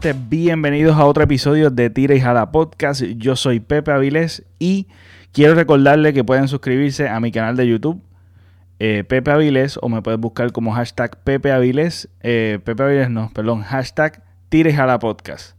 Bienvenidos 0.00 0.96
a 0.96 1.04
otro 1.04 1.24
episodio 1.24 1.70
de 1.70 1.90
Tira 1.90 2.14
y 2.14 2.20
Jala 2.20 2.52
Podcast. 2.52 3.02
Yo 3.02 3.34
soy 3.34 3.58
Pepe 3.58 3.90
Avilés 3.90 4.44
y 4.60 4.86
quiero 5.32 5.56
recordarle 5.56 6.12
que 6.12 6.22
pueden 6.22 6.46
suscribirse 6.46 7.08
a 7.08 7.18
mi 7.18 7.32
canal 7.32 7.56
de 7.56 7.66
YouTube, 7.66 8.00
eh, 8.78 9.02
Pepe 9.02 9.32
Avilés, 9.32 9.76
o 9.82 9.88
me 9.88 10.00
puedes 10.00 10.20
buscar 10.20 10.52
como 10.52 10.72
hashtag 10.72 11.16
Pepe 11.24 11.50
Avilés, 11.50 12.08
eh, 12.20 12.60
Pepe 12.64 12.84
Avilés 12.84 13.10
no, 13.10 13.32
perdón, 13.34 13.62
hashtag 13.62 14.22
Tira 14.48 14.70
y 14.70 14.72
Jala 14.72 15.00
Podcast. 15.00 15.56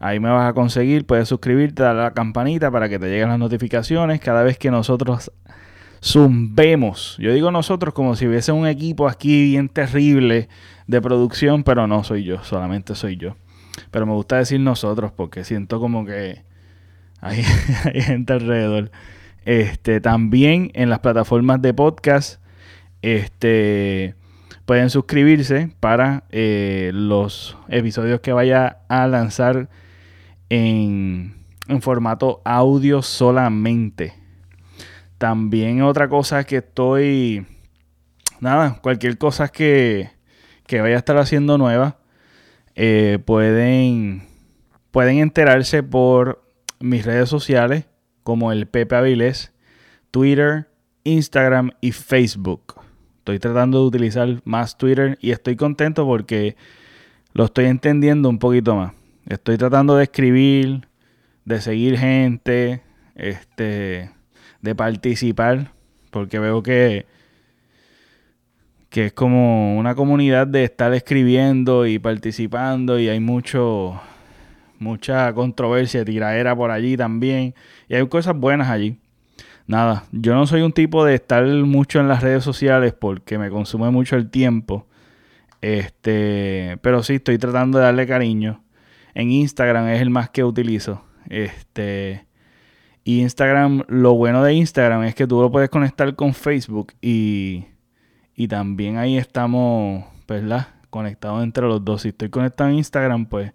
Ahí 0.00 0.18
me 0.18 0.30
vas 0.30 0.50
a 0.50 0.52
conseguir, 0.52 1.06
puedes 1.06 1.28
suscribirte, 1.28 1.84
a 1.84 1.94
la 1.94 2.10
campanita 2.10 2.72
para 2.72 2.88
que 2.88 2.98
te 2.98 3.06
lleguen 3.06 3.28
las 3.28 3.38
notificaciones 3.38 4.18
cada 4.18 4.42
vez 4.42 4.58
que 4.58 4.72
nosotros 4.72 5.30
zumbemos. 6.02 7.16
Yo 7.20 7.32
digo 7.32 7.52
nosotros 7.52 7.94
como 7.94 8.16
si 8.16 8.26
hubiese 8.26 8.50
un 8.50 8.66
equipo 8.66 9.06
aquí 9.06 9.44
bien 9.44 9.68
terrible 9.68 10.48
de 10.88 11.00
producción, 11.00 11.62
pero 11.62 11.86
no 11.86 12.02
soy 12.02 12.24
yo, 12.24 12.42
solamente 12.42 12.96
soy 12.96 13.16
yo. 13.16 13.36
Pero 13.90 14.06
me 14.06 14.12
gusta 14.12 14.36
decir 14.36 14.60
nosotros 14.60 15.12
porque 15.12 15.44
siento 15.44 15.80
como 15.80 16.04
que 16.04 16.42
hay, 17.20 17.42
gente 18.02 18.32
alrededor. 18.32 18.90
Este, 19.44 20.00
también 20.00 20.70
en 20.74 20.90
las 20.90 21.00
plataformas 21.00 21.62
de 21.62 21.72
podcast, 21.72 22.40
este, 23.02 24.14
pueden 24.64 24.90
suscribirse 24.90 25.70
para 25.80 26.24
eh, 26.30 26.90
los 26.92 27.56
episodios 27.68 28.20
que 28.20 28.32
vaya 28.32 28.78
a 28.88 29.06
lanzar 29.06 29.68
en, 30.48 31.34
en 31.68 31.82
formato 31.82 32.42
audio 32.44 33.02
solamente. 33.02 34.14
También 35.18 35.82
otra 35.82 36.08
cosa 36.08 36.44
que 36.44 36.58
estoy, 36.58 37.46
nada, 38.40 38.80
cualquier 38.82 39.16
cosa 39.16 39.48
que, 39.48 40.10
que 40.66 40.80
vaya 40.80 40.96
a 40.96 40.98
estar 40.98 41.16
haciendo 41.16 41.56
nueva, 41.56 41.98
eh, 42.76 43.18
pueden, 43.24 44.22
pueden 44.90 45.18
enterarse 45.18 45.82
por 45.82 46.44
mis 46.78 47.04
redes 47.04 47.28
sociales 47.28 47.86
como 48.22 48.52
el 48.52 48.66
Pepe 48.66 48.94
Avilés, 48.94 49.52
Twitter, 50.10 50.68
Instagram 51.04 51.70
y 51.80 51.92
Facebook. 51.92 52.74
Estoy 53.18 53.38
tratando 53.38 53.80
de 53.80 53.86
utilizar 53.86 54.40
más 54.44 54.76
Twitter 54.76 55.18
y 55.20 55.30
estoy 55.30 55.56
contento 55.56 56.04
porque 56.04 56.56
lo 57.32 57.46
estoy 57.46 57.64
entendiendo 57.64 58.28
un 58.28 58.38
poquito 58.38 58.76
más. 58.76 58.92
Estoy 59.26 59.56
tratando 59.56 59.96
de 59.96 60.04
escribir, 60.04 60.86
de 61.44 61.60
seguir 61.60 61.98
gente, 61.98 62.82
este, 63.14 64.10
de 64.60 64.74
participar, 64.74 65.72
porque 66.10 66.38
veo 66.38 66.62
que 66.62 67.06
que 68.90 69.06
es 69.06 69.12
como 69.12 69.76
una 69.76 69.94
comunidad 69.94 70.46
de 70.46 70.64
estar 70.64 70.92
escribiendo 70.94 71.86
y 71.86 71.98
participando 71.98 72.98
y 72.98 73.08
hay 73.08 73.20
mucho 73.20 74.00
mucha 74.78 75.32
controversia, 75.32 76.04
tiraera 76.04 76.54
por 76.54 76.70
allí 76.70 76.96
también 76.96 77.54
y 77.88 77.94
hay 77.94 78.06
cosas 78.08 78.36
buenas 78.36 78.68
allí. 78.68 78.98
Nada, 79.66 80.04
yo 80.12 80.34
no 80.34 80.46
soy 80.46 80.62
un 80.62 80.72
tipo 80.72 81.04
de 81.04 81.14
estar 81.14 81.44
mucho 81.44 81.98
en 81.98 82.08
las 82.08 82.22
redes 82.22 82.44
sociales 82.44 82.94
porque 82.94 83.36
me 83.36 83.50
consume 83.50 83.90
mucho 83.90 84.16
el 84.16 84.30
tiempo. 84.30 84.86
Este, 85.60 86.78
pero 86.82 87.02
sí 87.02 87.14
estoy 87.14 87.38
tratando 87.38 87.78
de 87.78 87.84
darle 87.84 88.06
cariño. 88.06 88.62
En 89.14 89.32
Instagram 89.32 89.88
es 89.88 90.00
el 90.00 90.10
más 90.10 90.30
que 90.30 90.44
utilizo. 90.44 91.02
Este, 91.28 92.26
y 93.02 93.20
Instagram, 93.22 93.82
lo 93.88 94.14
bueno 94.14 94.42
de 94.44 94.54
Instagram 94.54 95.02
es 95.04 95.14
que 95.16 95.26
tú 95.26 95.40
lo 95.40 95.50
puedes 95.50 95.70
conectar 95.70 96.14
con 96.14 96.34
Facebook 96.34 96.92
y 97.00 97.64
y 98.36 98.48
también 98.48 98.98
ahí 98.98 99.16
estamos, 99.16 100.04
¿verdad? 100.28 100.68
Conectados 100.90 101.42
entre 101.42 101.66
los 101.66 101.82
dos. 101.84 102.02
Si 102.02 102.08
estoy 102.08 102.28
conectado 102.28 102.68
en 102.68 102.76
Instagram, 102.76 103.26
pues 103.26 103.52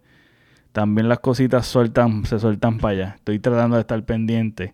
también 0.71 1.07
las 1.07 1.19
cositas 1.19 1.67
sueltan, 1.67 2.25
se 2.25 2.39
sueltan 2.39 2.79
para 2.79 2.93
allá. 2.93 3.15
Estoy 3.17 3.39
tratando 3.39 3.75
de 3.75 3.81
estar 3.81 4.03
pendiente. 4.03 4.73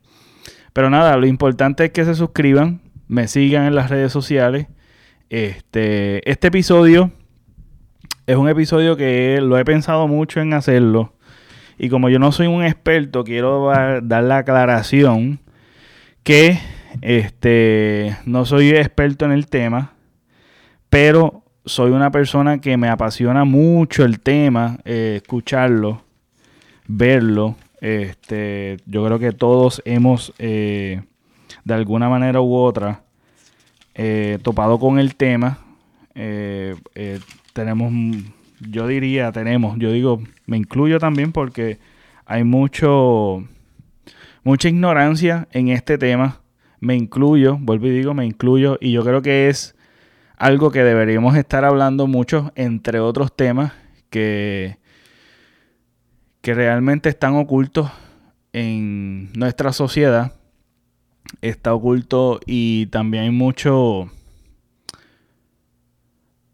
Pero 0.72 0.90
nada, 0.90 1.18
lo 1.18 1.28
importante 1.28 1.86
es 1.86 1.92
que 1.92 2.06
se 2.06 2.16
suscriban, 2.16 2.80
me 3.10 3.28
sigan 3.28 3.66
en 3.66 3.76
las 3.76 3.90
redes 3.90 4.14
sociales. 4.14 4.68
Este, 5.30 6.30
este 6.30 6.48
episodio 6.48 7.12
es 8.28 8.38
un 8.38 8.48
episodio 8.48 8.96
que 8.96 9.40
lo 9.42 9.58
he 9.58 9.66
pensado 9.66 10.08
mucho 10.08 10.40
en 10.40 10.54
hacerlo. 10.54 11.16
Y 11.78 11.90
como 11.90 12.08
yo 12.08 12.18
no 12.18 12.32
soy 12.32 12.48
un 12.48 12.64
experto, 12.64 13.26
quiero 13.26 13.68
dar 14.04 14.24
la 14.24 14.38
aclaración 14.38 15.42
que 16.24 16.60
este, 17.02 18.16
no 18.26 18.46
soy 18.46 18.70
experto 18.70 19.26
en 19.26 19.32
el 19.32 19.48
tema 19.48 19.97
pero 20.90 21.44
soy 21.68 21.92
una 21.92 22.12
persona 22.12 22.60
que 22.60 22.78
me 22.78 22.90
apasiona 22.90 23.44
mucho 23.44 24.06
el 24.06 24.20
tema, 24.20 24.80
eh, 24.86 25.20
escucharlo, 25.22 26.02
verlo. 26.88 27.56
Este, 27.82 28.78
yo 28.86 29.06
creo 29.06 29.20
que 29.20 29.34
todos 29.34 29.82
hemos, 29.86 30.34
eh, 30.40 31.02
de 31.64 31.74
alguna 31.74 32.10
manera 32.10 32.42
u 32.42 32.56
otra, 32.56 33.04
eh, 33.94 34.40
topado 34.42 34.80
con 34.80 35.00
el 35.00 35.16
tema. 35.16 35.60
tenemos, 37.54 37.94
yo 38.60 38.88
diría, 38.88 39.32
tenemos, 39.32 39.78
yo 39.78 39.92
digo, 39.92 40.22
me 40.46 40.58
incluyo 40.58 41.00
también 41.00 41.32
porque 41.32 41.80
hay 42.26 42.44
mucho, 42.44 43.44
mucha 44.44 44.70
ignorancia 44.70 45.48
en 45.52 45.68
este 45.68 45.98
tema. 45.98 46.42
Me 46.80 46.96
incluyo, 46.96 47.58
vuelvo 47.60 47.88
y 47.88 47.92
digo, 47.92 48.14
me 48.14 48.26
incluyo, 48.26 48.78
y 48.80 48.92
yo 48.92 49.04
creo 49.04 49.22
que 49.22 49.50
es 49.50 49.77
algo 50.38 50.72
que 50.72 50.84
deberíamos 50.84 51.36
estar 51.36 51.66
hablando 51.66 52.08
mucho, 52.08 52.52
entre 52.56 53.00
otros 53.00 53.36
temas 53.36 53.74
que, 54.10 54.78
que 56.42 56.54
realmente 56.54 57.10
están 57.10 57.36
ocultos 57.36 57.92
en 58.54 59.34
nuestra 59.34 59.74
sociedad. 59.74 60.34
Está 61.42 61.74
oculto 61.74 62.40
y 62.46 62.86
también 62.86 63.24
hay 63.26 63.32
mucho, 63.32 64.10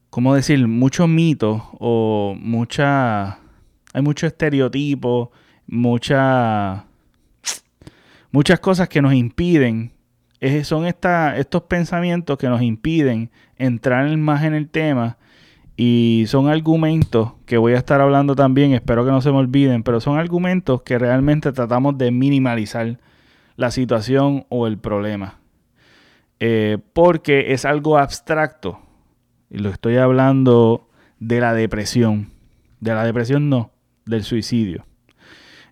¿cómo 0.10 0.34
decir? 0.34 0.68
Mucho 0.68 1.08
mito 1.08 1.70
o 1.80 2.36
mucha, 2.40 3.38
hay 3.94 4.02
mucho 4.02 4.26
estereotipo, 4.26 5.32
mucha, 5.68 6.86
muchas 8.32 8.60
cosas 8.60 8.90
que 8.90 9.02
nos 9.02 9.14
impiden 9.14 9.93
son 10.64 10.86
estos 10.86 11.62
pensamientos 11.64 12.38
que 12.38 12.50
nos 12.50 12.62
impiden 12.62 13.32
entrar 13.58 14.16
más 14.18 14.44
en 14.44 14.54
el 14.54 14.70
tema 14.70 15.18
y 15.76 16.26
son 16.28 16.50
argumentos 16.50 17.34
que 17.46 17.58
voy 17.58 17.74
a 17.74 17.78
estar 17.78 18.00
hablando 18.00 18.36
también, 18.36 18.74
espero 18.74 19.06
que 19.06 19.12
no 19.12 19.22
se 19.22 19.32
me 19.32 19.38
olviden, 19.38 19.84
pero 19.84 20.00
son 20.00 20.18
argumentos 20.18 20.84
que 20.84 21.00
realmente 21.00 21.52
tratamos 21.52 21.98
de 21.98 22.12
minimalizar 22.12 23.00
la 23.56 23.72
situación 23.72 24.46
o 24.50 24.68
el 24.68 24.78
problema. 24.78 25.40
Eh, 26.40 26.78
porque 26.94 27.54
es 27.54 27.66
algo 27.66 27.98
abstracto. 27.98 28.80
Y 29.50 29.60
lo 29.60 29.70
estoy 29.70 29.98
hablando 29.98 30.90
de 31.20 31.40
la 31.40 31.54
depresión. 31.54 32.32
De 32.80 32.94
la 32.94 33.06
depresión 33.06 33.50
no, 33.50 33.72
del 34.06 34.24
suicidio. 34.24 34.86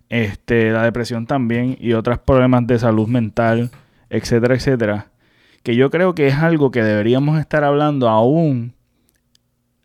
Este, 0.08 0.70
la 0.72 0.82
depresión 0.82 1.26
también 1.26 1.76
y 1.80 1.92
otros 1.92 2.18
problemas 2.18 2.66
de 2.66 2.78
salud 2.78 3.08
mental 3.08 3.70
etcétera, 4.12 4.54
etcétera, 4.54 5.06
que 5.62 5.74
yo 5.74 5.90
creo 5.90 6.14
que 6.14 6.26
es 6.26 6.34
algo 6.34 6.70
que 6.70 6.82
deberíamos 6.82 7.40
estar 7.40 7.64
hablando 7.64 8.10
aún, 8.10 8.74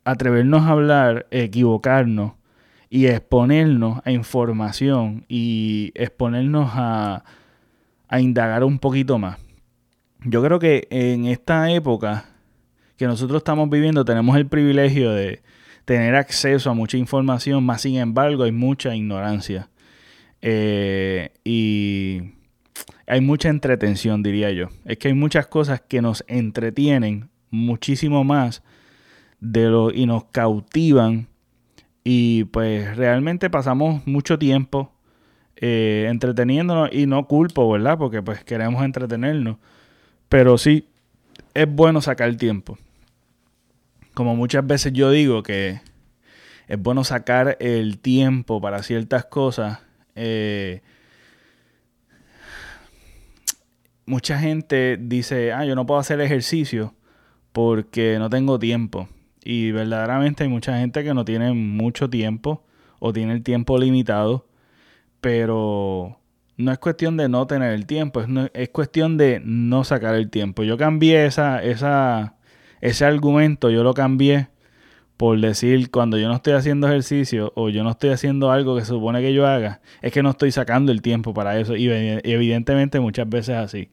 atrevernos 0.04 0.64
a 0.64 0.70
hablar, 0.70 1.26
equivocarnos 1.30 2.32
y 2.90 3.06
exponernos 3.06 4.00
a 4.04 4.10
información 4.10 5.24
y 5.28 5.92
exponernos 5.94 6.70
a, 6.74 7.24
a 8.06 8.20
indagar 8.20 8.64
un 8.64 8.78
poquito 8.78 9.18
más. 9.18 9.38
Yo 10.24 10.42
creo 10.42 10.58
que 10.58 10.86
en 10.90 11.24
esta 11.24 11.70
época 11.70 12.26
que 12.98 13.06
nosotros 13.06 13.38
estamos 13.38 13.70
viviendo 13.70 14.04
tenemos 14.04 14.36
el 14.36 14.46
privilegio 14.46 15.12
de 15.12 15.40
tener 15.86 16.16
acceso 16.16 16.68
a 16.68 16.74
mucha 16.74 16.98
información, 16.98 17.64
más 17.64 17.80
sin 17.80 17.96
embargo 17.96 18.42
hay 18.42 18.52
mucha 18.52 18.94
ignorancia. 18.94 19.70
Eh, 20.42 21.30
y 21.44 22.37
hay 23.06 23.20
mucha 23.20 23.48
entretención, 23.48 24.22
diría 24.22 24.50
yo. 24.50 24.68
Es 24.84 24.98
que 24.98 25.08
hay 25.08 25.14
muchas 25.14 25.46
cosas 25.46 25.80
que 25.80 26.02
nos 26.02 26.24
entretienen 26.28 27.30
muchísimo 27.50 28.24
más 28.24 28.62
de 29.40 29.68
lo 29.68 29.92
y 29.92 30.06
nos 30.06 30.24
cautivan 30.24 31.28
y 32.04 32.44
pues 32.44 32.96
realmente 32.96 33.50
pasamos 33.50 34.06
mucho 34.06 34.38
tiempo 34.38 34.92
eh, 35.56 36.06
entreteniéndonos 36.08 36.90
y 36.92 37.06
no 37.06 37.26
culpo, 37.26 37.70
¿verdad? 37.70 37.98
Porque 37.98 38.22
pues 38.22 38.44
queremos 38.44 38.84
entretenernos. 38.84 39.56
Pero 40.28 40.56
sí, 40.56 40.88
es 41.54 41.66
bueno 41.68 42.00
sacar 42.00 42.34
tiempo. 42.36 42.78
Como 44.14 44.36
muchas 44.36 44.66
veces 44.66 44.92
yo 44.92 45.10
digo 45.10 45.42
que 45.42 45.80
es 46.68 46.80
bueno 46.80 47.02
sacar 47.04 47.56
el 47.60 47.98
tiempo 47.98 48.60
para 48.60 48.82
ciertas 48.82 49.24
cosas. 49.24 49.80
Eh, 50.14 50.82
mucha 54.08 54.38
gente 54.38 54.96
dice, 55.00 55.52
ah, 55.52 55.64
yo 55.64 55.74
no 55.74 55.86
puedo 55.86 56.00
hacer 56.00 56.20
ejercicio 56.20 56.94
porque 57.52 58.16
no 58.18 58.30
tengo 58.30 58.58
tiempo. 58.58 59.08
Y 59.44 59.70
verdaderamente 59.70 60.44
hay 60.44 60.48
mucha 60.48 60.78
gente 60.78 61.04
que 61.04 61.14
no 61.14 61.24
tiene 61.24 61.52
mucho 61.52 62.10
tiempo 62.10 62.64
o 62.98 63.12
tiene 63.12 63.34
el 63.34 63.42
tiempo 63.42 63.78
limitado, 63.78 64.46
pero 65.20 66.18
no 66.56 66.72
es 66.72 66.78
cuestión 66.78 67.16
de 67.16 67.28
no 67.28 67.46
tener 67.46 67.72
el 67.72 67.86
tiempo, 67.86 68.20
es, 68.20 68.28
es 68.54 68.68
cuestión 68.70 69.16
de 69.16 69.40
no 69.44 69.84
sacar 69.84 70.14
el 70.14 70.30
tiempo. 70.30 70.64
Yo 70.64 70.76
cambié 70.76 71.26
esa, 71.26 71.62
esa, 71.62 72.36
ese 72.80 73.04
argumento, 73.04 73.70
yo 73.70 73.84
lo 73.84 73.94
cambié 73.94 74.48
por 75.18 75.38
decir 75.40 75.90
cuando 75.90 76.16
yo 76.16 76.28
no 76.28 76.36
estoy 76.36 76.52
haciendo 76.52 76.86
ejercicio 76.86 77.52
o 77.56 77.70
yo 77.70 77.82
no 77.82 77.90
estoy 77.90 78.10
haciendo 78.10 78.52
algo 78.52 78.76
que 78.76 78.82
se 78.82 78.86
supone 78.86 79.20
que 79.20 79.34
yo 79.34 79.48
haga, 79.48 79.80
es 80.00 80.12
que 80.12 80.22
no 80.22 80.30
estoy 80.30 80.52
sacando 80.52 80.92
el 80.92 81.02
tiempo 81.02 81.34
para 81.34 81.58
eso. 81.58 81.74
Y 81.74 81.88
evidentemente 81.90 83.00
muchas 83.00 83.28
veces 83.28 83.56
así. 83.56 83.90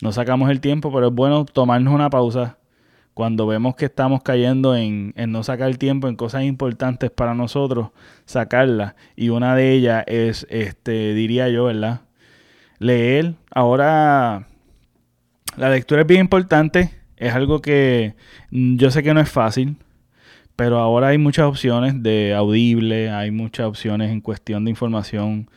No 0.00 0.12
sacamos 0.12 0.48
el 0.48 0.60
tiempo, 0.60 0.92
pero 0.92 1.08
es 1.08 1.12
bueno 1.12 1.44
tomarnos 1.44 1.92
una 1.92 2.08
pausa 2.08 2.56
cuando 3.14 3.48
vemos 3.48 3.74
que 3.74 3.86
estamos 3.86 4.22
cayendo 4.22 4.76
en, 4.76 5.12
en 5.16 5.32
no 5.32 5.42
sacar 5.42 5.76
tiempo 5.76 6.06
en 6.08 6.14
cosas 6.14 6.44
importantes 6.44 7.10
para 7.10 7.34
nosotros, 7.34 7.88
sacarla. 8.24 8.94
Y 9.16 9.30
una 9.30 9.56
de 9.56 9.72
ellas 9.72 10.04
es, 10.06 10.46
este, 10.50 11.14
diría 11.14 11.48
yo, 11.48 11.64
¿verdad? 11.64 12.02
Leer. 12.78 13.34
Ahora, 13.50 14.46
la 15.56 15.68
lectura 15.68 16.02
es 16.02 16.06
bien 16.06 16.20
importante. 16.20 16.92
Es 17.16 17.34
algo 17.34 17.60
que 17.60 18.14
mm, 18.52 18.76
yo 18.76 18.92
sé 18.92 19.02
que 19.02 19.12
no 19.12 19.20
es 19.20 19.28
fácil 19.28 19.76
pero 20.60 20.78
ahora 20.78 21.08
hay 21.08 21.16
muchas 21.16 21.46
opciones 21.46 22.02
de 22.02 22.34
audible, 22.34 23.08
hay 23.08 23.30
muchas 23.30 23.64
opciones 23.64 24.10
en 24.10 24.20
cuestión 24.20 24.62
de 24.62 24.70
información 24.70 25.48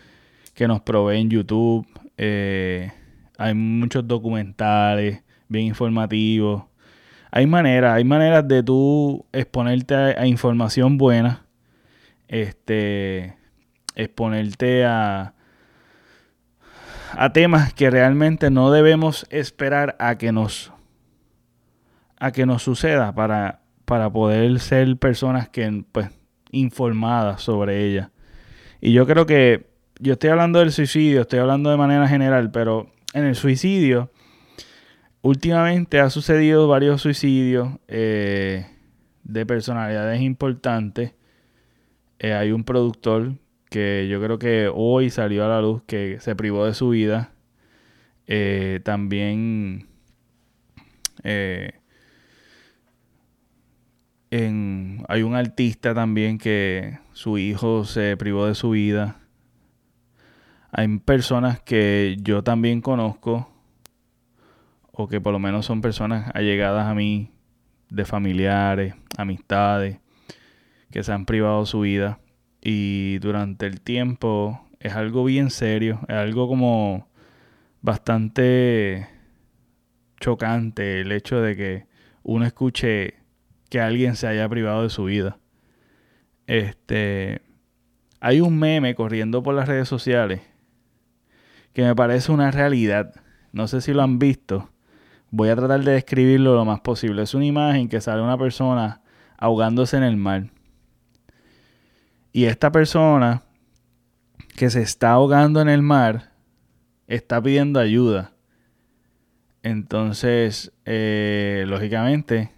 que 0.54 0.66
nos 0.66 0.80
proveen 0.80 1.30
YouTube. 1.30 1.86
Eh, 2.16 2.90
hay 3.38 3.54
muchos 3.54 4.08
documentales 4.08 5.22
bien 5.50 5.66
informativos. 5.66 6.64
Hay 7.32 7.46
maneras, 7.48 7.96
hay 7.96 8.06
maneras 8.06 8.48
de 8.48 8.64
tú 8.64 9.26
exponerte 9.34 9.94
a, 9.94 10.26
información 10.26 10.98
buena. 10.98 11.48
Este 12.30 13.36
exponerte 13.96 14.86
a, 14.86 15.34
a 17.12 17.34
temas 17.34 17.74
que 17.74 17.90
realmente 17.90 18.50
no 18.50 18.72
debemos 18.72 19.28
esperar 19.32 19.98
a 20.00 20.18
que 20.18 20.32
nos 20.32 20.72
a 22.20 22.32
que 22.32 22.46
nos 22.46 22.64
suceda 22.64 23.14
para 23.14 23.63
para 23.94 24.10
poder 24.10 24.60
ser 24.60 24.98
personas 24.98 25.50
que, 25.50 25.84
pues, 25.92 26.10
informadas 26.50 27.44
sobre 27.44 27.86
ella. 27.86 28.10
Y 28.82 28.92
yo 28.92 29.06
creo 29.06 29.28
que 29.28 29.68
yo 30.00 30.14
estoy 30.14 30.32
hablando 30.32 30.58
del 30.58 30.72
suicidio, 30.72 31.22
estoy 31.22 31.38
hablando 31.38 31.70
de 31.70 31.78
manera 31.78 32.08
general, 32.08 32.50
pero 32.50 32.90
en 33.14 33.26
el 33.26 33.36
suicidio, 33.36 34.10
últimamente 35.22 36.00
ha 36.00 36.10
sucedido 36.10 36.68
varios 36.68 37.04
suicidios 37.04 37.70
eh, 37.88 38.66
de 39.26 39.46
personalidades 39.46 40.22
importantes. 40.22 41.14
Eh, 42.18 42.34
hay 42.34 42.52
un 42.52 42.64
productor 42.64 43.34
que 43.70 44.08
yo 44.10 44.20
creo 44.24 44.40
que 44.40 44.72
hoy 44.74 45.12
salió 45.12 45.46
a 45.46 45.50
la 45.50 45.62
luz 45.62 45.84
que 45.86 46.18
se 46.20 46.36
privó 46.36 46.66
de 46.66 46.74
su 46.74 46.90
vida. 46.90 47.30
Eh, 48.26 48.80
también 48.84 49.88
hay 54.36 55.22
un 55.22 55.36
artista 55.36 55.94
también 55.94 56.40
que 56.40 56.98
su 57.12 57.38
hijo 57.38 57.86
se 57.86 58.18
privó 58.18 58.48
de 58.48 58.56
su 58.56 58.72
vida. 58.72 59.20
Hay 60.72 60.88
personas 61.00 61.62
que 61.62 62.18
yo 62.20 62.44
también 62.44 62.82
conozco, 62.82 63.48
o 64.92 65.08
que 65.08 65.22
por 65.22 65.34
lo 65.34 65.40
menos 65.40 65.68
son 65.68 65.82
personas 65.82 66.32
allegadas 66.34 66.88
a 66.88 66.96
mí, 66.96 67.32
de 67.90 68.06
familiares, 68.06 68.96
amistades, 69.18 70.00
que 70.90 71.04
se 71.04 71.12
han 71.12 71.26
privado 71.26 71.68
su 71.68 71.82
vida. 71.82 72.20
Y 72.60 73.20
durante 73.20 73.68
el 73.68 73.82
tiempo 73.82 74.68
es 74.80 74.94
algo 74.94 75.26
bien 75.26 75.52
serio, 75.52 76.00
es 76.08 76.16
algo 76.16 76.48
como 76.48 77.08
bastante 77.82 79.08
chocante 80.20 81.02
el 81.02 81.12
hecho 81.12 81.40
de 81.40 81.56
que 81.56 81.86
uno 82.24 82.46
escuche 82.46 83.23
que 83.74 83.82
alguien 83.82 84.16
se 84.16 84.28
haya 84.28 84.48
privado 84.48 84.84
de 84.84 84.92
su 84.92 85.06
vida. 85.06 85.40
Este, 86.46 87.42
hay 88.20 88.40
un 88.40 88.60
meme 88.60 88.94
corriendo 88.94 89.42
por 89.42 89.56
las 89.56 89.68
redes 89.68 89.88
sociales 89.88 90.42
que 91.74 91.82
me 91.82 91.96
parece 91.96 92.32
una 92.32 92.52
realidad. 92.52 93.16
No 93.52 93.68
sé 93.68 93.82
si 93.82 93.92
lo 93.92 94.04
han 94.04 94.20
visto. 94.20 94.70
Voy 95.32 95.50
a 95.50 95.56
tratar 95.56 95.84
de 95.84 95.94
describirlo 95.94 96.54
lo 96.54 96.66
más 96.66 96.82
posible. 96.82 97.24
Es 97.24 97.34
una 97.34 97.46
imagen 97.46 97.90
que 97.90 98.00
sale 98.00 98.22
una 98.22 98.38
persona 98.38 99.02
ahogándose 99.40 99.98
en 99.98 100.04
el 100.04 100.18
mar. 100.18 100.52
Y 102.32 102.46
esta 102.46 102.72
persona 102.72 103.42
que 104.56 104.70
se 104.70 104.84
está 104.84 105.14
ahogando 105.14 105.62
en 105.62 105.70
el 105.70 105.82
mar 105.82 106.30
está 107.08 107.42
pidiendo 107.42 107.80
ayuda. 107.80 108.34
Entonces, 109.64 110.72
eh, 110.86 111.66
lógicamente, 111.66 112.52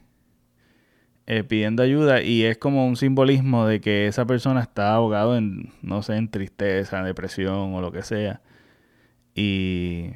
eh, 1.28 1.44
pidiendo 1.44 1.82
ayuda 1.84 2.22
y 2.22 2.44
es 2.44 2.58
como 2.58 2.88
un 2.88 2.96
simbolismo 2.98 3.66
de 3.66 3.82
que 3.82 4.08
esa 4.08 4.26
persona 4.26 4.62
está 4.62 4.94
ahogado 4.94 5.38
en, 5.38 5.72
no 5.82 6.04
sé, 6.04 6.16
en 6.18 6.30
tristeza, 6.30 7.04
depresión 7.04 7.74
o 7.74 7.82
lo 7.82 7.92
que 7.92 8.04
sea. 8.04 8.42
Y, 9.34 10.12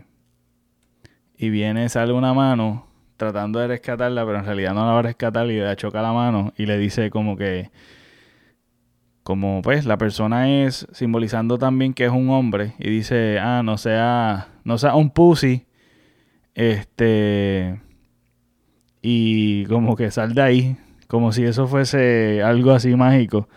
y 1.38 1.50
viene, 1.50 1.90
sale 1.90 2.14
una 2.14 2.34
mano 2.34 2.88
tratando 3.18 3.60
de 3.60 3.68
rescatarla, 3.68 4.26
pero 4.26 4.40
en 4.40 4.46
realidad 4.46 4.74
no 4.74 4.86
la 4.86 4.94
va 4.94 5.00
a 5.00 5.04
rescatar 5.04 5.46
y 5.48 5.60
le 5.60 5.76
choca 5.76 6.02
la 6.02 6.14
mano 6.14 6.54
y 6.58 6.66
le 6.66 6.78
dice 6.78 7.10
como 7.10 7.38
que, 7.38 7.70
como 9.24 9.62
pues 9.62 9.86
la 9.86 9.98
persona 9.98 10.64
es 10.64 10.88
simbolizando 10.94 11.58
también 11.58 11.94
que 11.94 12.06
es 12.06 12.12
un 12.12 12.30
hombre 12.30 12.76
y 12.80 12.90
dice, 12.90 13.40
ah, 13.40 13.62
no 13.64 13.78
sea, 13.78 14.48
no 14.64 14.78
sea 14.78 14.96
un 14.96 15.10
pussy, 15.10 15.66
este, 16.56 17.80
y 19.02 19.66
como 19.66 19.96
que 19.96 20.12
sal 20.12 20.34
de 20.34 20.42
ahí, 20.42 20.78
como 21.10 21.32
si 21.32 21.44
eso 21.44 21.68
fuese 21.68 22.44
algo 22.44 22.72
así 22.72 22.96
mágico. 22.96 23.50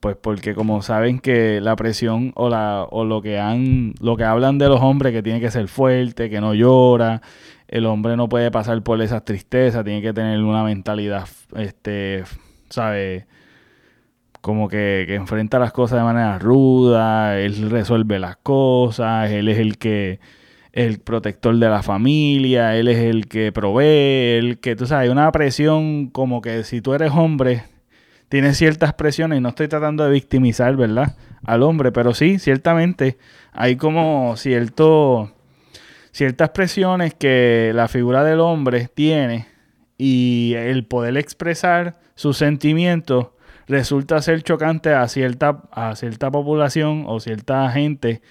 Pues 0.00 0.16
porque 0.16 0.54
como 0.54 0.82
saben 0.82 1.20
que 1.20 1.60
la 1.60 1.76
presión 1.76 2.32
o 2.34 2.48
la 2.48 2.84
o 2.90 3.04
lo 3.04 3.22
que 3.22 3.38
han 3.38 3.94
lo 4.00 4.16
que 4.16 4.24
hablan 4.24 4.58
de 4.58 4.68
los 4.68 4.80
hombres 4.80 5.12
que 5.12 5.22
tiene 5.22 5.40
que 5.40 5.52
ser 5.52 5.68
fuerte, 5.68 6.28
que 6.30 6.40
no 6.40 6.54
llora, 6.54 7.22
el 7.68 7.86
hombre 7.86 8.16
no 8.16 8.28
puede 8.28 8.50
pasar 8.50 8.82
por 8.82 9.00
esas 9.02 9.24
tristezas, 9.24 9.84
tiene 9.84 10.02
que 10.02 10.12
tener 10.12 10.40
una 10.42 10.64
mentalidad 10.64 11.28
este, 11.56 12.24
sabe, 12.70 13.26
como 14.40 14.68
que, 14.68 15.04
que 15.06 15.14
enfrenta 15.14 15.60
las 15.60 15.72
cosas 15.72 15.98
de 15.98 16.04
manera 16.04 16.38
ruda, 16.40 17.38
él 17.38 17.70
resuelve 17.70 18.18
las 18.18 18.36
cosas, 18.38 19.30
él 19.30 19.48
es 19.48 19.58
el 19.58 19.78
que 19.78 20.20
el 20.72 21.00
protector 21.00 21.56
de 21.56 21.68
la 21.68 21.82
familia, 21.82 22.76
él 22.76 22.88
es 22.88 22.98
el 22.98 23.28
que 23.28 23.52
provee, 23.52 24.38
el 24.38 24.58
que, 24.58 24.74
tú 24.74 24.86
sabes, 24.86 25.04
hay 25.04 25.08
una 25.10 25.30
presión 25.30 26.08
como 26.08 26.40
que 26.40 26.64
si 26.64 26.80
tú 26.80 26.94
eres 26.94 27.12
hombre, 27.12 27.64
tienes 28.30 28.56
ciertas 28.56 28.94
presiones, 28.94 29.42
no 29.42 29.50
estoy 29.50 29.68
tratando 29.68 30.04
de 30.04 30.10
victimizar, 30.10 30.74
¿verdad? 30.76 31.16
Al 31.44 31.62
hombre, 31.62 31.92
pero 31.92 32.14
sí, 32.14 32.38
ciertamente 32.38 33.18
hay 33.52 33.76
como 33.76 34.36
cierto, 34.36 35.32
ciertas 36.10 36.50
presiones 36.50 37.12
que 37.12 37.72
la 37.74 37.88
figura 37.88 38.24
del 38.24 38.40
hombre 38.40 38.88
tiene 38.94 39.46
y 39.98 40.54
el 40.56 40.86
poder 40.86 41.18
expresar 41.18 42.00
sus 42.14 42.38
sentimientos 42.38 43.28
resulta 43.68 44.22
ser 44.22 44.42
chocante 44.42 44.94
a 44.94 45.06
cierta, 45.08 45.64
a 45.70 45.94
cierta 45.96 46.30
población 46.30 47.04
o 47.06 47.20
cierta 47.20 47.70
gente 47.70 48.22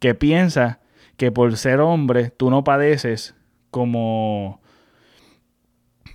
que 0.00 0.14
piensa 0.14 0.80
que 1.16 1.32
por 1.32 1.56
ser 1.56 1.80
hombre 1.80 2.30
tú 2.30 2.50
no 2.50 2.64
padeces 2.64 3.34
como 3.70 4.60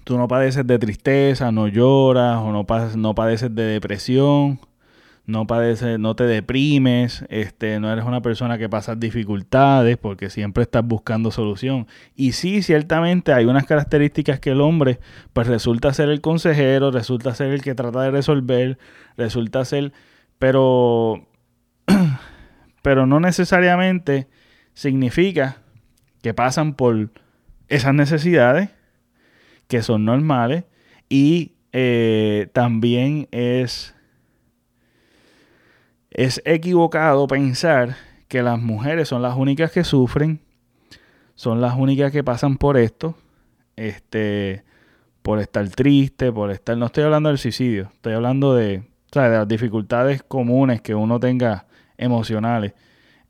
tú 0.04 0.18
no 0.18 0.28
padeces 0.28 0.66
de 0.66 0.80
tristeza, 0.80 1.52
no 1.52 1.68
lloras 1.68 2.38
o 2.38 2.52
no, 2.52 2.66
no 2.96 3.16
padeces 3.16 3.54
de 3.54 3.64
depresión, 3.64 4.60
no 5.30 5.46
padeces, 5.46 6.00
no 6.00 6.16
te 6.16 6.24
deprimes, 6.24 7.24
este, 7.30 7.80
no 7.80 7.92
eres 7.92 8.04
una 8.04 8.22
persona 8.22 8.58
que 8.58 8.68
pasa 8.68 8.96
dificultades 8.96 9.98
porque 9.98 10.32
siempre 10.32 10.64
estás 10.64 10.84
buscando 10.84 11.30
solución. 11.30 11.86
Y 12.16 12.32
sí, 12.32 12.64
ciertamente 12.64 13.34
hay 13.34 13.46
unas 13.46 13.66
características 13.66 14.40
que 14.40 14.50
el 14.50 14.62
hombre 14.62 15.00
pues 15.34 15.46
resulta 15.46 15.94
ser 15.94 16.10
el 16.10 16.22
consejero, 16.22 16.90
resulta 16.90 17.36
ser 17.36 17.52
el 17.52 17.62
que 17.62 17.76
trata 17.76 18.02
de 18.02 18.10
resolver, 18.10 18.80
resulta 19.18 19.64
ser, 19.66 19.94
pero 20.40 21.28
pero 22.82 23.06
no 23.06 23.20
necesariamente 23.20 24.28
significa 24.80 25.58
que 26.22 26.34
pasan 26.34 26.74
por 26.74 27.10
esas 27.68 27.94
necesidades 27.94 28.70
que 29.68 29.82
son 29.82 30.06
normales 30.06 30.64
y 31.10 31.52
eh, 31.74 32.48
también 32.54 33.28
es, 33.32 33.94
es 36.12 36.42
equivocado 36.46 37.28
pensar 37.28 37.98
que 38.30 38.42
las 38.42 38.58
mujeres 38.58 39.10
son 39.10 39.22
las 39.22 39.36
únicas 39.36 39.70
que 39.74 39.84
sufren, 39.84 40.40
son 41.36 41.60
las 41.60 41.76
únicas 41.76 42.14
que 42.14 42.24
pasan 42.24 42.56
por 42.56 42.78
esto, 42.78 43.18
este, 43.76 44.64
por 45.22 45.40
estar 45.40 45.68
triste, 45.68 46.32
por 46.32 46.52
estar, 46.52 46.78
no 46.78 46.86
estoy 46.86 47.04
hablando 47.04 47.28
del 47.28 47.38
suicidio, 47.38 47.92
estoy 47.96 48.14
hablando 48.14 48.56
de 48.56 48.84
o 49.14 49.20
de 49.20 49.30
las 49.30 49.48
dificultades 49.48 50.24
comunes 50.24 50.82
que 50.82 50.96
uno 50.96 51.20
tenga 51.20 51.66
emocionales, 51.98 52.76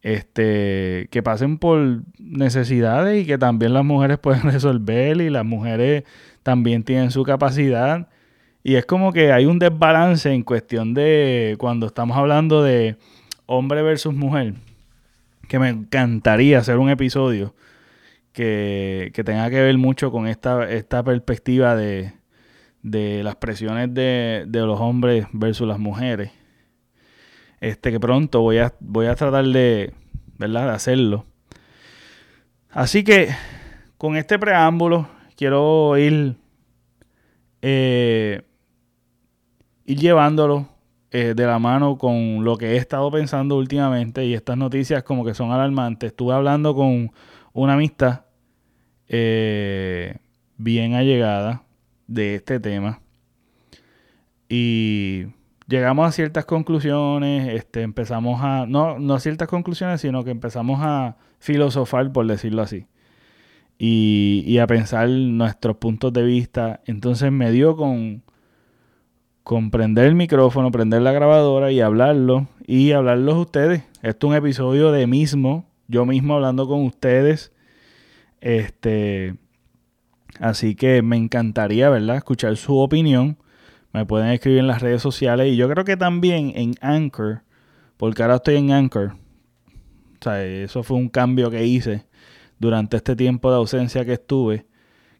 este, 0.02 1.08
que 1.12 1.22
pasen 1.24 1.58
por 1.58 2.04
necesidades 2.18 3.24
y 3.24 3.26
que 3.26 3.38
también 3.38 3.74
las 3.74 3.86
mujeres 3.86 4.18
pueden 4.22 4.44
resolver 4.44 5.20
y 5.22 5.30
las 5.30 5.46
mujeres 5.46 6.04
también 6.44 6.84
tienen 6.84 7.12
su 7.12 7.24
capacidad. 7.24 8.08
Y 8.64 8.76
es 8.76 8.86
como 8.86 9.14
que 9.14 9.32
hay 9.32 9.46
un 9.46 9.60
desbalance 9.60 10.32
en 10.32 10.44
cuestión 10.44 10.94
de 10.94 11.56
cuando 11.60 11.88
estamos 11.88 12.18
hablando 12.18 12.64
de 12.64 12.98
hombre 13.46 13.82
versus 13.82 14.14
mujer, 14.14 14.56
que 15.48 15.60
me 15.60 15.70
encantaría 15.70 16.60
hacer 16.60 16.78
un 16.78 16.90
episodio 16.90 17.56
que, 18.34 19.12
tenga 19.26 19.50
que 19.50 19.62
ver 19.62 19.78
mucho 19.78 20.12
con 20.12 20.28
esta, 20.28 20.70
esta 20.70 21.04
perspectiva 21.04 21.76
de, 21.76 22.14
de 22.84 23.24
las 23.24 23.36
presiones 23.38 23.94
de, 23.94 24.46
de 24.48 24.60
los 24.62 24.80
hombres 24.80 25.26
versus 25.34 25.68
las 25.68 25.80
mujeres 25.80 26.32
este, 27.62 27.92
que 27.92 28.00
pronto 28.00 28.42
voy 28.42 28.60
a, 28.60 28.74
voy 28.80 29.08
a 29.08 29.16
tratar 29.16 29.46
de, 29.46 29.94
¿verdad? 30.38 30.68
de 30.68 30.74
hacerlo. 30.74 31.26
Así 32.72 33.04
que 33.04 33.30
con 33.98 34.16
este 34.16 34.38
preámbulo 34.40 35.08
quiero 35.36 35.98
ir, 35.98 36.36
eh, 37.62 38.44
ir 39.86 40.00
llevándolo 40.00 40.68
eh, 41.12 41.34
de 41.36 41.46
la 41.46 41.58
mano 41.58 41.98
con 41.98 42.44
lo 42.44 42.58
que 42.58 42.74
he 42.74 42.78
estado 42.78 43.10
pensando 43.10 43.58
últimamente 43.58 44.26
y 44.26 44.36
estas 44.36 44.58
noticias 44.58 45.04
como 45.04 45.26
que 45.26 45.34
son 45.34 45.52
alarmantes. 45.52 46.12
Estuve 46.12 46.34
hablando 46.34 46.76
con 46.76 47.12
una 47.54 47.74
amistad 47.74 48.26
eh, 49.08 50.18
bien 50.58 50.94
allegada 50.94 51.64
de 52.06 52.36
este 52.36 52.60
tema 52.60 53.02
y 54.48 55.26
llegamos 55.70 56.08
a 56.08 56.12
ciertas 56.12 56.46
conclusiones, 56.46 57.54
este, 57.54 57.84
empezamos 57.84 58.42
a, 58.44 58.66
no, 58.66 58.98
no 59.00 59.14
a 59.14 59.20
ciertas 59.20 59.48
conclusiones, 59.48 60.02
sino 60.02 60.24
que 60.24 60.32
empezamos 60.32 60.80
a 60.82 61.16
filosofar, 61.38 62.12
por 62.12 62.26
decirlo 62.26 62.64
así, 62.64 62.88
y, 63.78 64.44
y 64.48 64.58
a 64.58 64.68
pensar 64.68 65.08
nuestros 65.08 65.78
puntos 65.78 66.12
de 66.12 66.24
vista. 66.24 66.82
Entonces 66.86 67.32
me 67.32 67.52
dio 67.52 67.76
con, 67.76 68.24
con 69.44 69.70
prender 69.70 70.06
el 70.06 70.16
micrófono, 70.16 70.72
prender 70.72 71.04
la 71.04 71.12
grabadora 71.12 71.72
y 71.72 71.82
hablarlo, 71.82 72.48
y 72.66 72.92
hablarlos 72.92 73.38
ustedes. 73.38 73.84
Esto 74.02 74.28
es 74.28 74.32
un 74.32 74.36
episodio 74.36 74.92
de 74.92 75.06
mismo, 75.06 75.66
yo 75.88 76.06
mismo 76.06 76.34
hablando 76.34 76.68
con 76.68 76.84
ustedes. 76.84 77.54
Este, 78.42 79.36
así 80.40 80.74
que 80.76 81.04
me 81.04 81.18
encantaría, 81.18 81.90
¿verdad?, 81.90 82.18
escuchar 82.18 82.58
su 82.58 82.78
opinión 82.78 83.38
me 83.92 84.06
pueden 84.06 84.30
escribir 84.30 84.60
en 84.60 84.68
las 84.68 84.82
redes 84.82 85.02
sociales 85.02 85.52
y 85.52 85.56
yo 85.56 85.70
creo 85.70 85.84
que 85.84 85.98
también 85.98 86.54
en 86.56 86.76
Anchor, 86.82 87.42
porque 87.98 88.22
ahora 88.22 88.36
estoy 88.36 88.56
en 88.56 88.72
Anchor. 88.72 89.16
O 90.20 90.24
sea, 90.24 90.44
eso 90.44 90.84
fue 90.84 90.98
un 90.98 91.10
cambio 91.10 91.50
que 91.50 91.66
hice 91.66 92.06
durante 92.60 92.98
este 92.98 93.16
tiempo 93.16 93.50
de 93.50 93.58
ausencia 93.58 94.06
que 94.06 94.14
estuve, 94.14 94.66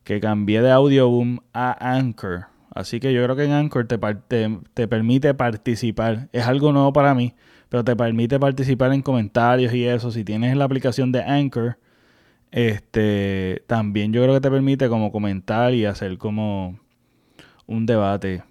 que 0.04 0.20
cambié 0.20 0.62
de 0.62 0.72
Audioboom 0.72 1.40
a 1.54 1.96
Anchor. 1.96 2.48
Así 2.72 3.00
que 3.00 3.14
yo 3.14 3.24
creo 3.24 3.36
que 3.36 3.46
en 3.46 3.52
Anchor 3.52 3.88
te, 3.88 3.98
te, 3.98 4.60
te, 4.74 4.88
permite 4.88 5.34
participar. 5.34 6.30
Es 6.32 6.46
algo 6.46 6.72
nuevo 6.72 6.94
para 6.94 7.16
mí, 7.16 7.34
pero 7.70 7.84
te 7.84 7.96
permite 7.96 8.40
participar 8.40 8.94
en 8.94 9.02
comentarios 9.02 9.74
y 9.74 9.86
eso. 9.86 10.12
Si 10.12 10.24
tienes 10.24 10.56
la 10.56 10.66
aplicación 10.66 11.12
de 11.12 11.24
Anchor, 11.24 11.78
este, 12.52 13.64
también 13.68 14.14
yo 14.14 14.22
creo 14.24 14.36
que 14.36 14.42
te 14.42 14.52
permite 14.52 14.90
como 14.90 15.12
comentar 15.12 15.74
y 15.74 15.86
hacer 15.86 16.18
como 16.18 16.80
un 17.66 17.86
debate 17.86 18.44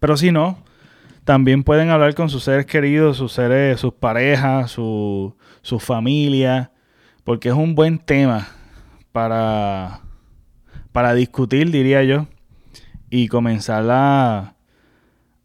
pero 0.00 0.16
si 0.16 0.30
no, 0.30 0.58
también 1.24 1.64
pueden 1.64 1.90
hablar 1.90 2.14
con 2.14 2.28
sus 2.28 2.44
seres 2.44 2.66
queridos, 2.66 3.16
sus 3.16 3.32
seres, 3.32 3.80
sus 3.80 3.94
parejas, 3.94 4.70
su, 4.70 5.34
su 5.62 5.78
familia, 5.78 6.70
porque 7.24 7.48
es 7.48 7.54
un 7.54 7.74
buen 7.74 7.98
tema 7.98 8.48
para, 9.12 10.00
para 10.92 11.14
discutir, 11.14 11.70
diría 11.70 12.04
yo, 12.04 12.26
y 13.08 13.28
comenzar 13.28 13.86
a, 13.88 14.54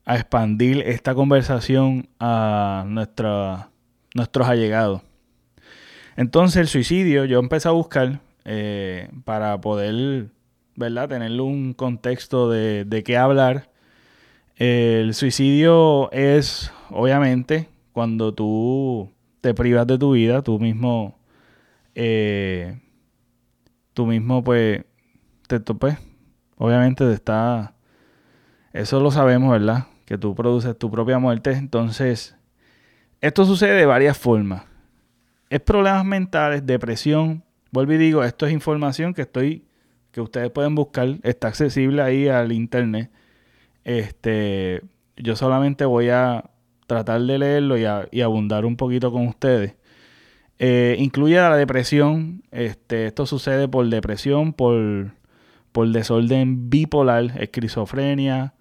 a 0.05 0.15
expandir 0.15 0.81
esta 0.85 1.15
conversación 1.15 2.09
a 2.19 2.83
nuestra, 2.87 3.69
nuestros 4.13 4.49
allegados. 4.49 5.01
Entonces 6.17 6.57
el 6.57 6.67
suicidio, 6.67 7.23
yo 7.23 7.39
empecé 7.39 7.69
a 7.69 7.71
buscar 7.71 8.19
eh, 8.43 9.09
para 9.23 9.61
poder, 9.61 10.31
¿verdad? 10.75 11.07
Tenerle 11.07 11.41
un 11.41 11.73
contexto 11.73 12.49
de, 12.49 12.83
de 12.83 13.03
qué 13.03 13.15
hablar 13.15 13.68
el 14.59 15.13
suicidio 15.13 16.11
es, 16.11 16.71
obviamente, 16.89 17.69
cuando 17.93 18.33
tú 18.33 19.09
te 19.39 19.53
privas 19.53 19.87
de 19.87 19.97
tu 19.97 20.11
vida, 20.11 20.41
tú 20.41 20.59
mismo, 20.59 21.17
eh, 21.95 22.77
tú 23.93 24.05
mismo, 24.05 24.43
pues, 24.43 24.83
te 25.47 25.61
topes. 25.61 25.97
Obviamente 26.57 27.05
te 27.05 27.13
está, 27.13 27.73
eso 28.73 28.99
lo 28.99 29.11
sabemos, 29.11 29.49
¿verdad? 29.49 29.87
Que 30.05 30.17
tú 30.17 30.35
produces 30.35 30.77
tu 30.77 30.91
propia 30.91 31.19
muerte. 31.19 31.53
Entonces, 31.53 32.35
esto 33.21 33.45
sucede 33.45 33.75
de 33.75 33.85
varias 33.85 34.17
formas. 34.17 34.63
Es 35.49 35.61
problemas 35.61 36.03
mentales, 36.03 36.65
depresión. 36.65 37.45
Vuelvo 37.71 37.93
y 37.93 37.97
digo, 37.97 38.25
esto 38.25 38.45
es 38.45 38.51
información 38.51 39.13
que 39.13 39.21
estoy, 39.21 39.65
que 40.11 40.19
ustedes 40.19 40.51
pueden 40.51 40.75
buscar, 40.75 41.17
está 41.23 41.47
accesible 41.47 42.01
ahí 42.01 42.27
al 42.27 42.51
internet. 42.51 43.09
Este, 43.89 44.83
yo 45.17 45.35
solamente 45.35 45.83
voy 45.83 46.09
a 46.09 46.51
tratar 46.85 47.21
de 47.23 47.39
leerlo 47.39 47.75
y, 47.75 48.21
abundar 48.21 48.63
un 48.63 48.77
poquito 48.77 49.11
con 49.11 49.25
ustedes. 49.25 49.77
Eh, 50.59 50.95
incluye 50.99 51.37
la 51.37 51.57
depresión. 51.57 52.43
Este, 52.51 53.07
esto 53.07 53.25
sucede 53.25 53.67
por 53.67 53.89
depresión, 53.89 54.53
por, 54.53 55.13
por 55.71 55.87
desorden 55.87 56.69
bipolar, 56.69 57.41
esquizofrenia, 57.41 58.53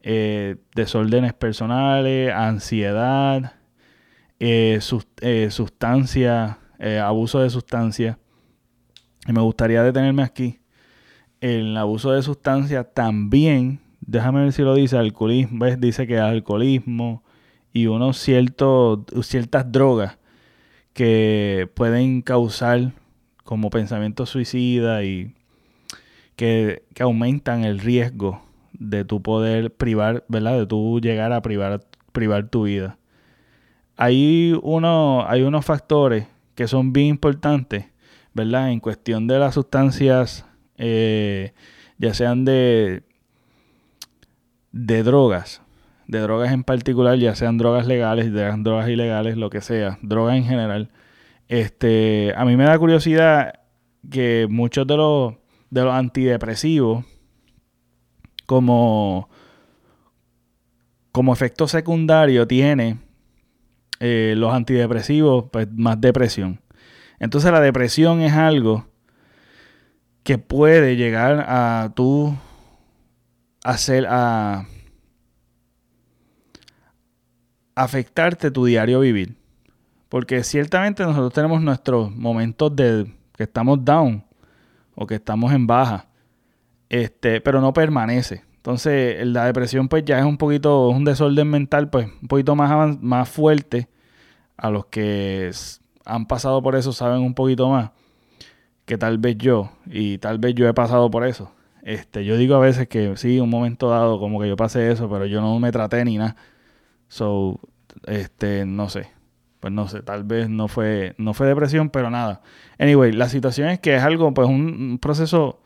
eh, 0.00 0.56
desórdenes 0.74 1.34
personales, 1.34 2.32
ansiedad, 2.32 3.52
eh, 4.40 4.78
sustancia, 5.50 6.60
abuso 7.02 7.40
de 7.40 7.50
sustancia. 7.50 8.18
Y 9.28 9.32
me 9.34 9.42
gustaría 9.42 9.82
detenerme 9.82 10.22
aquí. 10.22 10.60
El 11.42 11.76
abuso 11.76 12.12
de 12.12 12.22
sustancia 12.22 12.84
también 12.84 13.81
déjame 14.06 14.42
ver 14.42 14.52
si 14.52 14.62
lo 14.62 14.74
dice, 14.74 14.96
alcoholismo, 14.98 15.64
¿ves? 15.64 15.80
dice 15.80 16.06
que 16.06 16.18
alcoholismo 16.18 17.22
y 17.72 17.86
unos 17.86 18.18
ciertos, 18.18 19.00
ciertas 19.22 19.70
drogas 19.70 20.18
que 20.92 21.70
pueden 21.74 22.22
causar 22.22 22.92
como 23.44 23.70
pensamiento 23.70 24.26
suicida 24.26 25.04
y 25.04 25.34
que, 26.36 26.82
aumentan 27.00 27.64
el 27.64 27.78
riesgo 27.78 28.42
de 28.72 29.04
tu 29.04 29.22
poder 29.22 29.74
privar, 29.74 30.24
¿verdad? 30.28 30.58
De 30.58 30.66
tu 30.66 31.00
llegar 31.00 31.32
a 31.32 31.42
privar, 31.42 31.80
privar 32.12 32.48
tu 32.48 32.64
vida. 32.64 32.98
Hay, 33.96 34.58
uno, 34.62 35.24
hay 35.28 35.42
unos 35.42 35.64
factores 35.64 36.26
que 36.54 36.68
son 36.68 36.92
bien 36.92 37.06
importantes, 37.08 37.86
¿verdad? 38.34 38.70
En 38.70 38.80
cuestión 38.80 39.26
de 39.26 39.38
las 39.38 39.54
sustancias, 39.54 40.44
eh, 40.76 41.52
ya 41.98 42.14
sean 42.14 42.44
de 42.44 43.04
de 44.72 45.02
drogas, 45.02 45.62
de 46.06 46.18
drogas 46.20 46.52
en 46.52 46.64
particular, 46.64 47.18
ya 47.18 47.34
sean 47.34 47.58
drogas 47.58 47.86
legales, 47.86 48.32
drogas 48.32 48.88
ilegales, 48.88 49.36
lo 49.36 49.50
que 49.50 49.60
sea, 49.60 49.98
drogas 50.02 50.36
en 50.36 50.44
general. 50.44 50.90
Este, 51.48 52.32
a 52.36 52.44
mí 52.44 52.56
me 52.56 52.64
da 52.64 52.78
curiosidad 52.78 53.60
que 54.10 54.46
muchos 54.50 54.86
de 54.86 54.96
los, 54.96 55.34
de 55.70 55.82
los 55.84 55.94
antidepresivos, 55.94 57.04
como, 58.46 59.28
como 61.12 61.32
efecto 61.32 61.68
secundario, 61.68 62.46
tiene 62.46 62.98
eh, 64.00 64.34
los 64.36 64.52
antidepresivos, 64.52 65.44
pues 65.52 65.68
más 65.72 66.00
depresión. 66.00 66.60
Entonces 67.20 67.52
la 67.52 67.60
depresión 67.60 68.20
es 68.20 68.32
algo 68.32 68.86
que 70.24 70.38
puede 70.38 70.96
llegar 70.96 71.44
a 71.48 71.92
tu 71.94 72.34
hacer 73.64 74.06
a 74.08 74.66
afectarte 77.74 78.50
tu 78.50 78.64
diario 78.64 79.00
vivir. 79.00 79.36
Porque 80.08 80.44
ciertamente 80.44 81.02
nosotros 81.04 81.32
tenemos 81.32 81.62
nuestros 81.62 82.10
momentos 82.14 82.74
de 82.76 83.10
que 83.34 83.44
estamos 83.44 83.82
down 83.84 84.24
o 84.94 85.06
que 85.06 85.14
estamos 85.14 85.52
en 85.52 85.66
baja. 85.66 86.06
Este, 86.88 87.40
pero 87.40 87.60
no 87.60 87.72
permanece. 87.72 88.44
Entonces, 88.56 89.26
la 89.26 89.46
depresión 89.46 89.88
pues 89.88 90.04
ya 90.04 90.18
es 90.18 90.24
un 90.24 90.36
poquito 90.36 90.88
un 90.88 91.04
desorden 91.04 91.48
mental 91.48 91.90
pues 91.90 92.08
un 92.20 92.28
poquito 92.28 92.54
más 92.54 93.00
más 93.00 93.28
fuerte 93.28 93.88
a 94.56 94.70
los 94.70 94.86
que 94.86 95.50
han 96.04 96.26
pasado 96.26 96.62
por 96.62 96.76
eso 96.76 96.92
saben 96.92 97.22
un 97.22 97.34
poquito 97.34 97.68
más 97.68 97.90
que 98.84 98.98
tal 98.98 99.18
vez 99.18 99.36
yo 99.38 99.72
y 99.86 100.18
tal 100.18 100.38
vez 100.38 100.54
yo 100.54 100.68
he 100.68 100.74
pasado 100.74 101.10
por 101.10 101.26
eso. 101.26 101.50
Este, 101.82 102.24
yo 102.24 102.36
digo 102.36 102.54
a 102.54 102.60
veces 102.60 102.88
que 102.88 103.16
sí, 103.16 103.40
un 103.40 103.50
momento 103.50 103.90
dado 103.90 104.18
como 104.20 104.40
que 104.40 104.48
yo 104.48 104.56
pasé 104.56 104.90
eso, 104.92 105.10
pero 105.10 105.26
yo 105.26 105.40
no 105.40 105.58
me 105.58 105.72
traté 105.72 106.04
ni 106.04 106.16
nada. 106.16 106.36
So, 107.08 107.60
este, 108.06 108.64
no 108.66 108.88
sé. 108.88 109.10
Pues 109.60 109.72
no 109.72 109.88
sé, 109.88 110.02
tal 110.02 110.24
vez 110.24 110.48
no 110.48 110.68
fue, 110.68 111.14
no 111.18 111.34
fue 111.34 111.46
depresión, 111.46 111.90
pero 111.90 112.10
nada. 112.10 112.42
Anyway, 112.78 113.12
la 113.12 113.28
situación 113.28 113.68
es 113.68 113.80
que 113.80 113.96
es 113.96 114.02
algo, 114.02 114.34
pues 114.34 114.48
un, 114.48 114.98
proceso 115.00 115.60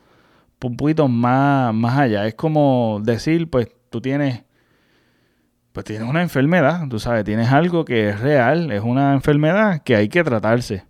un 0.63 0.77
poquito 0.77 1.07
más, 1.07 1.73
más 1.73 1.97
allá. 1.97 2.27
Es 2.27 2.35
como 2.35 3.01
decir, 3.03 3.49
pues 3.49 3.69
tú 3.89 4.01
tienes, 4.01 4.43
pues 5.71 5.85
tienes 5.85 6.07
una 6.07 6.21
enfermedad, 6.21 6.87
tú 6.89 6.99
sabes, 6.99 7.23
tienes 7.25 7.51
algo 7.51 7.85
que 7.85 8.09
es 8.09 8.19
real, 8.19 8.71
es 8.71 8.81
una 8.83 9.13
enfermedad 9.13 9.81
que 9.83 9.95
hay 9.95 10.09
que 10.09 10.23
tratarse. 10.23 10.85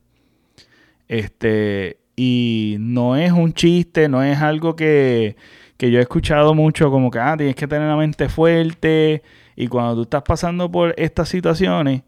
Este, 1.08 2.00
y 2.20 2.78
no 2.80 3.16
es 3.16 3.32
un 3.32 3.54
chiste, 3.54 4.10
no 4.10 4.24
es 4.24 4.40
algo 4.40 4.76
que, 4.76 5.38
que 5.78 5.92
yo 5.92 6.00
he 6.00 6.02
escuchado 6.02 6.56
mucho 6.56 6.90
como 6.90 7.12
que, 7.12 7.20
ah, 7.20 7.38
tienes 7.38 7.56
que 7.56 7.68
tener 7.68 7.88
la 7.88 7.96
mente 7.96 8.28
fuerte. 8.28 9.22
Y 9.56 9.68
cuando 9.68 9.96
tú 9.96 10.02
estás 10.02 10.24
pasando 10.24 10.70
por 10.72 10.96
estas 10.98 11.30
situaciones, 11.30 12.02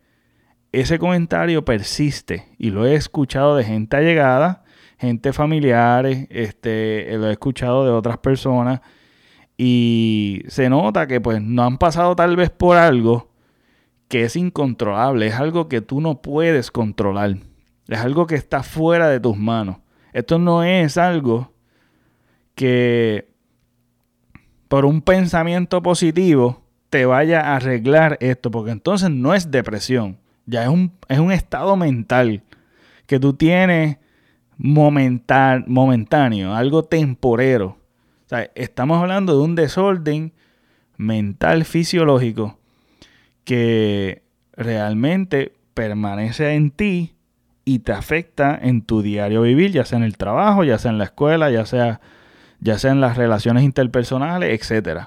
ese 0.72 0.98
comentario 0.98 1.64
persiste. 1.64 2.48
Y 2.58 2.72
lo 2.72 2.88
he 2.88 2.96
escuchado 2.96 3.56
de 3.56 3.64
gente 3.64 3.98
allegada, 3.98 4.64
gente 4.98 5.32
familiares, 5.32 6.26
este, 6.32 7.16
lo 7.18 7.30
he 7.30 7.34
escuchado 7.34 7.86
de 7.86 7.92
otras 7.92 8.18
personas. 8.18 8.82
Y 9.58 10.42
se 10.48 10.70
nota 10.70 11.06
que 11.06 11.22
pues 11.22 11.40
no 11.40 11.64
han 11.64 11.78
pasado 11.78 12.16
tal 12.16 12.36
vez 12.36 12.50
por 12.50 12.78
algo 12.78 13.30
que 14.08 14.24
es 14.24 14.36
incontrolable, 14.36 15.28
es 15.28 15.36
algo 15.36 15.70
que 15.70 15.82
tú 15.82 16.02
no 16.02 16.22
puedes 16.24 16.72
controlar, 16.72 17.38
es 17.88 18.00
algo 18.00 18.26
que 18.26 18.34
está 18.34 18.64
fuera 18.64 19.08
de 19.08 19.20
tus 19.20 19.38
manos. 19.38 19.78
Esto 20.14 20.40
no 20.40 20.64
es 20.64 20.98
algo 20.98 21.52
que 22.56 23.30
por 24.68 24.86
un 24.86 25.02
pensamiento 25.02 25.82
positivo 25.82 26.62
te 26.90 27.06
vaya 27.06 27.42
a 27.42 27.56
arreglar 27.56 28.18
esto, 28.20 28.52
porque 28.52 28.72
entonces 28.72 29.10
no 29.10 29.34
es 29.34 29.52
depresión, 29.52 30.18
ya 30.46 30.64
es 30.64 30.70
un, 30.70 30.92
es 31.08 31.20
un 31.20 31.32
estado 31.32 31.76
mental 31.76 32.44
que 33.06 33.20
tú 33.20 33.34
tienes 33.34 33.98
momentáneo, 34.58 36.54
algo 36.54 36.84
temporero. 36.84 37.78
O 38.26 38.30
sea, 38.30 38.52
estamos 38.56 39.02
hablando 39.02 39.38
de 39.38 39.44
un 39.44 39.56
desorden 39.56 40.34
mental 40.98 41.66
fisiológico 41.66 42.60
que 43.44 44.22
realmente 44.54 45.54
permanece 45.74 46.54
en 46.54 46.72
ti 46.72 47.16
y 47.70 47.78
te 47.78 47.92
afecta 47.92 48.58
en 48.60 48.82
tu 48.82 49.04
diario 49.04 49.44
vivir, 49.44 49.72
ya 49.72 49.86
sea 49.86 50.00
en 50.00 50.04
el 50.04 50.18
trabajo, 50.18 50.64
ya 50.64 50.80
sea 50.80 50.90
en 50.90 50.98
la 50.98 51.04
escuela, 51.04 51.52
ya 51.52 51.68
sea, 51.68 52.02
ya 52.60 52.80
sea 52.80 52.90
en 52.90 53.00
las 53.00 53.16
relaciones 53.16 53.64
interpersonales, 53.64 54.60
etc. 54.60 55.02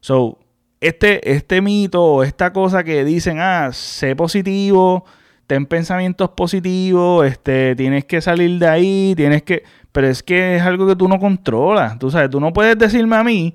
So, 0.00 0.38
este, 0.78 1.32
este 1.32 1.62
mito 1.62 2.04
o 2.04 2.22
esta 2.22 2.52
cosa 2.52 2.84
que 2.84 3.02
dicen, 3.02 3.38
ah, 3.40 3.70
sé 3.72 4.14
positivo, 4.14 5.06
ten 5.46 5.64
pensamientos 5.64 6.28
positivos, 6.36 7.26
este, 7.26 7.74
tienes 7.76 8.04
que 8.04 8.20
salir 8.20 8.58
de 8.58 8.68
ahí, 8.68 9.14
tienes 9.16 9.42
que... 9.42 9.62
Pero 9.90 10.06
es 10.06 10.22
que 10.22 10.56
es 10.56 10.62
algo 10.62 10.86
que 10.86 10.96
tú 10.96 11.08
no 11.08 11.18
controlas. 11.18 11.98
Tú 11.98 12.10
sabes, 12.10 12.28
tú 12.28 12.40
no 12.40 12.52
puedes 12.52 12.76
decirme 12.78 13.16
a 13.16 13.24
mí 13.24 13.54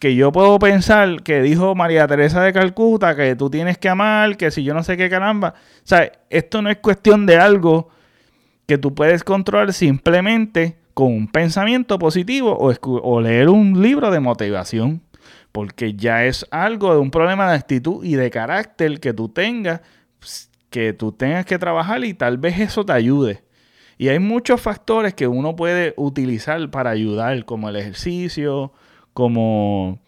que 0.00 0.14
yo 0.14 0.32
puedo 0.32 0.58
pensar 0.58 1.22
que 1.22 1.42
dijo 1.42 1.74
María 1.74 2.08
Teresa 2.08 2.42
de 2.42 2.54
Calcuta 2.54 3.14
que 3.14 3.36
tú 3.36 3.50
tienes 3.50 3.76
que 3.76 3.90
amar, 3.90 4.38
que 4.38 4.50
si 4.50 4.64
yo 4.64 4.72
no 4.72 4.82
sé 4.82 4.96
qué 4.96 5.10
caramba. 5.10 5.54
O 5.58 5.86
sea, 5.86 6.10
esto 6.30 6.62
no 6.62 6.70
es 6.70 6.78
cuestión 6.78 7.26
de 7.26 7.36
algo 7.36 7.90
que 8.66 8.78
tú 8.78 8.94
puedes 8.94 9.22
controlar 9.22 9.74
simplemente 9.74 10.78
con 10.94 11.12
un 11.12 11.28
pensamiento 11.28 11.98
positivo 11.98 12.56
o, 12.58 12.72
o 12.80 13.20
leer 13.20 13.50
un 13.50 13.82
libro 13.82 14.10
de 14.10 14.20
motivación. 14.20 15.02
Porque 15.52 15.92
ya 15.92 16.24
es 16.24 16.46
algo 16.50 16.94
de 16.94 17.00
un 17.00 17.10
problema 17.10 17.50
de 17.50 17.56
actitud 17.56 18.02
y 18.02 18.14
de 18.14 18.30
carácter 18.30 19.00
que 19.00 19.12
tú 19.12 19.28
tengas, 19.28 19.82
que 20.70 20.94
tú 20.94 21.12
tengas 21.12 21.44
que 21.44 21.58
trabajar 21.58 22.04
y 22.04 22.14
tal 22.14 22.38
vez 22.38 22.58
eso 22.58 22.86
te 22.86 22.92
ayude. 22.92 23.42
Y 23.98 24.08
hay 24.08 24.18
muchos 24.18 24.62
factores 24.62 25.12
que 25.12 25.26
uno 25.26 25.56
puede 25.56 25.92
utilizar 25.98 26.70
para 26.70 26.88
ayudar, 26.88 27.44
como 27.44 27.68
el 27.68 27.76
ejercicio, 27.76 28.72
como 29.20 29.98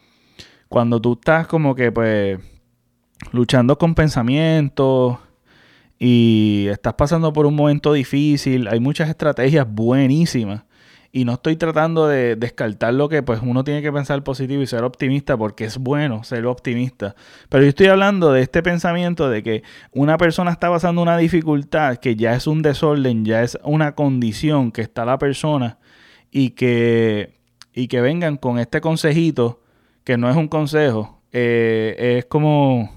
cuando 0.70 1.03
tú 1.03 1.12
estás 1.12 1.46
como 1.46 1.75
que 1.75 1.92
pues 1.92 2.38
luchando 3.31 3.77
con 3.77 3.94
pensamientos 3.94 5.18
y 5.98 6.66
estás 6.70 6.94
pasando 6.94 7.31
por 7.35 7.44
un 7.44 7.55
momento 7.55 7.92
difícil, 7.92 8.68
hay 8.68 8.81
muchas 8.81 9.11
estrategias 9.11 9.66
buenísimas 9.70 10.62
y 11.12 11.27
no 11.27 11.35
estoy 11.35 11.57
tratando 11.57 12.09
de 12.09 12.37
descartar 12.37 12.94
lo 12.94 13.11
que 13.11 13.22
pues 13.22 13.40
uno 13.42 13.64
tiene 13.64 13.83
que 13.83 13.92
pensar 13.92 14.25
positivo 14.25 14.62
y 14.62 14.66
ser 14.66 14.83
optimista 14.83 15.37
porque 15.37 15.66
es 15.66 15.77
bueno 15.77 16.25
ser 16.25 16.46
optimista. 16.46 17.14
Pero 17.51 17.64
yo 17.64 17.68
estoy 17.68 17.88
hablando 17.88 18.33
de 18.33 18.40
este 18.40 18.62
pensamiento 18.62 19.29
de 19.29 19.42
que 19.42 19.62
una 19.92 20.16
persona 20.16 20.53
está 20.53 20.70
pasando 20.70 21.03
una 21.03 21.18
dificultad 21.18 21.98
que 21.98 22.16
ya 22.16 22.33
es 22.33 22.46
un 22.46 22.62
desorden, 22.62 23.27
ya 23.27 23.42
es 23.42 23.59
una 23.62 23.94
condición 23.94 24.72
que 24.72 24.81
está 24.81 25.05
la 25.05 25.18
persona 25.18 25.79
y 26.31 26.51
que 26.51 27.41
y 27.74 27.88
que 27.88 28.00
vengan 28.00 28.37
con 28.37 28.58
este 28.58 28.80
consejito, 28.80 29.61
que 30.04 30.16
no 30.16 30.28
es 30.30 30.37
un 30.37 30.48
consejo, 30.48 31.22
eh, 31.32 32.18
es 32.18 32.26
como, 32.26 32.90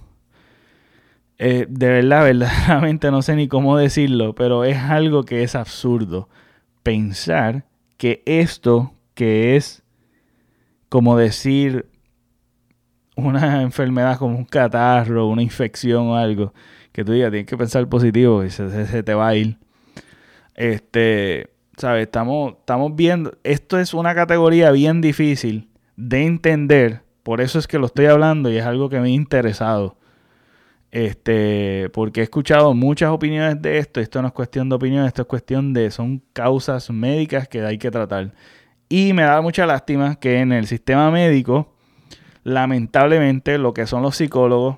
eh, 1.37 1.65
de 1.69 1.87
verdad, 1.87 2.23
verdaderamente 2.25 3.11
no 3.11 3.21
sé 3.21 3.35
ni 3.35 3.47
cómo 3.47 3.77
decirlo, 3.77 4.35
pero 4.35 4.63
es 4.63 4.77
algo 4.77 5.23
que 5.23 5.43
es 5.43 5.55
absurdo. 5.55 6.29
Pensar 6.83 7.65
que 7.97 8.21
esto, 8.25 8.93
que 9.13 9.55
es 9.55 9.83
como 10.89 11.17
decir 11.17 11.87
una 13.15 13.61
enfermedad 13.63 14.17
como 14.17 14.37
un 14.37 14.45
catarro, 14.45 15.27
una 15.27 15.41
infección 15.41 16.07
o 16.07 16.15
algo, 16.15 16.53
que 16.91 17.03
tú 17.03 17.13
digas, 17.13 17.31
tienes 17.31 17.47
que 17.47 17.57
pensar 17.57 17.87
positivo 17.87 18.43
y 18.43 18.49
se, 18.49 18.85
se 18.85 19.03
te 19.03 19.13
va 19.13 19.29
a 19.29 19.35
ir. 19.35 19.57
Este, 20.55 21.49
¿sabes? 21.77 22.03
Estamos, 22.03 22.55
estamos 22.59 22.95
viendo, 22.95 23.37
esto 23.43 23.79
es 23.79 23.93
una 23.93 24.15
categoría 24.15 24.71
bien 24.71 25.01
difícil 25.01 25.69
de 25.95 26.25
entender, 26.25 27.03
por 27.23 27.41
eso 27.41 27.59
es 27.59 27.67
que 27.67 27.79
lo 27.79 27.87
estoy 27.87 28.05
hablando 28.05 28.51
y 28.51 28.57
es 28.57 28.65
algo 28.65 28.89
que 28.89 28.99
me 28.99 29.07
ha 29.07 29.11
interesado. 29.11 29.97
Este, 30.91 31.89
porque 31.89 32.21
he 32.21 32.23
escuchado 32.23 32.73
muchas 32.73 33.09
opiniones 33.09 33.61
de 33.61 33.79
esto, 33.79 33.99
esto 33.99 34.21
no 34.21 34.29
es 34.29 34.33
cuestión 34.33 34.69
de 34.69 34.75
opinión, 34.75 35.05
esto 35.05 35.23
es 35.23 35.27
cuestión 35.27 35.73
de, 35.73 35.91
son 35.91 36.21
causas 36.31 36.89
médicas 36.89 37.49
que 37.49 37.65
hay 37.65 37.77
que 37.77 37.91
tratar. 37.91 38.31
Y 38.87 39.11
me 39.13 39.23
da 39.23 39.41
mucha 39.41 39.65
lástima 39.65 40.15
que 40.15 40.39
en 40.39 40.53
el 40.53 40.67
sistema 40.67 41.11
médico, 41.11 41.73
lamentablemente, 42.43 43.57
lo 43.57 43.73
que 43.73 43.87
son 43.87 44.03
los 44.03 44.15
psicólogos, 44.15 44.77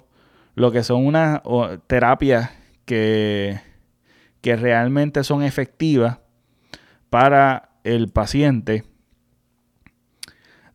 lo 0.55 0.71
que 0.71 0.81
son 0.81 1.05
unas 1.05 1.41
terapias 1.86 2.49
que, 2.86 3.60
que 4.41 4.55
realmente 4.55 5.23
son 5.23 5.43
efectivas, 5.43 6.19
para 7.10 7.70
el 7.84 8.10
paciente 8.10 8.84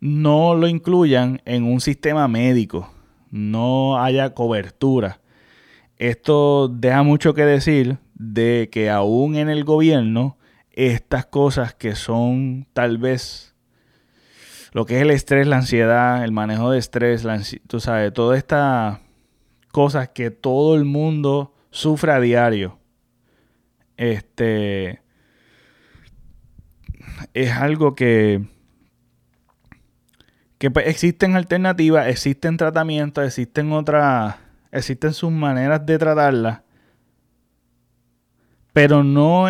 no 0.01 0.55
lo 0.55 0.67
incluyan 0.67 1.41
en 1.45 1.65
un 1.65 1.81
sistema 1.81 2.27
médico, 2.27 2.93
no 3.31 4.03
haya 4.03 4.35
cobertura. 4.35 5.21
Esto 5.97 6.67
deja 6.69 7.05
mucho 7.05 7.35
que 7.35 7.45
decir 7.45 7.99
de 8.15 8.69
que 8.73 8.91
aún 8.91 9.37
en 9.37 9.49
el 9.49 9.63
gobierno 9.63 10.39
estas 10.73 11.27
cosas 11.27 11.75
que 11.75 11.95
son 11.95 12.67
tal 12.73 12.99
vez 12.99 13.55
lo 14.73 14.87
que 14.87 14.97
es 14.97 15.03
el 15.03 15.11
estrés, 15.11 15.47
la 15.47 15.59
ansiedad, 15.59 16.25
el 16.25 16.33
manejo 16.33 16.71
de 16.71 16.79
estrés, 16.79 17.25
tú 17.67 17.79
sabes, 17.79 18.13
todas 18.13 18.39
estas 18.39 19.01
cosas 19.71 20.09
que 20.09 20.31
todo 20.31 20.75
el 20.75 20.85
mundo 20.85 21.55
sufre 21.71 22.13
a 22.13 22.21
diario. 22.21 22.79
Este, 23.99 25.02
es 27.35 27.53
algo 27.53 27.95
que, 27.95 28.43
que 30.59 30.71
pues, 30.71 30.87
existen 30.87 31.35
alternativas, 31.37 32.07
existen 32.09 32.57
tratamientos, 32.57 33.25
existen 33.27 33.73
otras, 33.73 34.37
existen 34.71 35.13
sus 35.13 35.33
maneras 35.33 35.85
de 35.85 35.99
tratarla. 35.99 36.65
Pero 38.73 39.05
no 39.05 39.47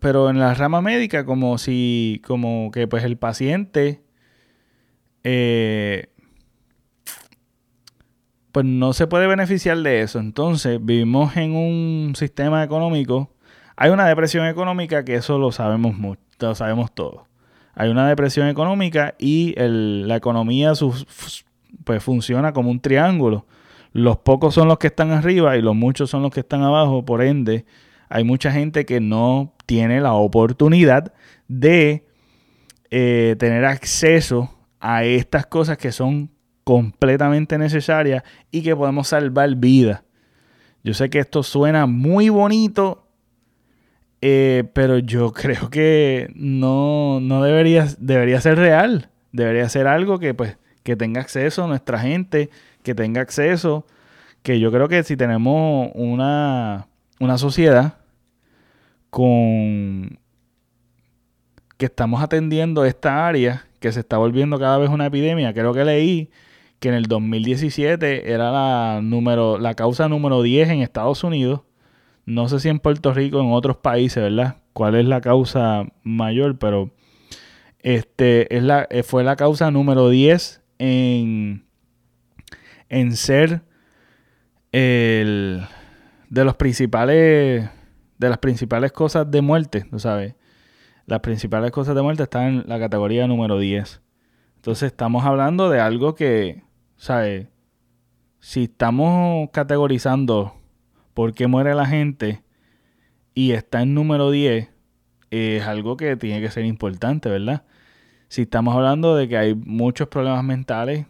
pero 0.00 0.30
en 0.30 0.38
la 0.40 0.54
rama 0.54 0.80
médica, 0.80 1.24
como 1.24 1.58
si, 1.58 2.20
como 2.26 2.70
que 2.72 2.88
pues 2.88 3.04
el 3.04 3.16
paciente, 3.16 4.02
eh, 5.22 6.08
pues 8.50 8.66
no 8.66 8.92
se 8.94 9.06
puede 9.06 9.26
beneficiar 9.28 9.78
de 9.78 10.00
eso. 10.00 10.18
Entonces, 10.18 10.78
vivimos 10.82 11.36
en 11.36 11.54
un 11.54 12.14
sistema 12.16 12.64
económico. 12.64 13.32
Hay 13.76 13.90
una 13.90 14.08
depresión 14.08 14.46
económica 14.46 15.04
que 15.04 15.16
eso 15.16 15.38
lo 15.38 15.52
sabemos 15.52 15.96
mucho 15.96 16.27
lo 16.46 16.54
sabemos 16.54 16.92
todos. 16.92 17.22
Hay 17.74 17.90
una 17.90 18.08
depresión 18.08 18.48
económica 18.48 19.14
y 19.18 19.54
la 19.56 20.16
economía 20.16 20.72
pues 21.84 22.02
funciona 22.02 22.52
como 22.52 22.70
un 22.70 22.80
triángulo. 22.80 23.46
Los 23.92 24.18
pocos 24.18 24.54
son 24.54 24.68
los 24.68 24.78
que 24.78 24.88
están 24.88 25.12
arriba 25.12 25.56
y 25.56 25.62
los 25.62 25.74
muchos 25.74 26.10
son 26.10 26.22
los 26.22 26.32
que 26.32 26.40
están 26.40 26.62
abajo. 26.62 27.04
Por 27.04 27.22
ende, 27.22 27.66
hay 28.08 28.24
mucha 28.24 28.50
gente 28.52 28.84
que 28.84 29.00
no 29.00 29.54
tiene 29.66 30.00
la 30.00 30.14
oportunidad 30.14 31.12
de 31.46 32.04
eh, 32.90 33.36
tener 33.38 33.64
acceso 33.64 34.54
a 34.80 35.04
estas 35.04 35.46
cosas 35.46 35.78
que 35.78 35.92
son 35.92 36.30
completamente 36.64 37.58
necesarias 37.58 38.22
y 38.50 38.62
que 38.62 38.76
podemos 38.76 39.08
salvar 39.08 39.54
vidas. 39.56 40.02
Yo 40.84 40.94
sé 40.94 41.10
que 41.10 41.18
esto 41.18 41.42
suena 41.42 41.86
muy 41.86 42.28
bonito, 42.28 43.07
eh, 44.20 44.64
pero 44.72 44.98
yo 44.98 45.32
creo 45.34 45.70
que 45.70 46.30
no, 46.34 47.20
no 47.20 47.42
debería, 47.42 47.86
debería 47.98 48.40
ser 48.40 48.58
real. 48.58 49.10
Debería 49.32 49.68
ser 49.68 49.86
algo 49.86 50.18
que, 50.18 50.34
pues, 50.34 50.56
que 50.82 50.96
tenga 50.96 51.20
acceso 51.20 51.66
nuestra 51.66 51.98
gente, 51.98 52.50
que 52.82 52.94
tenga 52.94 53.20
acceso, 53.20 53.86
que 54.42 54.58
yo 54.60 54.72
creo 54.72 54.88
que 54.88 55.02
si 55.02 55.16
tenemos 55.16 55.90
una, 55.94 56.88
una 57.20 57.38
sociedad 57.38 57.98
con 59.10 60.18
que 61.76 61.86
estamos 61.86 62.22
atendiendo 62.22 62.84
esta 62.84 63.26
área 63.26 63.64
que 63.80 63.92
se 63.92 64.00
está 64.00 64.18
volviendo 64.18 64.58
cada 64.58 64.78
vez 64.78 64.90
una 64.90 65.06
epidemia. 65.06 65.54
Creo 65.54 65.72
que 65.72 65.84
leí 65.84 66.30
que 66.80 66.88
en 66.88 66.94
el 66.94 67.04
2017 67.04 68.32
era 68.32 68.50
la 68.50 69.00
número 69.02 69.58
la 69.58 69.74
causa 69.74 70.08
número 70.08 70.42
10 70.42 70.70
en 70.70 70.80
Estados 70.80 71.24
Unidos. 71.24 71.60
No 72.28 72.46
sé 72.50 72.60
si 72.60 72.68
en 72.68 72.78
Puerto 72.78 73.14
Rico, 73.14 73.40
en 73.40 73.52
otros 73.52 73.78
países, 73.78 74.22
¿verdad? 74.22 74.58
¿Cuál 74.74 74.96
es 74.96 75.06
la 75.06 75.22
causa 75.22 75.86
mayor? 76.02 76.58
Pero 76.58 76.90
este 77.78 78.54
es 78.54 78.62
la 78.62 78.86
eh, 78.90 79.02
fue 79.02 79.24
la 79.24 79.34
causa 79.34 79.70
número 79.70 80.10
10 80.10 80.62
en 80.78 81.64
en 82.90 83.16
ser 83.16 83.62
el 84.72 85.62
de 86.28 86.44
los 86.44 86.54
principales 86.56 87.70
de 88.18 88.28
las 88.28 88.38
principales 88.38 88.92
cosas 88.92 89.30
de 89.30 89.40
muerte, 89.40 89.86
¿tú 89.90 89.98
sabes? 89.98 90.34
Las 91.06 91.20
principales 91.20 91.70
cosas 91.70 91.94
de 91.94 92.02
muerte 92.02 92.24
están 92.24 92.42
en 92.42 92.64
la 92.66 92.78
categoría 92.78 93.26
número 93.26 93.58
10. 93.58 94.02
Entonces 94.56 94.88
estamos 94.88 95.24
hablando 95.24 95.70
de 95.70 95.80
algo 95.80 96.14
que, 96.14 96.62
¿sabes? 96.98 97.48
Si 98.38 98.64
estamos 98.64 99.48
categorizando 99.50 100.57
por 101.18 101.34
qué 101.34 101.48
muere 101.48 101.74
la 101.74 101.84
gente 101.84 102.44
y 103.34 103.50
está 103.50 103.82
en 103.82 103.92
número 103.92 104.30
10, 104.30 104.68
es 105.32 105.66
algo 105.66 105.96
que 105.96 106.14
tiene 106.16 106.40
que 106.40 106.48
ser 106.48 106.64
importante, 106.64 107.28
¿verdad? 107.28 107.64
Si 108.28 108.42
estamos 108.42 108.76
hablando 108.76 109.16
de 109.16 109.26
que 109.26 109.36
hay 109.36 109.56
muchos 109.56 110.06
problemas 110.06 110.44
mentales, 110.44 111.06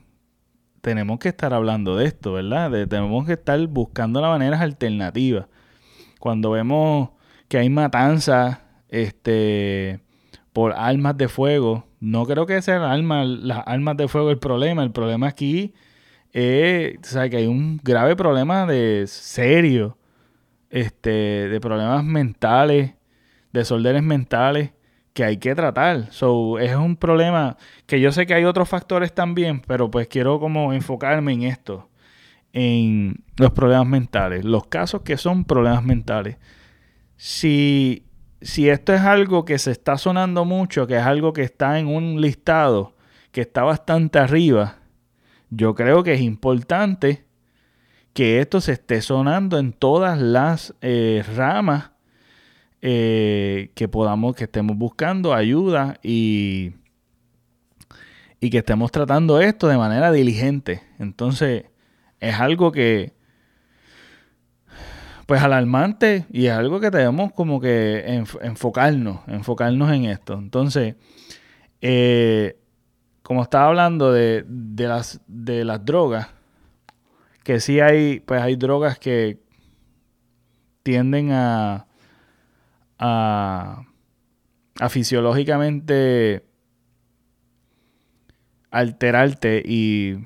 tenemos 0.80 1.18
que 1.18 1.28
estar 1.28 1.52
hablando 1.52 1.94
de 1.94 2.06
esto, 2.06 2.32
¿verdad? 2.32 2.70
tenemos 2.88 3.26
que 3.26 3.34
estar 3.34 3.66
buscando 3.66 4.22
las 4.22 4.30
maneras 4.30 4.62
alternativas 4.62 5.44
cuando 6.18 6.52
vemos 6.52 7.10
que 7.48 7.58
hay 7.58 7.68
matanzas 7.68 8.60
este, 8.88 10.00
por 10.54 10.72
armas 10.72 11.18
de 11.18 11.28
fuego, 11.28 11.84
no 12.00 12.24
creo 12.24 12.46
que 12.46 12.62
sean 12.62 12.80
armas, 12.80 13.28
las 13.28 13.62
armas 13.66 13.98
de 13.98 14.08
fuego 14.08 14.30
el 14.30 14.38
problema. 14.38 14.82
El 14.82 14.90
problema 14.90 15.28
aquí 15.28 15.74
es 16.32 16.98
que 17.30 17.36
hay 17.36 17.46
un 17.46 17.80
grave 17.82 18.16
problema 18.16 18.66
de 18.66 19.04
serio, 19.06 19.98
este, 20.70 21.10
de 21.48 21.60
problemas 21.60 22.04
mentales, 22.04 22.94
desórdenes 23.52 24.02
mentales 24.02 24.72
que 25.12 25.24
hay 25.24 25.38
que 25.38 25.54
tratar. 25.54 26.12
So, 26.12 26.58
es 26.58 26.74
un 26.76 26.96
problema 26.96 27.56
que 27.86 28.00
yo 28.00 28.12
sé 28.12 28.26
que 28.26 28.34
hay 28.34 28.44
otros 28.44 28.68
factores 28.68 29.12
también, 29.14 29.60
pero 29.66 29.90
pues 29.90 30.08
quiero 30.08 30.38
como 30.38 30.72
enfocarme 30.72 31.32
en 31.32 31.42
esto 31.42 31.88
en 32.52 33.24
los 33.36 33.52
problemas 33.52 33.86
mentales, 33.86 34.44
los 34.44 34.66
casos 34.66 35.02
que 35.02 35.16
son 35.16 35.44
problemas 35.44 35.84
mentales. 35.84 36.38
Si, 37.16 38.06
si 38.40 38.68
esto 38.68 38.94
es 38.94 39.00
algo 39.02 39.44
que 39.44 39.58
se 39.58 39.70
está 39.70 39.98
sonando 39.98 40.44
mucho, 40.44 40.86
que 40.86 40.96
es 40.96 41.02
algo 41.02 41.32
que 41.32 41.42
está 41.42 41.78
en 41.78 41.88
un 41.88 42.20
listado 42.20 42.94
que 43.32 43.42
está 43.42 43.62
bastante 43.62 44.18
arriba, 44.18 44.78
yo 45.50 45.74
creo 45.74 46.02
que 46.02 46.14
es 46.14 46.20
importante 46.20 47.24
que 48.12 48.40
esto 48.40 48.60
se 48.60 48.72
esté 48.72 49.00
sonando 49.00 49.58
en 49.58 49.72
todas 49.72 50.20
las 50.20 50.74
eh, 50.80 51.24
ramas 51.36 51.92
eh, 52.82 53.70
que 53.74 53.88
podamos, 53.88 54.34
que 54.34 54.44
estemos 54.44 54.76
buscando 54.76 55.34
ayuda 55.34 55.98
y, 56.02 56.72
y 58.40 58.50
que 58.50 58.58
estemos 58.58 58.90
tratando 58.92 59.40
esto 59.40 59.68
de 59.68 59.76
manera 59.76 60.12
diligente. 60.12 60.82
Entonces, 60.98 61.64
es 62.20 62.34
algo 62.34 62.72
que, 62.72 63.14
pues 65.26 65.42
alarmante 65.42 66.24
y 66.30 66.46
es 66.46 66.52
algo 66.52 66.80
que 66.80 66.90
tenemos 66.90 67.32
como 67.32 67.60
que 67.60 68.24
enfocarnos, 68.40 69.20
enfocarnos 69.26 69.92
en 69.92 70.06
esto. 70.06 70.34
Entonces, 70.34 70.94
eh, 71.80 72.58
como 73.28 73.42
estaba 73.42 73.66
hablando 73.66 74.10
de, 74.10 74.46
las, 74.78 75.20
de 75.26 75.62
las 75.62 75.84
drogas, 75.84 76.28
que 77.44 77.60
sí 77.60 77.78
hay, 77.78 78.20
pues 78.20 78.40
hay 78.40 78.56
drogas 78.56 78.98
que 78.98 79.38
tienden 80.82 81.32
a, 81.32 81.86
a, 82.98 83.84
fisiológicamente 84.88 86.42
alterarte 88.70 89.62
y 89.62 90.24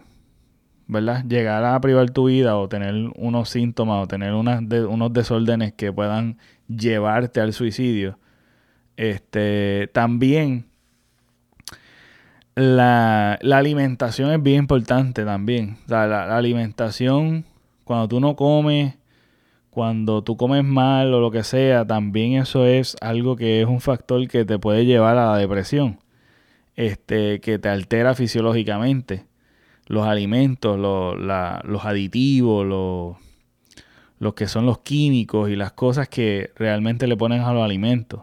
¿verdad? 0.86 1.24
Llegar 1.24 1.64
a 1.64 1.80
privar 1.80 2.08
tu 2.10 2.26
vida 2.26 2.56
o 2.56 2.68
tener 2.68 2.94
unos 3.16 3.48
síntomas 3.48 4.04
o 4.04 4.06
tener 4.06 4.32
unas 4.32 4.60
unos 4.60 5.12
desórdenes 5.12 5.72
que 5.72 5.92
puedan 5.92 6.38
llevarte 6.68 7.40
al 7.40 7.52
suicidio. 7.52 8.20
Este, 8.96 9.90
también 9.92 10.71
la, 12.54 13.34
alimentación 13.34 14.30
es 14.32 14.42
bien 14.42 14.58
importante 14.60 15.24
también. 15.24 15.78
la, 15.86 16.36
alimentación, 16.36 17.44
cuando 17.84 18.08
tú 18.08 18.20
no 18.20 18.36
comes, 18.36 18.94
cuando 19.70 20.22
tú 20.22 20.36
comes 20.36 20.64
mal 20.64 21.14
o 21.14 21.20
lo 21.20 21.30
que 21.30 21.44
sea, 21.44 21.86
también 21.86 22.34
eso 22.34 22.66
es 22.66 22.96
algo 23.00 23.36
que 23.36 23.62
es 23.62 23.66
un 23.66 23.80
factor 23.80 24.26
que 24.28 24.44
te 24.44 24.58
puede 24.58 24.84
llevar 24.84 25.16
a 25.18 25.32
la 25.32 25.36
depresión. 25.38 25.98
Este, 26.76 27.40
que 27.40 27.58
te 27.58 27.68
altera 27.68 28.14
fisiológicamente 28.14 29.26
los 29.86 30.06
alimentos, 30.06 30.78
los 30.78 31.84
aditivos, 31.84 32.66
los, 32.66 33.16
los 34.18 34.34
que 34.34 34.46
son 34.46 34.66
los 34.66 34.78
químicos 34.78 35.50
y 35.50 35.56
las 35.56 35.72
cosas 35.72 36.08
que 36.08 36.50
realmente 36.56 37.06
le 37.06 37.16
ponen 37.16 37.42
a 37.42 37.52
los 37.52 37.62
alimentos. 37.62 38.22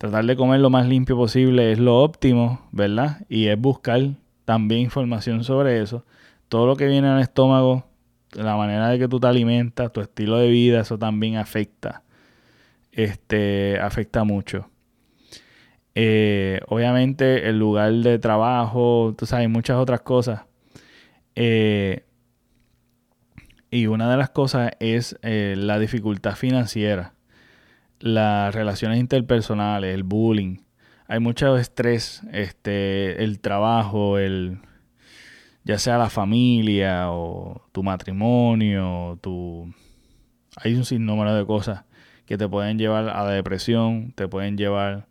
Tratar 0.00 0.24
de 0.24 0.34
comer 0.34 0.60
lo 0.60 0.70
más 0.70 0.88
limpio 0.88 1.14
posible 1.14 1.72
es 1.72 1.78
lo 1.78 1.98
óptimo, 1.98 2.66
¿verdad? 2.72 3.20
Y 3.28 3.48
es 3.48 3.60
buscar 3.60 4.00
también 4.46 4.80
información 4.80 5.44
sobre 5.44 5.82
eso. 5.82 6.06
Todo 6.48 6.66
lo 6.66 6.74
que 6.74 6.86
viene 6.86 7.06
al 7.06 7.20
estómago, 7.20 7.84
la 8.32 8.56
manera 8.56 8.88
de 8.88 8.98
que 8.98 9.08
tú 9.08 9.20
te 9.20 9.26
alimentas, 9.26 9.92
tu 9.92 10.00
estilo 10.00 10.38
de 10.38 10.48
vida, 10.48 10.80
eso 10.80 10.98
también 10.98 11.36
afecta. 11.36 12.02
Este, 12.92 13.78
afecta 13.78 14.24
mucho. 14.24 14.70
Eh, 15.94 16.60
obviamente 16.68 17.50
el 17.50 17.58
lugar 17.58 17.92
de 17.92 18.18
trabajo, 18.18 19.14
tú 19.18 19.26
sabes, 19.26 19.50
muchas 19.50 19.76
otras 19.76 20.00
cosas 20.00 20.46
eh, 21.34 22.04
y 23.70 23.86
una 23.86 24.10
de 24.10 24.16
las 24.16 24.30
cosas 24.30 24.70
es 24.80 25.18
eh, 25.20 25.56
la 25.58 25.78
dificultad 25.78 26.36
financiera, 26.36 27.12
las 28.00 28.54
relaciones 28.54 28.98
interpersonales, 28.98 29.94
el 29.94 30.02
bullying. 30.02 30.58
Hay 31.06 31.20
mucho 31.20 31.56
estrés, 31.56 32.22
este, 32.32 33.22
el 33.22 33.40
trabajo, 33.40 34.18
el, 34.18 34.58
ya 35.64 35.78
sea 35.78 35.98
la 35.98 36.10
familia 36.10 37.10
o 37.10 37.62
tu 37.72 37.82
matrimonio, 37.82 39.18
tu, 39.20 39.72
hay 40.56 40.74
un 40.74 40.84
sinnúmero 40.84 41.34
de 41.34 41.46
cosas 41.46 41.84
que 42.26 42.38
te 42.38 42.48
pueden 42.48 42.78
llevar 42.78 43.08
a 43.08 43.24
la 43.24 43.30
depresión, 43.30 44.12
te 44.12 44.28
pueden 44.28 44.56
llevar 44.56 45.08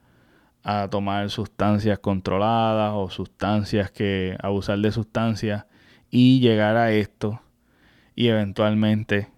a 0.63 0.88
tomar 0.89 1.30
sustancias 1.30 1.99
controladas 1.99 2.93
o 2.95 3.10
sustancias 3.10 3.91
que 3.91 4.38
abusar 4.41 4.80
de 4.80 4.91
sustancias 4.91 5.65
y 6.10 6.39
llegar 6.39 6.78
a 6.78 6.91
esto 6.91 7.41
y 8.15 8.28
eventualmente, 8.28 9.30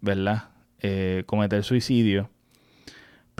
¿verdad? 0.00 0.50
Eh, 0.80 1.24
cometer 1.26 1.62
suicidio. 1.64 2.30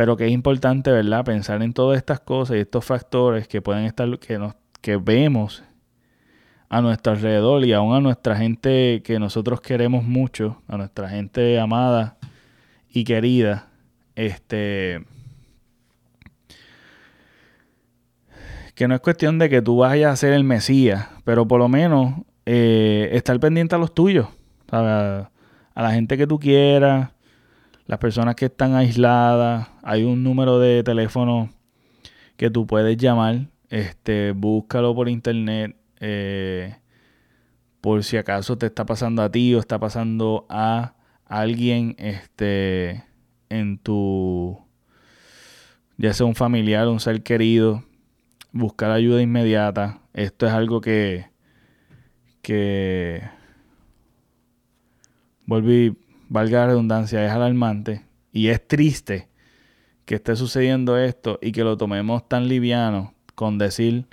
Pero 0.00 0.16
que 0.16 0.24
es 0.24 0.32
importante, 0.32 0.90
¿verdad? 0.90 1.26
Pensar 1.26 1.62
en 1.62 1.74
todas 1.74 1.98
estas 1.98 2.20
cosas 2.20 2.56
y 2.56 2.60
estos 2.60 2.86
factores 2.86 3.46
que 3.46 3.60
pueden 3.60 3.84
estar, 3.84 4.18
que, 4.18 4.38
nos, 4.38 4.54
que 4.80 4.96
vemos 4.96 5.62
a 6.70 6.80
nuestro 6.80 7.12
alrededor 7.12 7.62
y 7.66 7.74
aún 7.74 7.94
a 7.94 8.00
nuestra 8.00 8.34
gente 8.34 9.02
que 9.04 9.18
nosotros 9.18 9.60
queremos 9.60 10.02
mucho, 10.02 10.62
a 10.68 10.78
nuestra 10.78 11.10
gente 11.10 11.60
amada 11.60 12.16
y 12.88 13.04
querida, 13.04 13.68
este, 14.14 15.04
que 18.74 18.88
no 18.88 18.94
es 18.94 19.02
cuestión 19.02 19.38
de 19.38 19.50
que 19.50 19.60
tú 19.60 19.76
vayas 19.76 20.14
a 20.14 20.16
ser 20.16 20.32
el 20.32 20.44
Mesías, 20.44 21.08
pero 21.24 21.46
por 21.46 21.58
lo 21.58 21.68
menos 21.68 22.14
eh, 22.46 23.10
estar 23.12 23.38
pendiente 23.38 23.74
a 23.74 23.78
los 23.78 23.92
tuyos, 23.92 24.28
A, 24.72 25.28
la 25.74 25.92
gente 25.92 26.16
que 26.16 26.26
tú 26.26 26.38
quieras, 26.38 27.10
las 27.90 27.98
personas 27.98 28.36
que 28.36 28.44
están 28.44 28.76
aisladas. 28.76 29.68
Hay 29.82 30.04
un 30.04 30.22
número 30.22 30.60
de 30.60 30.84
teléfono 30.84 31.50
que 32.36 32.48
tú 32.48 32.64
puedes 32.64 32.96
llamar 32.96 33.48
Este, 33.68 34.30
búscalo 34.30 34.94
por 34.94 35.08
internet. 35.08 35.74
Eh, 35.98 36.76
por 37.80 38.04
si 38.04 38.16
acaso 38.16 38.56
te 38.56 38.66
está 38.66 38.86
pasando 38.86 39.22
a 39.22 39.30
ti 39.32 39.56
o 39.56 39.58
está 39.58 39.80
pasando 39.80 40.46
a 40.48 40.94
alguien 41.24 41.96
este, 41.98 43.02
en 43.48 43.76
tu, 43.78 44.56
ya 45.96 46.12
sea 46.12 46.26
un 46.26 46.36
familiar, 46.36 46.86
un 46.86 47.00
ser 47.00 47.24
querido, 47.24 47.82
buscar 48.52 48.92
ayuda 48.92 49.20
inmediata. 49.20 49.98
Esto 50.12 50.46
es 50.46 50.52
algo 50.52 50.80
que, 50.80 51.26
que, 52.40 53.20
volví, 55.44 55.96
valga 56.30 56.60
la 56.60 56.68
redundancia, 56.68 57.26
es 57.26 57.32
alarmante 57.32 58.02
y 58.32 58.48
es 58.48 58.66
triste 58.66 59.28
que 60.06 60.14
esté 60.14 60.36
sucediendo 60.36 60.96
esto 60.96 61.38
y 61.42 61.52
que 61.52 61.64
lo 61.64 61.76
tomemos 61.76 62.26
tan 62.26 62.48
liviano 62.48 63.12
con 63.34 63.58
decir 63.58 64.06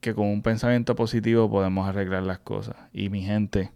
que 0.00 0.14
con 0.14 0.28
un 0.28 0.42
pensamiento 0.42 0.94
positivo 0.94 1.50
podemos 1.50 1.88
arreglar 1.88 2.22
las 2.22 2.38
cosas. 2.38 2.76
Y 2.92 3.10
mi 3.10 3.22
gente, 3.22 3.72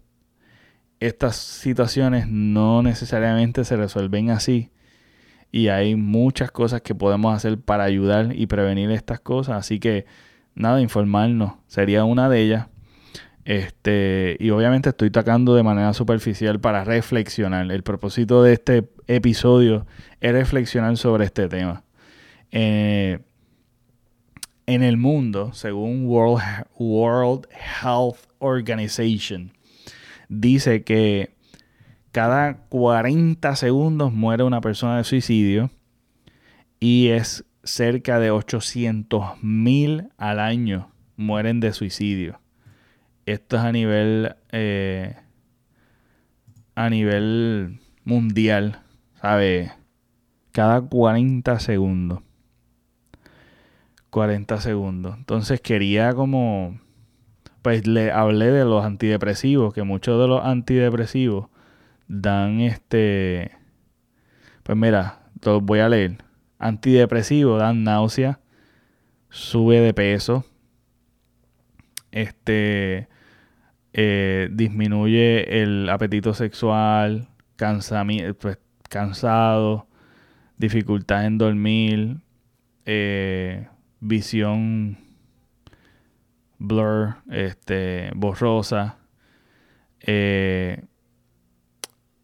estas 1.01 1.35
situaciones 1.35 2.27
no 2.27 2.81
necesariamente 2.81 3.65
se 3.65 3.75
resuelven 3.75 4.29
así. 4.29 4.71
Y 5.51 5.67
hay 5.67 5.95
muchas 5.95 6.49
cosas 6.49 6.81
que 6.81 6.95
podemos 6.95 7.35
hacer 7.35 7.59
para 7.59 7.83
ayudar 7.83 8.33
y 8.33 8.47
prevenir 8.47 8.89
estas 8.89 9.19
cosas. 9.19 9.57
Así 9.57 9.79
que 9.79 10.05
nada, 10.55 10.81
informarnos 10.81 11.53
sería 11.67 12.05
una 12.05 12.29
de 12.29 12.41
ellas. 12.41 12.67
Este, 13.45 14.37
y 14.39 14.49
obviamente 14.51 14.89
estoy 14.89 15.11
tocando 15.11 15.55
de 15.55 15.63
manera 15.63 15.93
superficial 15.93 16.59
para 16.59 16.83
reflexionar. 16.83 17.69
El 17.71 17.83
propósito 17.83 18.43
de 18.43 18.53
este 18.53 18.89
episodio 19.07 19.85
es 20.21 20.31
reflexionar 20.31 20.97
sobre 20.97 21.25
este 21.25 21.49
tema. 21.49 21.83
Eh, 22.51 23.19
en 24.65 24.83
el 24.83 24.97
mundo, 24.97 25.51
según 25.53 26.05
World, 26.05 26.41
World 26.77 27.47
Health 27.81 28.17
Organization, 28.39 29.51
dice 30.29 30.83
que 30.83 31.35
cada 32.11 32.59
40 32.69 33.55
segundos 33.55 34.13
muere 34.13 34.43
una 34.43 34.61
persona 34.61 34.97
de 34.97 35.03
suicidio 35.03 35.69
y 36.79 37.09
es 37.09 37.43
cerca 37.63 38.19
de 38.19 38.31
800 38.31 39.41
mil 39.41 40.09
al 40.17 40.39
año 40.39 40.91
mueren 41.17 41.59
de 41.59 41.73
suicidio. 41.73 42.42
Esto 43.25 43.57
es 43.57 43.63
a 43.63 43.71
nivel 43.71 44.35
eh, 44.51 45.15
a 46.75 46.89
nivel 46.89 47.79
mundial, 48.03 48.81
¿sabe? 49.21 49.71
Cada 50.51 50.81
40 50.81 51.59
segundos. 51.59 52.19
40 54.09 54.59
segundos. 54.59 55.15
Entonces 55.17 55.61
quería 55.61 56.13
como 56.13 56.77
pues 57.63 57.87
le 57.87 58.11
hablé 58.11 58.51
de 58.51 58.65
los 58.65 58.83
antidepresivos, 58.85 59.73
que 59.73 59.83
muchos 59.83 60.19
de 60.21 60.27
los 60.27 60.43
antidepresivos 60.43 61.47
dan 62.09 62.59
este, 62.59 63.51
pues 64.63 64.77
mira, 64.77 65.23
los 65.41 65.63
voy 65.63 65.79
a 65.79 65.87
leer. 65.87 66.17
Antidepresivos 66.59 67.59
dan 67.59 67.83
náusea, 67.85 68.41
sube 69.29 69.79
de 69.79 69.93
peso, 69.93 70.45
este, 72.11 73.07
eh, 73.93 74.49
disminuye 74.51 75.61
el 75.61 75.89
apetito 75.89 76.33
sexual, 76.33 77.29
pues, 78.39 78.57
cansado, 78.89 79.87
dificultad 80.57 81.25
en 81.25 81.37
dormir, 81.37 82.17
eh, 82.85 83.67
visión 83.99 84.97
blur, 86.57 87.15
este, 87.29 88.11
borrosa, 88.15 88.97
eh, 90.01 90.83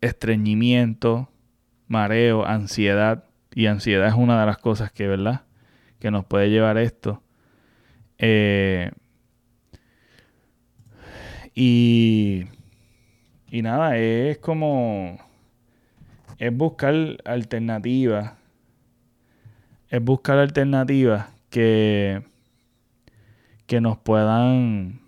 estreñimiento, 0.01 1.29
mareo, 1.88 2.45
ansiedad. 2.45 3.25
Y 3.53 3.65
ansiedad 3.67 4.08
es 4.08 4.13
una 4.13 4.39
de 4.39 4.45
las 4.45 4.58
cosas 4.58 4.91
que, 4.91 5.08
¿verdad? 5.08 5.43
Que 5.99 6.12
nos 6.12 6.25
puede 6.25 6.49
llevar 6.49 6.77
a 6.77 6.84
esto. 6.84 7.23
Eh, 8.17 8.91
y, 11.55 12.45
y 13.49 13.62
nada, 13.62 13.97
es 13.97 14.38
como... 14.38 15.17
Es 16.38 16.55
buscar 16.55 16.95
alternativas. 17.25 18.33
Es 19.89 20.01
buscar 20.01 20.38
alternativas 20.38 21.27
que 21.49 22.23
que 23.69 23.81
nos 23.81 23.99
puedan 23.99 24.99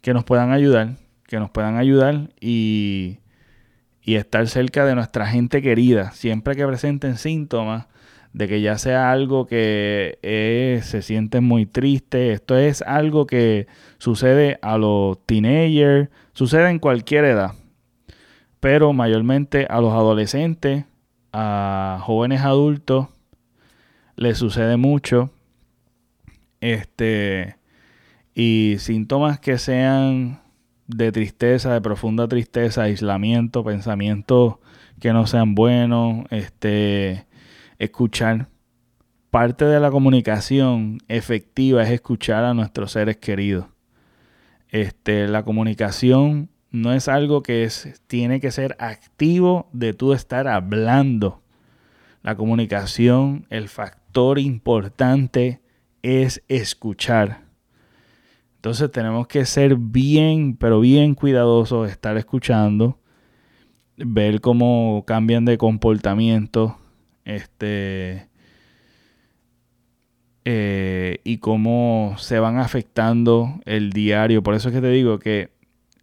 que 0.00 0.14
nos 0.14 0.24
puedan 0.24 0.50
ayudar, 0.50 0.96
que 1.28 1.38
nos 1.38 1.50
puedan 1.50 1.76
ayudar 1.76 2.30
y, 2.40 3.18
y 4.02 4.14
estar 4.14 4.48
cerca 4.48 4.86
de 4.86 4.94
nuestra 4.94 5.26
gente 5.26 5.60
querida, 5.60 6.10
siempre 6.12 6.56
que 6.56 6.66
presenten 6.66 7.18
síntomas 7.18 7.86
de 8.32 8.48
que 8.48 8.60
ya 8.60 8.78
sea 8.78 9.12
algo 9.12 9.46
que 9.46 10.18
se 10.82 11.02
sienten 11.02 11.44
muy 11.44 11.66
triste, 11.66 12.32
esto 12.32 12.56
es 12.56 12.82
algo 12.82 13.26
que 13.26 13.66
sucede 13.98 14.58
a 14.62 14.78
los 14.78 15.18
teenagers, 15.26 16.08
sucede 16.32 16.70
en 16.70 16.78
cualquier 16.78 17.24
edad, 17.24 17.52
pero 18.60 18.92
mayormente 18.92 19.66
a 19.68 19.80
los 19.80 19.92
adolescentes, 19.92 20.84
a 21.32 22.00
jóvenes 22.02 22.42
adultos, 22.42 23.08
les 24.16 24.38
sucede 24.38 24.76
mucho 24.76 25.30
este, 26.62 27.56
y 28.34 28.76
síntomas 28.78 29.40
que 29.40 29.58
sean 29.58 30.40
de 30.86 31.12
tristeza, 31.12 31.74
de 31.74 31.80
profunda 31.80 32.28
tristeza, 32.28 32.84
aislamiento, 32.84 33.64
pensamientos 33.64 34.56
que 35.00 35.12
no 35.12 35.26
sean 35.26 35.54
buenos, 35.54 36.24
este, 36.30 37.26
escuchar. 37.84 38.48
Parte 39.30 39.64
de 39.64 39.80
la 39.80 39.90
comunicación 39.90 40.98
efectiva 41.08 41.82
es 41.82 41.90
escuchar 41.90 42.44
a 42.44 42.54
nuestros 42.54 42.92
seres 42.92 43.16
queridos. 43.16 43.66
Este, 44.68 45.26
la 45.26 45.42
comunicación 45.42 46.50
no 46.70 46.92
es 46.92 47.08
algo 47.08 47.42
que 47.42 47.64
es, 47.64 48.00
tiene 48.06 48.40
que 48.40 48.50
ser 48.50 48.76
activo 48.78 49.68
de 49.72 49.94
tú 49.94 50.12
estar 50.12 50.48
hablando. 50.48 51.42
La 52.22 52.36
comunicación, 52.36 53.46
el 53.50 53.68
factor 53.68 54.38
importante 54.38 55.60
es 56.02 56.42
escuchar. 56.48 57.42
Entonces 58.56 58.92
tenemos 58.92 59.26
que 59.26 59.44
ser 59.44 59.76
bien, 59.76 60.56
pero 60.56 60.78
bien 60.78 61.14
cuidadosos, 61.14 61.90
estar 61.90 62.16
escuchando, 62.16 62.98
ver 63.96 64.40
cómo 64.40 65.02
cambian 65.04 65.44
de 65.44 65.58
comportamiento, 65.58 66.78
este, 67.24 68.28
eh, 70.44 71.18
y 71.24 71.38
cómo 71.38 72.14
se 72.18 72.40
van 72.40 72.58
afectando 72.58 73.60
el 73.64 73.92
diario. 73.92 74.42
Por 74.42 74.54
eso 74.54 74.68
es 74.68 74.74
que 74.74 74.80
te 74.80 74.90
digo 74.90 75.18
que 75.18 75.50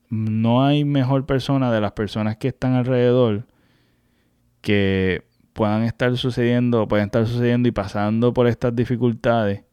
no 0.10 0.66
hay 0.66 0.86
mejor 0.86 1.26
persona 1.26 1.72
de 1.72 1.82
las 1.82 1.92
personas 1.92 2.38
que 2.38 2.48
están 2.50 2.74
alrededor 2.74 3.46
que 4.62 5.24
puedan 5.54 5.84
estar 5.84 6.16
sucediendo, 6.18 6.88
pueden 6.88 7.06
estar 7.06 7.28
sucediendo 7.28 7.68
y 7.68 7.72
pasando 7.72 8.34
por 8.34 8.48
estas 8.48 8.76
dificultades 8.76 9.64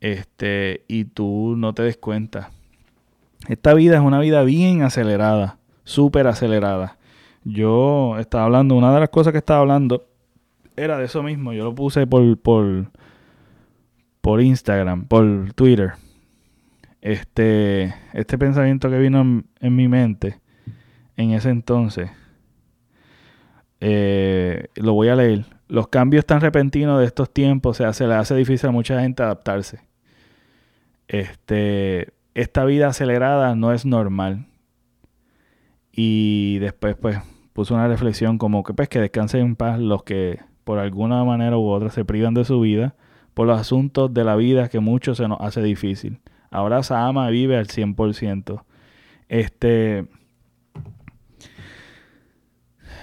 este, 0.00 0.84
y 0.88 1.04
tú 1.04 1.54
no 1.56 1.72
te 1.72 1.82
des 1.82 1.96
cuenta. 1.96 2.50
Esta 3.48 3.74
vida 3.74 3.96
es 3.96 4.02
una 4.02 4.20
vida 4.20 4.42
bien 4.42 4.82
acelerada, 4.82 5.58
súper 5.84 6.26
acelerada. 6.26 6.98
Yo 7.44 8.18
estaba 8.18 8.44
hablando, 8.44 8.74
una 8.74 8.92
de 8.92 9.00
las 9.00 9.10
cosas 9.10 9.32
que 9.32 9.38
estaba 9.38 9.60
hablando 9.60 10.06
era 10.76 10.98
de 10.98 11.04
eso 11.04 11.22
mismo. 11.22 11.52
Yo 11.52 11.64
lo 11.64 11.74
puse 11.74 12.06
por, 12.06 12.38
por, 12.38 12.90
por 14.20 14.40
Instagram, 14.40 15.06
por 15.06 15.52
Twitter. 15.54 15.92
Este, 17.00 17.94
este 18.12 18.38
pensamiento 18.38 18.88
que 18.88 18.98
vino 18.98 19.20
en, 19.60 19.76
mi 19.76 19.88
mente 19.88 20.40
en 21.16 21.32
ese 21.32 21.50
entonces, 21.50 22.10
eh, 23.80 24.68
lo 24.76 24.94
voy 24.94 25.08
a 25.08 25.16
leer. 25.16 25.44
Los 25.68 25.88
cambios 25.88 26.24
tan 26.24 26.40
repentinos 26.40 27.00
de 27.00 27.06
estos 27.06 27.32
tiempos 27.32 27.76
o 27.76 27.82
sea, 27.82 27.92
se 27.92 28.06
le 28.06 28.14
hace 28.14 28.34
difícil 28.34 28.68
a 28.68 28.72
mucha 28.72 29.00
gente 29.00 29.22
adaptarse 29.22 29.80
este, 31.08 32.12
esta 32.34 32.64
vida 32.64 32.88
acelerada 32.88 33.54
no 33.54 33.72
es 33.72 33.84
normal. 33.84 34.46
Y 35.92 36.58
después, 36.58 36.96
pues, 36.96 37.18
puso 37.52 37.74
una 37.74 37.88
reflexión 37.88 38.38
como 38.38 38.64
que, 38.64 38.74
pues, 38.74 38.88
que 38.88 39.00
descansen 39.00 39.40
en 39.40 39.56
paz 39.56 39.78
los 39.78 40.02
que 40.02 40.40
por 40.64 40.78
alguna 40.78 41.22
manera 41.24 41.56
u 41.56 41.68
otra 41.68 41.90
se 41.90 42.04
privan 42.04 42.34
de 42.34 42.44
su 42.44 42.60
vida 42.60 42.94
por 43.34 43.46
los 43.46 43.60
asuntos 43.60 44.14
de 44.14 44.24
la 44.24 44.36
vida 44.36 44.68
que 44.68 44.80
mucho 44.80 45.14
se 45.14 45.28
nos 45.28 45.40
hace 45.40 45.62
difícil. 45.62 46.20
Ahora 46.50 46.80
ama 46.90 47.28
y 47.30 47.32
vive 47.32 47.56
al 47.56 47.66
100%. 47.66 48.64
Este, 49.28 50.06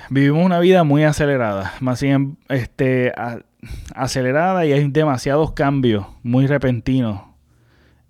vivimos 0.09 0.45
una 0.45 0.59
vida 0.59 0.85
muy 0.85 1.03
acelerada. 1.03 1.73
Más 1.81 2.01
bien, 2.01 2.37
este, 2.47 3.11
acelerada 3.93 4.65
y 4.65 4.71
hay 4.71 4.87
demasiados 4.87 5.51
cambios 5.51 6.07
muy 6.23 6.47
repentinos. 6.47 7.21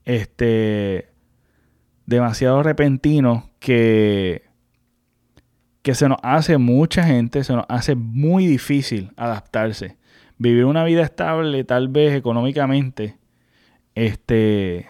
Este, 0.06 1.10
demasiado 2.06 2.62
repentinos 2.62 3.46
que, 3.60 4.44
que 5.82 5.96
se 5.96 6.08
nos 6.08 6.18
hace 6.22 6.58
mucha 6.58 7.04
gente, 7.04 7.44
se 7.44 7.54
nos 7.54 7.66
hace 7.70 7.96
muy 7.96 8.48
difícil 8.48 9.12
adaptarse. 9.18 9.98
Vivir 10.38 10.66
una 10.66 10.84
vida 10.84 11.04
estable, 11.04 11.64
tal 11.64 11.88
vez 11.88 12.14
económicamente, 12.14 13.18
este, 13.96 14.90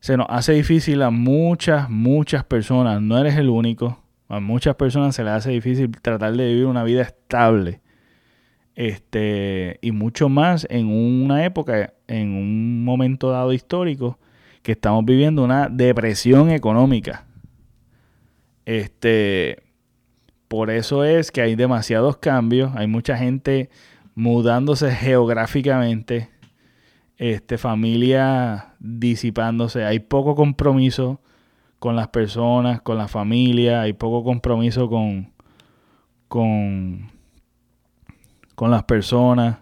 se 0.00 0.16
nos 0.16 0.26
hace 0.28 0.52
difícil 0.52 1.00
a 1.02 1.10
muchas, 1.10 1.88
muchas 1.88 2.44
personas. 2.44 3.00
No 3.00 3.18
eres 3.18 3.36
el 3.36 3.48
único. 3.48 4.02
A 4.28 4.40
muchas 4.40 4.74
personas 4.74 5.14
se 5.14 5.24
les 5.24 5.32
hace 5.32 5.50
difícil 5.50 5.90
tratar 6.02 6.36
de 6.36 6.46
vivir 6.46 6.66
una 6.66 6.84
vida 6.84 7.02
estable. 7.02 7.80
Este, 8.74 9.78
y 9.80 9.92
mucho 9.92 10.28
más 10.28 10.66
en 10.68 10.88
una 10.88 11.44
época, 11.44 11.94
en 12.08 12.34
un 12.34 12.84
momento 12.84 13.30
dado 13.30 13.52
histórico, 13.52 14.18
que 14.62 14.72
estamos 14.72 15.04
viviendo 15.04 15.44
una 15.44 15.68
depresión 15.68 16.50
económica. 16.50 17.26
Este, 18.66 19.63
por 20.54 20.70
eso 20.70 21.02
es 21.02 21.32
que 21.32 21.40
hay 21.40 21.56
demasiados 21.56 22.18
cambios, 22.18 22.70
hay 22.76 22.86
mucha 22.86 23.16
gente 23.16 23.70
mudándose 24.14 24.92
geográficamente, 24.92 26.28
este, 27.16 27.58
familia 27.58 28.76
disipándose, 28.78 29.82
hay 29.84 29.98
poco 29.98 30.36
compromiso 30.36 31.20
con 31.80 31.96
las 31.96 32.06
personas, 32.06 32.80
con 32.82 32.98
la 32.98 33.08
familia, 33.08 33.82
hay 33.82 33.94
poco 33.94 34.22
compromiso 34.22 34.88
con, 34.88 35.32
con, 36.28 37.10
con 38.54 38.70
las 38.70 38.84
personas. 38.84 39.58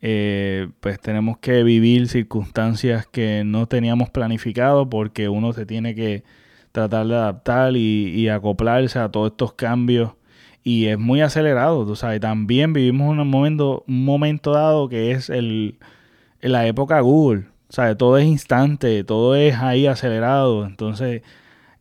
Eh, 0.00 0.68
pues 0.78 1.00
tenemos 1.00 1.38
que 1.38 1.64
vivir 1.64 2.06
circunstancias 2.06 3.04
que 3.08 3.42
no 3.44 3.66
teníamos 3.66 4.10
planificado 4.10 4.88
porque 4.88 5.28
uno 5.28 5.52
se 5.52 5.66
tiene 5.66 5.96
que 5.96 6.22
tratar 6.70 7.08
de 7.08 7.16
adaptar 7.16 7.76
y, 7.76 8.28
acoplarse 8.28 9.00
a 9.00 9.08
todos 9.08 9.32
estos 9.32 9.54
cambios 9.54 10.12
y 10.62 10.86
es 10.86 10.98
muy 10.98 11.20
acelerado, 11.22 11.86
tú 11.86 11.96
sabes, 11.96 12.20
también 12.20 12.72
vivimos 12.72 13.16
un 13.16 13.28
momento, 13.28 13.84
un 13.88 14.04
momento 14.04 14.52
dado 14.52 14.88
que 14.88 15.12
es 15.12 15.30
el, 15.30 15.78
la 16.40 16.66
época 16.66 17.00
Google, 17.00 17.46
¿sabes? 17.68 17.96
Todo 17.96 18.18
es 18.18 18.26
instante, 18.26 19.04
todo 19.04 19.34
es 19.36 19.56
ahí 19.56 19.86
acelerado, 19.86 20.66
entonces 20.66 21.22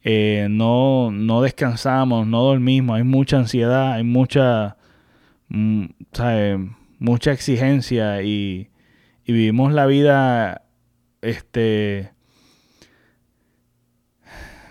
eh, 0.03 0.47
no, 0.49 1.11
no 1.11 1.41
descansamos, 1.41 2.27
no 2.27 2.43
dormimos, 2.43 2.97
hay 2.97 3.03
mucha 3.03 3.37
ansiedad, 3.37 3.93
hay 3.93 4.03
mucha, 4.03 4.77
mm, 5.49 5.85
¿sabes? 6.13 6.59
mucha 6.99 7.31
exigencia 7.31 8.21
y, 8.21 8.69
y 9.25 9.33
vivimos 9.33 9.73
la 9.73 9.85
vida, 9.85 10.63
este, 11.21 12.11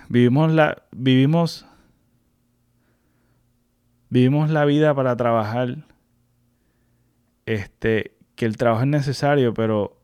vivimos 0.08 0.52
la, 0.52 0.82
vivimos, 0.92 1.66
vivimos 4.10 4.50
la 4.50 4.64
vida 4.64 4.94
para 4.94 5.16
trabajar, 5.16 5.76
este, 7.46 8.16
que 8.34 8.46
el 8.46 8.56
trabajo 8.56 8.82
es 8.82 8.88
necesario, 8.88 9.54
pero 9.54 9.98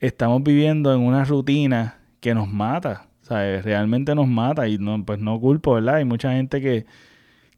estamos 0.00 0.42
viviendo 0.42 0.92
en 0.94 1.00
una 1.00 1.24
rutina 1.24 1.98
que 2.20 2.34
nos 2.34 2.48
mata, 2.48 3.08
¿sabes? 3.22 3.64
Realmente 3.64 4.14
nos 4.14 4.28
mata 4.28 4.68
y 4.68 4.78
no, 4.78 5.04
pues 5.04 5.18
no 5.18 5.38
culpo, 5.40 5.74
¿verdad? 5.74 5.96
Hay 5.96 6.04
mucha 6.04 6.32
gente 6.32 6.60
que, 6.60 6.86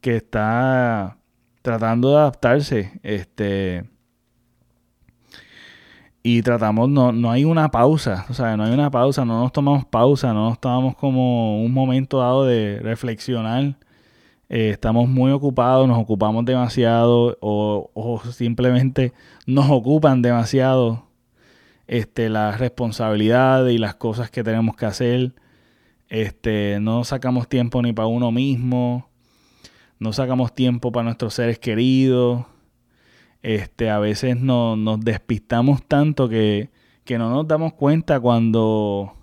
que 0.00 0.16
está 0.16 1.18
tratando 1.62 2.10
de 2.10 2.16
adaptarse. 2.16 3.00
Este. 3.02 3.84
Y 6.22 6.42
tratamos, 6.42 6.88
no, 6.88 7.12
no 7.12 7.30
hay 7.30 7.44
una 7.44 7.70
pausa, 7.70 8.26
o 8.28 8.34
sea, 8.34 8.56
no 8.56 8.64
hay 8.64 8.72
una 8.72 8.90
pausa, 8.90 9.24
no 9.24 9.40
nos 9.42 9.52
tomamos 9.52 9.84
pausa, 9.84 10.32
no 10.32 10.48
nos 10.48 10.60
tomamos 10.60 10.96
como 10.96 11.62
un 11.62 11.72
momento 11.72 12.18
dado 12.18 12.44
de 12.44 12.80
reflexionar. 12.82 13.76
Eh, 14.48 14.70
estamos 14.70 15.08
muy 15.08 15.32
ocupados, 15.32 15.88
nos 15.88 15.98
ocupamos 15.98 16.44
demasiado 16.44 17.36
o, 17.40 17.90
o, 17.94 18.20
simplemente 18.32 19.12
nos 19.46 19.70
ocupan 19.70 20.22
demasiado 20.22 21.06
este, 21.86 22.28
las 22.28 22.60
responsabilidades 22.60 23.74
y 23.74 23.78
las 23.78 23.94
cosas 23.96 24.30
que 24.30 24.44
tenemos 24.44 24.76
que 24.76 24.86
hacer. 24.86 25.34
Este, 26.08 26.78
no 26.80 27.04
sacamos 27.04 27.48
tiempo 27.48 27.82
ni 27.82 27.92
para 27.92 28.06
uno 28.06 28.30
mismo 28.30 29.08
no 29.98 30.12
sacamos 30.12 30.54
tiempo 30.54 30.92
para 30.92 31.04
nuestros 31.04 31.34
seres 31.34 31.58
queridos. 31.58 32.44
Este, 33.42 33.90
a 33.90 33.98
veces 33.98 34.36
no, 34.38 34.76
nos 34.76 35.00
despistamos 35.00 35.82
tanto 35.86 36.28
que, 36.28 36.70
que 37.04 37.18
no 37.18 37.30
nos 37.30 37.46
damos 37.46 37.74
cuenta 37.74 38.18
cuando, 38.20 39.15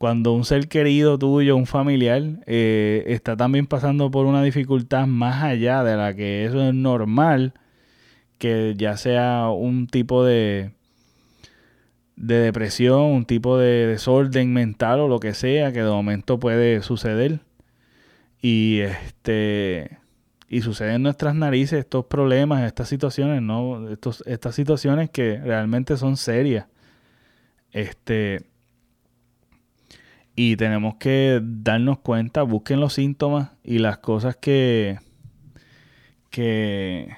cuando 0.00 0.32
un 0.32 0.46
ser 0.46 0.68
querido 0.68 1.18
tuyo, 1.18 1.56
un 1.56 1.66
familiar, 1.66 2.22
eh, 2.46 3.04
está 3.08 3.36
también 3.36 3.66
pasando 3.66 4.10
por 4.10 4.24
una 4.24 4.42
dificultad 4.42 5.06
más 5.06 5.42
allá 5.42 5.84
de 5.84 5.94
la 5.94 6.14
que 6.14 6.46
eso 6.46 6.66
es 6.66 6.72
normal, 6.72 7.52
que 8.38 8.74
ya 8.78 8.96
sea 8.96 9.50
un 9.50 9.88
tipo 9.88 10.24
de, 10.24 10.70
de 12.16 12.34
depresión, 12.36 13.02
un 13.02 13.26
tipo 13.26 13.58
de 13.58 13.88
desorden 13.88 14.54
mental 14.54 15.00
o 15.00 15.08
lo 15.08 15.20
que 15.20 15.34
sea, 15.34 15.70
que 15.70 15.82
de 15.82 15.90
momento 15.90 16.40
puede 16.40 16.80
suceder. 16.80 17.40
Y 18.40 18.80
este 18.80 19.98
y 20.48 20.62
suceden 20.62 20.94
en 20.94 21.02
nuestras 21.02 21.34
narices 21.34 21.80
estos 21.80 22.06
problemas, 22.06 22.64
estas 22.64 22.88
situaciones, 22.88 23.42
¿no? 23.42 23.90
Estos, 23.90 24.24
estas 24.26 24.54
situaciones 24.54 25.10
que 25.10 25.38
realmente 25.44 25.98
son 25.98 26.16
serias. 26.16 26.68
Este. 27.72 28.49
Y 30.42 30.56
tenemos 30.56 30.94
que 30.94 31.38
darnos 31.42 31.98
cuenta, 31.98 32.44
busquen 32.44 32.80
los 32.80 32.94
síntomas 32.94 33.50
y 33.62 33.78
las 33.78 33.98
cosas 33.98 34.36
que. 34.36 34.98
que. 36.30 37.10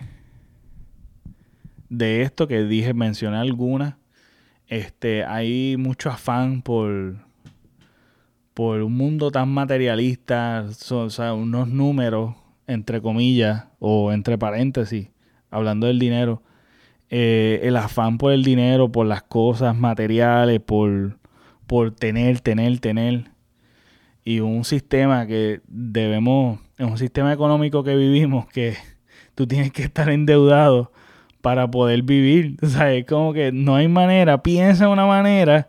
de 1.88 2.22
esto 2.22 2.48
que 2.48 2.64
dije, 2.64 2.94
mencioné 2.94 3.36
algunas. 3.36 3.94
Este, 4.66 5.22
hay 5.24 5.76
mucho 5.76 6.10
afán 6.10 6.62
por 6.62 7.14
por 8.54 8.82
un 8.82 8.96
mundo 8.96 9.30
tan 9.30 9.50
materialista, 9.50 10.66
o 10.90 11.08
sea, 11.08 11.32
unos 11.32 11.68
números, 11.68 12.34
entre 12.66 13.00
comillas, 13.00 13.66
o 13.78 14.10
entre 14.10 14.36
paréntesis, 14.36 15.10
hablando 15.48 15.86
del 15.86 16.00
dinero, 16.00 16.42
eh, 17.08 17.60
el 17.62 17.76
afán 17.76 18.18
por 18.18 18.32
el 18.32 18.42
dinero, 18.42 18.90
por 18.90 19.06
las 19.06 19.22
cosas 19.22 19.76
materiales, 19.76 20.58
por, 20.58 21.21
por 21.66 21.92
tener, 21.92 22.40
tener, 22.40 22.78
tener, 22.80 23.24
y 24.24 24.40
un 24.40 24.64
sistema 24.64 25.26
que 25.26 25.60
debemos, 25.66 26.60
es 26.78 26.86
un 26.86 26.98
sistema 26.98 27.32
económico 27.32 27.82
que 27.82 27.96
vivimos 27.96 28.46
que 28.46 28.76
tú 29.34 29.46
tienes 29.46 29.72
que 29.72 29.82
estar 29.82 30.08
endeudado 30.10 30.92
para 31.40 31.70
poder 31.70 32.02
vivir, 32.02 32.56
o 32.62 32.66
sea, 32.66 32.92
es 32.92 33.04
como 33.04 33.32
que 33.32 33.50
no 33.50 33.74
hay 33.74 33.88
manera, 33.88 34.42
piensa 34.42 34.88
una 34.88 35.06
manera 35.06 35.68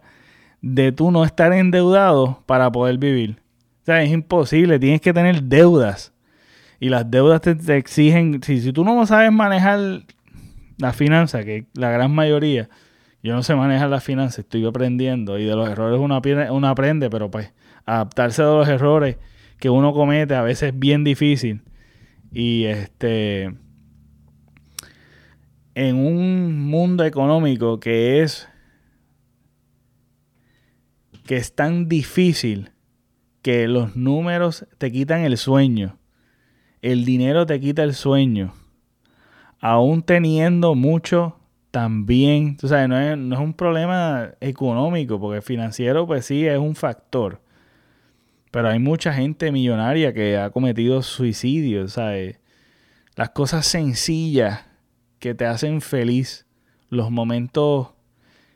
de 0.62 0.92
tú 0.92 1.12
no 1.12 1.26
estar 1.26 1.52
endeudado 1.52 2.44
para 2.46 2.72
poder 2.72 2.98
vivir. 2.98 3.38
O 3.82 3.86
sea, 3.86 4.02
es 4.02 4.12
imposible, 4.12 4.80
tienes 4.80 5.02
que 5.02 5.14
tener 5.14 5.44
deudas. 5.44 6.14
Y 6.80 6.90
las 6.90 7.10
deudas 7.10 7.42
te, 7.42 7.52
exigen, 7.76 8.42
si, 8.44 8.62
si 8.62 8.72
tú 8.72 8.86
no 8.86 9.06
sabes 9.06 9.32
manejar 9.32 10.04
la 10.78 10.94
finanza, 10.94 11.44
que 11.44 11.66
la 11.74 11.90
gran 11.90 12.14
mayoría, 12.14 12.70
yo 13.24 13.34
no 13.34 13.42
sé 13.42 13.56
manejar 13.56 13.90
la 13.90 14.02
finanza, 14.02 14.42
estoy 14.42 14.66
aprendiendo 14.66 15.40
y 15.40 15.46
de 15.46 15.56
los 15.56 15.70
errores 15.70 16.00
uno, 16.00 16.22
uno 16.52 16.68
aprende, 16.68 17.10
pero 17.10 17.32
pues 17.32 17.54
adaptarse 17.86 18.42
a 18.42 18.46
los 18.46 18.68
errores 18.68 19.18
que 19.60 19.70
uno 19.70 19.94
comete 19.94 20.36
a 20.36 20.42
veces 20.42 20.74
es 20.74 20.80
bien 20.80 21.06
difícil. 21.06 21.62
Y 22.34 22.66
este 22.66 23.56
en 25.76 25.96
un 25.96 26.68
mundo 26.68 27.06
económico 27.06 27.80
que 27.80 28.22
es 28.22 28.50
que 31.26 31.38
es 31.38 31.56
tan 31.56 31.88
difícil 31.88 32.72
que 33.42 33.68
los 33.70 33.96
números 33.96 34.68
te 34.78 34.92
quitan 34.92 35.22
el 35.22 35.38
sueño. 35.38 35.98
El 36.82 37.06
dinero 37.06 37.46
te 37.46 37.60
quita 37.62 37.84
el 37.84 37.94
sueño. 37.94 38.54
Aún 39.62 40.02
teniendo 40.04 40.76
mucho, 40.76 41.40
también, 41.74 42.56
tú 42.56 42.68
sabes, 42.68 42.88
no 42.88 43.00
es, 43.00 43.18
no 43.18 43.36
es 43.36 43.42
un 43.42 43.56
problema 43.56 44.36
económico, 44.40 45.20
porque 45.20 45.42
financiero 45.42 46.06
pues 46.06 46.26
sí 46.28 46.46
es 46.46 46.60
un 46.60 46.76
factor. 46.76 47.42
Pero 48.52 48.70
hay 48.70 48.78
mucha 48.78 49.12
gente 49.12 49.52
millonaria 49.52 50.14
que 50.14 50.38
ha 50.38 50.52
cometido 50.52 51.02
suicidio, 51.02 51.88
¿sabes? 51.88 52.40
Las 53.16 53.32
cosas 53.32 53.66
sencillas 53.66 54.66
que 55.18 55.34
te 55.34 55.46
hacen 55.48 55.82
feliz, 55.82 56.46
los 56.90 57.10
momentos 57.10 57.90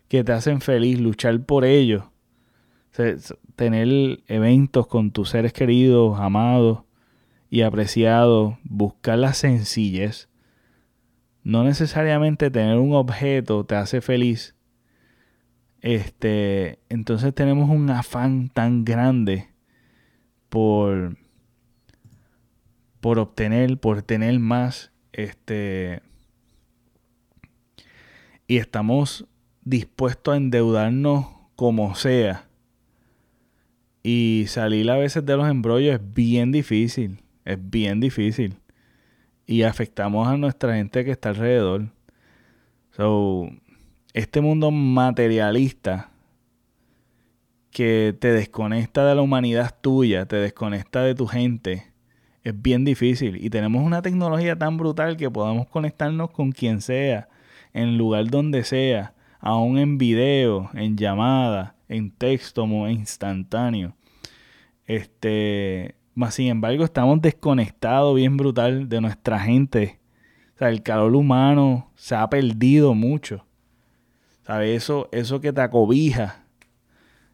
que 0.07 0.23
te 0.23 0.33
hacen 0.33 0.61
feliz, 0.61 0.99
luchar 0.99 1.43
por 1.43 1.65
ellos 1.65 2.03
tener 3.55 4.19
eventos 4.27 4.87
con 4.87 5.11
tus 5.11 5.29
seres 5.29 5.53
queridos, 5.53 6.19
amados 6.19 6.79
y 7.49 7.61
apreciados, 7.61 8.55
buscar 8.63 9.19
la 9.19 9.33
sencillez, 9.33 10.29
no 11.47 11.63
necesariamente 11.63 12.51
tener 12.51 12.77
un 12.77 12.93
objeto 12.93 13.65
te 13.65 13.75
hace 13.75 14.01
feliz. 14.01 14.53
Este, 15.79 16.79
entonces 16.89 17.33
tenemos 17.33 17.69
un 17.69 17.89
afán 17.89 18.49
tan 18.49 18.83
grande 18.83 19.47
por 20.49 21.15
por 22.99 23.17
obtener, 23.17 23.79
por 23.79 24.01
tener 24.01 24.37
más, 24.39 24.91
este 25.13 26.01
y 28.45 28.57
estamos 28.57 29.25
dispuestos 29.63 30.33
a 30.33 30.37
endeudarnos 30.37 31.27
como 31.55 31.95
sea. 31.95 32.49
Y 34.03 34.43
salir 34.49 34.91
a 34.91 34.97
veces 34.97 35.25
de 35.25 35.37
los 35.37 35.47
embrollos 35.47 35.95
es 35.95 36.13
bien 36.13 36.51
difícil, 36.51 37.21
es 37.45 37.57
bien 37.69 38.01
difícil 38.01 38.57
y 39.47 39.63
afectamos 39.63 40.27
a 40.27 40.37
nuestra 40.37 40.75
gente 40.75 41.05
que 41.05 41.11
está 41.11 41.29
alrededor. 41.29 41.87
So, 42.91 43.49
este 44.13 44.41
mundo 44.41 44.69
materialista 44.71 46.11
que 47.71 48.15
te 48.19 48.31
desconecta 48.33 49.05
de 49.05 49.15
la 49.15 49.21
humanidad 49.21 49.75
tuya, 49.79 50.25
te 50.25 50.35
desconecta 50.35 51.01
de 51.03 51.15
tu 51.15 51.27
gente, 51.27 51.93
es 52.43 52.61
bien 52.61 52.83
difícil. 52.83 53.43
Y 53.43 53.49
tenemos 53.49 53.83
una 53.83 54.01
tecnología 54.01 54.57
tan 54.57 54.77
brutal 54.77 55.15
que 55.15 55.31
podemos 55.31 55.67
conectarnos 55.67 56.31
con 56.31 56.51
quien 56.51 56.81
sea, 56.81 57.29
en 57.73 57.97
lugar 57.97 58.27
donde 58.29 58.63
sea, 58.63 59.13
aún 59.39 59.77
en 59.77 59.97
video, 59.97 60.69
en 60.73 60.97
llamada, 60.97 61.75
en 61.87 62.11
texto 62.11 62.65
instantáneo. 62.89 63.95
Este, 64.85 65.96
sin 66.31 66.47
embargo, 66.47 66.83
estamos 66.83 67.21
desconectados 67.21 68.15
bien 68.15 68.37
brutal 68.37 68.89
de 68.89 69.01
nuestra 69.01 69.39
gente. 69.39 69.99
O 70.55 70.57
sea, 70.57 70.69
el 70.69 70.81
calor 70.81 71.15
humano 71.15 71.91
se 71.95 72.15
ha 72.15 72.27
perdido 72.29 72.95
mucho. 72.95 73.45
¿Sabes? 74.41 74.83
Eso, 74.83 75.09
eso 75.11 75.39
que 75.39 75.53
te 75.53 75.61
acobija. 75.61 76.43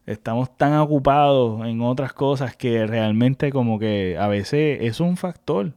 Estamos 0.04 0.54
tan 0.56 0.74
ocupados 0.74 1.64
en 1.66 1.80
otras 1.80 2.12
cosas 2.12 2.56
que 2.56 2.86
realmente 2.86 3.50
como 3.50 3.78
que 3.78 4.18
a 4.18 4.28
veces 4.28 4.78
es 4.82 5.00
un 5.00 5.16
factor. 5.16 5.72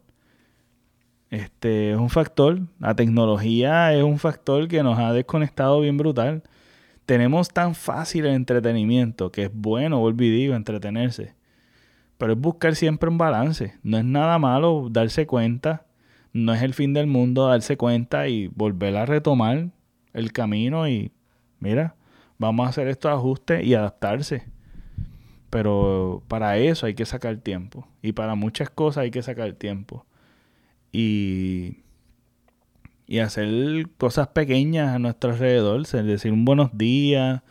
Este 1.30 1.92
es 1.92 1.98
un 1.98 2.10
factor. 2.10 2.60
La 2.80 2.94
tecnología 2.94 3.94
es 3.94 4.04
un 4.04 4.20
factor 4.20 4.68
que 4.68 4.84
nos 4.84 5.00
ha 5.00 5.14
desconectado 5.14 5.80
bien 5.80 5.98
brutal. 5.98 6.44
Tenemos 7.06 7.48
tan 7.50 7.74
fácil 7.74 8.26
el 8.26 8.34
entretenimiento 8.34 9.32
que 9.32 9.44
es 9.44 9.52
bueno, 9.54 10.10
y 10.10 10.14
digo, 10.14 10.56
entretenerse. 10.56 11.37
Pero 12.18 12.34
es 12.34 12.40
buscar 12.40 12.76
siempre 12.76 13.10
un 13.10 13.18
balance. 13.18 13.76
No 13.84 13.98
es 13.98 14.06
nada 14.06 14.40
malo 14.40 14.88
darse 14.90 15.28
cuenta. 15.28 15.86
No 16.34 16.54
es 16.54 16.62
el 16.62 16.74
fin 16.74 16.94
del 16.94 17.08
mundo 17.08 17.48
darse 17.48 17.78
cuenta 17.78 18.28
y 18.28 18.48
volver 18.48 18.96
a 18.98 19.06
retomar 19.06 19.70
el 20.14 20.32
camino 20.32 20.88
y 20.88 21.12
mira, 21.60 21.96
vamos 22.38 22.66
a 22.66 22.70
hacer 22.70 22.88
estos 22.88 23.12
ajustes 23.12 23.66
y 23.66 23.74
adaptarse. 23.74 24.46
Pero 25.50 26.24
para 26.28 26.58
eso 26.58 26.86
hay 26.86 26.94
que 26.94 27.06
sacar 27.06 27.38
tiempo. 27.38 27.88
Y 28.02 28.12
para 28.12 28.36
muchas 28.36 28.70
cosas 28.70 29.04
hay 29.04 29.12
que 29.12 29.22
sacar 29.22 29.54
tiempo. 29.54 30.06
Y, 30.92 31.84
y 33.06 33.20
hacer 33.20 33.90
cosas 33.98 34.30
pequeñas 34.30 34.96
a 34.96 35.00
nuestro 35.00 35.32
alrededor. 35.32 35.82
Es 35.82 35.92
decir, 35.92 36.34
un 36.34 36.46
buenos 36.46 36.78
días, 36.78 37.42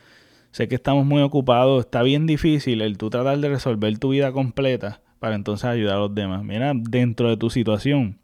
Sé 0.57 0.68
que 0.68 0.74
estamos 0.74 1.04
muy 1.04 1.20
ocupados, 1.20 1.84
está 1.84 2.02
bien 2.02 2.24
difícil 2.24 2.80
el 2.80 2.96
tú 2.96 3.11
tratar 3.11 3.38
de 3.40 3.50
resolver 3.50 3.98
tu 3.98 4.09
vida 4.09 4.32
completa 4.32 5.02
para 5.18 5.34
entonces 5.34 5.66
ayudar 5.66 5.96
a 5.96 5.98
los 5.98 6.14
demás. 6.14 6.42
Mira, 6.44 6.72
dentro 6.74 7.28
de 7.28 7.36
tu 7.36 7.50
situación, 7.50 8.18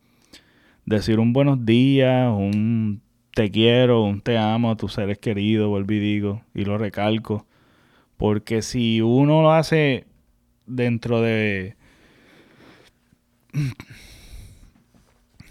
decir 0.87 1.20
un 1.20 1.35
buenos 1.35 1.66
días, 1.66 2.33
un 2.33 3.03
te 3.35 3.51
quiero, 3.51 4.05
un 4.05 4.22
te 4.22 4.39
amo 4.39 4.70
a 4.70 4.78
tus 4.78 4.95
seres 4.95 5.18
queridos, 5.18 5.68
vuelvo 5.68 5.93
digo, 5.93 6.43
y 6.55 6.64
lo 6.64 6.78
recalco. 6.78 7.45
Porque 8.16 8.62
si 8.62 9.03
uno 9.03 9.43
lo 9.43 9.53
hace 9.53 10.07
dentro 10.64 11.20
de... 11.20 11.76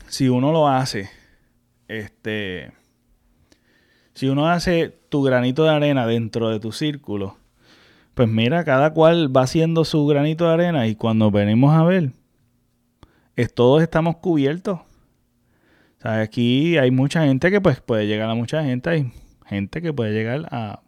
si 0.07 0.29
uno 0.29 0.51
lo 0.51 0.67
hace, 0.67 1.11
este 1.87 2.71
si 4.21 4.29
uno 4.29 4.47
hace 4.47 4.95
tu 5.09 5.23
granito 5.23 5.63
de 5.63 5.71
arena 5.71 6.05
dentro 6.05 6.49
de 6.49 6.59
tu 6.59 6.71
círculo, 6.71 7.37
pues 8.13 8.29
mira, 8.29 8.63
cada 8.63 8.93
cual 8.93 9.35
va 9.35 9.41
haciendo 9.41 9.83
su 9.83 10.05
granito 10.05 10.45
de 10.45 10.53
arena 10.53 10.85
y 10.85 10.93
cuando 10.93 11.31
venimos 11.31 11.73
a 11.73 11.83
ver, 11.83 12.11
es, 13.35 13.51
todos 13.51 13.81
estamos 13.81 14.17
cubiertos. 14.17 14.77
O 14.77 16.01
sea, 16.03 16.21
aquí 16.21 16.77
hay 16.77 16.91
mucha 16.91 17.25
gente 17.25 17.49
que 17.49 17.61
pues 17.61 17.81
puede 17.81 18.05
llegar 18.05 18.29
a 18.29 18.35
mucha 18.35 18.63
gente, 18.63 18.91
hay 18.91 19.11
gente 19.47 19.81
que 19.81 19.91
puede 19.91 20.13
llegar 20.13 20.47
a 20.51 20.81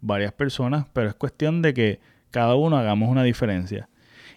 varias 0.00 0.30
personas, 0.30 0.86
pero 0.92 1.08
es 1.08 1.16
cuestión 1.16 1.62
de 1.62 1.74
que 1.74 1.98
cada 2.30 2.54
uno 2.54 2.76
hagamos 2.76 3.08
una 3.08 3.24
diferencia. 3.24 3.88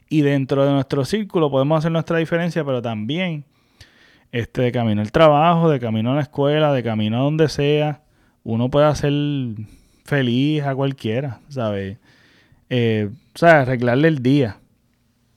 Y 0.10 0.22
dentro 0.22 0.66
de 0.66 0.72
nuestro 0.72 1.06
círculo 1.06 1.52
podemos 1.52 1.78
hacer 1.78 1.92
nuestra 1.92 2.18
diferencia, 2.18 2.66
pero 2.66 2.82
también 2.82 3.46
este, 4.32 4.64
de 4.64 4.72
camino 4.72 5.02
al 5.02 5.12
trabajo, 5.12 5.70
de 5.70 5.80
camino 5.80 6.14
a 6.14 6.16
la 6.16 6.22
escuela, 6.22 6.74
de 6.74 6.82
camino 6.82 7.20
a 7.20 7.22
donde 7.22 7.48
sea, 7.48 8.02
uno 8.44 8.70
puede 8.70 8.88
hacer 8.88 9.14
feliz 10.06 10.64
a 10.64 10.76
cualquiera, 10.76 11.40
¿sabes? 11.50 11.98
Eh, 12.70 13.10
o 13.36 13.38
sea, 13.38 13.62
arreglarle 13.62 14.08
el 14.08 14.22
día 14.22 14.58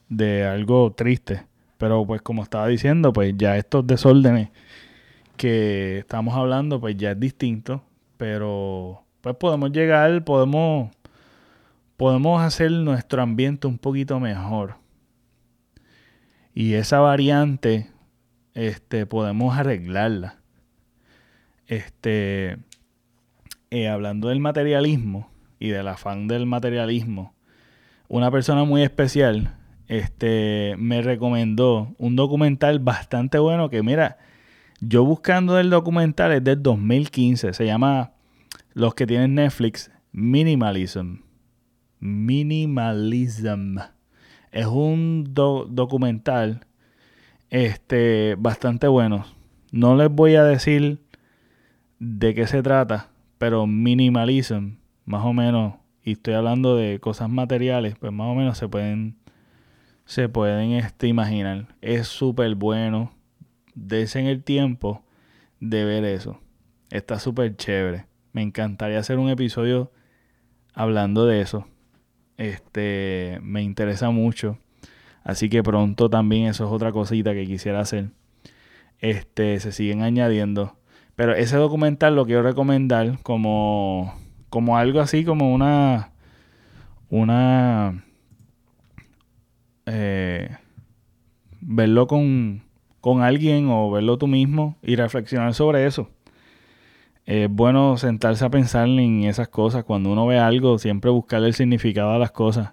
de 0.09 0.45
algo 0.45 0.93
triste. 0.93 1.45
Pero 1.79 2.07
pues 2.07 2.23
como 2.23 2.43
estaba 2.43 2.69
diciendo, 2.69 3.13
pues 3.13 3.35
ya 3.37 3.57
estos 3.57 3.87
desórdenes 3.87 4.51
que 5.37 5.99
estamos 5.99 6.35
hablando, 6.35 6.81
pues 6.81 6.97
ya 6.97 7.13
es 7.13 7.21
distinto. 7.21 7.83
Pero 8.17 9.05
pues 9.21 9.37
podemos 9.37 9.73
llegar, 9.73 10.25
podemos, 10.25 10.91
podemos 11.97 12.43
hacer 12.43 12.71
nuestro 12.71 13.23
ambiente 13.23 13.67
un 13.67 13.79
poquito 13.79 14.21
mejor. 14.21 14.77
Y 16.55 16.75
esa 16.75 17.01
variante, 17.01 17.89
este, 18.55 19.07
podemos 19.07 19.57
arreglarla. 19.57 20.37
Este, 21.67 22.59
eh, 23.73 23.89
hablando 23.89 24.29
del 24.29 24.39
materialismo 24.39 25.31
y 25.59 25.70
del 25.70 25.89
afán 25.89 26.29
del 26.29 26.45
materialismo, 26.45 27.33
una 28.07 28.31
persona 28.31 28.64
muy 28.64 28.83
especial 28.83 29.57
este, 29.89 30.75
me 30.77 31.01
recomendó 31.01 31.95
un 31.97 32.14
documental 32.14 32.81
bastante 32.81 33.39
bueno 33.39 33.70
que, 33.70 33.83
mira, 33.83 34.18
yo 34.81 35.07
buscando 35.07 35.59
el 35.59 35.70
documental 35.70 36.33
es 36.33 36.45
del 36.45 36.62
2015, 36.62 37.55
se 37.55 37.64
llama, 37.64 38.12
los 38.75 38.95
que 38.95 39.07
tienen 39.07 39.37
Netflix, 39.37 39.91
Minimalism. 40.12 41.23
Minimalism. 41.99 43.79
Es 44.51 44.66
un 44.66 45.33
documental 45.33 46.66
este, 47.49 48.37
bastante 48.39 48.87
bueno. 48.87 49.25
No 49.70 49.97
les 49.97 50.11
voy 50.11 50.35
a 50.35 50.45
decir 50.45 51.01
de 51.99 52.35
qué 52.35 52.47
se 52.47 52.62
trata, 52.62 53.12
pero 53.43 53.66
minimalism, 53.66 54.76
más 55.05 55.24
o 55.24 55.32
menos, 55.32 55.74
y 56.05 56.12
estoy 56.12 56.34
hablando 56.34 56.76
de 56.76 57.01
cosas 57.01 57.28
materiales, 57.28 57.97
pues 57.99 58.12
más 58.12 58.28
o 58.28 58.36
menos 58.36 58.57
se 58.57 58.68
pueden, 58.68 59.16
se 60.05 60.28
pueden 60.28 60.70
este, 60.70 61.09
imaginar. 61.09 61.74
Es 61.80 62.07
súper 62.07 62.55
bueno. 62.55 63.11
en 63.74 64.26
el 64.28 64.45
tiempo 64.45 65.03
de 65.59 65.84
ver 65.84 66.05
eso. 66.05 66.38
Está 66.93 67.18
súper 67.18 67.57
chévere. 67.57 68.07
Me 68.32 68.43
encantaría 68.43 69.01
hacer 69.01 69.18
un 69.18 69.28
episodio 69.28 69.90
hablando 70.72 71.26
de 71.26 71.40
eso. 71.40 71.66
Este, 72.36 73.40
me 73.43 73.62
interesa 73.62 74.11
mucho. 74.11 74.61
Así 75.24 75.49
que 75.49 75.64
pronto 75.64 76.09
también 76.09 76.47
eso 76.47 76.64
es 76.64 76.70
otra 76.70 76.93
cosita 76.93 77.32
que 77.34 77.45
quisiera 77.45 77.80
hacer. 77.80 78.11
Este, 79.01 79.59
se 79.59 79.72
siguen 79.72 80.03
añadiendo. 80.03 80.76
Pero 81.17 81.35
ese 81.35 81.57
documental 81.57 82.17
lo 82.17 82.25
quiero 82.25 82.43
recomendar 82.43 83.19
como, 83.23 84.15
como 84.49 84.77
algo 84.77 85.01
así, 85.01 85.25
como 85.25 85.53
una. 85.53 86.13
Una. 87.11 88.05
Eh, 89.87 90.49
verlo 91.61 92.07
con, 92.07 92.63
con 93.01 93.23
alguien 93.23 93.69
o 93.69 93.91
verlo 93.91 94.17
tú 94.19 94.27
mismo 94.27 94.77
y 94.83 94.97
reflexionar 94.97 95.55
sobre 95.55 95.87
eso. 95.87 96.09
Es 97.27 97.49
bueno 97.51 97.97
sentarse 97.99 98.45
a 98.45 98.51
pensar 98.51 98.89
en 98.89 99.25
esas 99.25 99.49
cosas. 99.49 99.85
Cuando 99.85 100.11
uno 100.11 100.27
ve 100.27 100.39
algo, 100.39 100.79
siempre 100.79 101.11
buscarle 101.11 101.49
el 101.49 101.55
significado 101.55 102.11
a 102.13 102.19
las 102.19 102.33
cosas. 102.33 102.73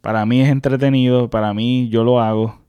Para 0.00 0.24
mí 0.26 0.40
es 0.40 0.48
entretenido, 0.48 1.30
para 1.30 1.52
mí 1.54 1.88
yo 1.88 2.04
lo 2.04 2.20
hago 2.20 2.61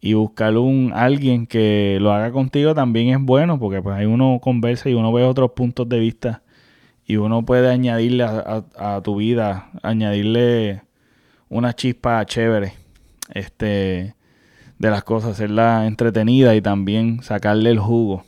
y 0.00 0.14
buscar 0.14 0.56
un 0.56 0.92
alguien 0.94 1.46
que 1.46 1.98
lo 2.00 2.12
haga 2.12 2.32
contigo 2.32 2.74
también 2.74 3.08
es 3.08 3.20
bueno 3.20 3.58
porque 3.58 3.82
pues 3.82 3.96
ahí 3.96 4.06
uno 4.06 4.38
conversa 4.42 4.88
y 4.88 4.94
uno 4.94 5.12
ve 5.12 5.24
otros 5.24 5.52
puntos 5.52 5.88
de 5.88 5.98
vista 5.98 6.42
y 7.06 7.16
uno 7.16 7.44
puede 7.44 7.68
añadirle 7.68 8.24
a, 8.24 9.00
tu 9.02 9.16
vida, 9.16 9.70
añadirle 9.82 10.82
una 11.48 11.74
chispa 11.74 12.24
chévere 12.24 12.74
este 13.34 14.14
de 14.78 14.90
las 14.90 15.02
cosas, 15.02 15.32
hacerla 15.32 15.86
entretenida 15.86 16.54
y 16.54 16.62
también 16.62 17.22
sacarle 17.22 17.70
el 17.70 17.80
jugo 17.80 18.24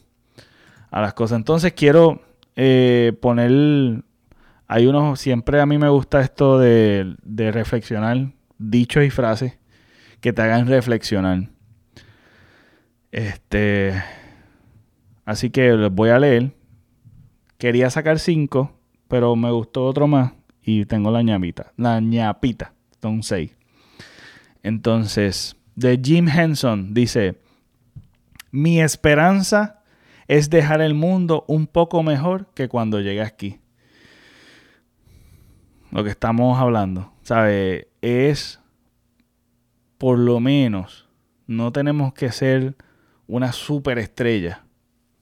a 0.91 1.01
las 1.01 1.15
cosas. 1.15 1.37
Entonces 1.37 1.73
quiero 1.75 2.23
eh, 2.57 3.17
poner, 3.23 4.03
hay 4.67 4.87
unos, 4.87 5.21
siempre 5.21 5.61
a 5.61 5.67
mí 5.67 5.79
me 5.79 5.89
gusta 5.89 6.21
esto 6.21 6.59
de, 6.59 7.15
de 7.23 7.53
reflexionar, 7.53 8.33
dichos 8.59 9.05
y 9.05 9.11
frases 9.11 9.59
que 10.21 10.33
te 10.33 10.43
hagan 10.43 10.67
reflexionar. 10.67 11.49
Este, 13.13 14.03
así 15.27 15.51
que 15.51 15.73
les 15.75 15.93
voy 15.93 16.09
a 16.09 16.19
leer. 16.19 16.53
Quería 17.59 17.91
sacar 17.91 18.19
cinco, 18.19 18.73
pero 19.07 19.37
me 19.37 19.51
gustó 19.53 19.85
otro 19.85 20.09
más 20.09 20.33
y 20.63 20.87
tengo 20.87 21.11
la 21.11 21.23
ñapita. 21.23 21.73
La 21.77 22.01
ñapita, 22.01 22.73
son 23.01 23.23
seis. 23.23 23.55
Entonces, 24.63 25.57
de 25.77 26.01
Jim 26.03 26.29
Henson 26.29 26.95
dice, 26.95 27.37
mi 28.51 28.81
esperanza 28.81 29.83
es 30.27 30.49
dejar 30.51 30.81
el 30.81 30.95
mundo 30.95 31.45
un 31.49 31.67
poco 31.67 32.03
mejor 32.03 32.47
que 32.55 32.69
cuando 32.69 33.01
llegué 33.01 33.23
aquí. 33.23 33.61
Lo 35.91 36.03
que 36.03 36.11
estamos 36.11 36.59
hablando, 36.59 37.13
¿sabe? 37.23 37.89
Es 38.01 38.61
por 39.99 40.19
lo 40.19 40.41
menos, 40.41 41.07
no 41.47 41.71
tenemos 41.71 42.15
que 42.15 42.33
ser 42.33 42.77
una 43.27 43.53
superestrella, 43.53 44.65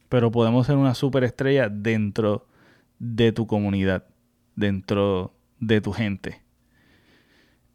pero 0.09 0.31
podemos 0.31 0.67
ser 0.67 0.77
una 0.77 0.95
superestrella 0.95 1.69
dentro 1.69 2.47
de 2.99 3.33
tu 3.33 3.47
comunidad, 3.47 4.05
dentro 4.57 5.35
de 5.59 5.81
tu 5.81 5.93
gente. 5.93 6.43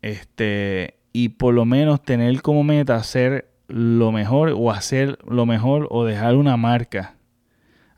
Este, 0.02 1.00
y 1.14 1.30
por 1.30 1.54
lo 1.54 1.66
menos 1.66 2.04
tener 2.04 2.42
como 2.42 2.64
meta 2.64 2.96
hacer 2.96 3.50
lo 3.68 4.12
mejor 4.12 4.54
o 4.56 4.72
hacer 4.72 5.18
lo 5.28 5.46
mejor 5.46 5.88
o 5.90 6.06
dejar 6.06 6.36
una 6.36 6.58
marca 6.58 7.16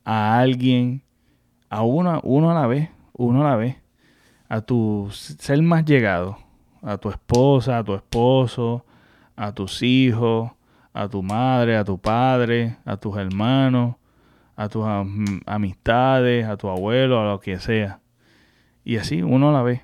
a 0.05 0.39
alguien, 0.39 1.03
a 1.69 1.81
uno, 1.81 2.21
uno 2.23 2.51
a 2.51 2.53
la 2.53 2.67
vez, 2.67 2.89
uno 3.13 3.45
a 3.45 3.49
la 3.49 3.55
vez, 3.57 3.75
a 4.47 4.61
tu 4.61 5.09
ser 5.11 5.61
más 5.61 5.83
llegado, 5.83 6.37
a 6.81 6.97
tu 6.97 7.09
esposa, 7.09 7.79
a 7.79 7.83
tu 7.83 7.93
esposo, 7.93 8.85
a 9.35 9.51
tus 9.51 9.83
hijos, 9.83 10.51
a 10.97 11.09
tu 11.09 11.21
madre, 11.21 11.77
a 11.77 11.83
tu 11.83 11.99
padre, 11.99 12.77
a 12.83 12.97
tus 12.97 13.17
hermanos, 13.17 13.95
a 14.55 14.67
tus 14.67 14.83
amistades, 15.45 16.47
a 16.47 16.57
tu 16.57 16.69
abuelo, 16.69 17.21
a 17.21 17.31
lo 17.31 17.39
que 17.39 17.59
sea. 17.59 18.01
Y 18.83 18.97
así 18.97 19.21
uno 19.21 19.51
la 19.51 19.61
vez. 19.61 19.81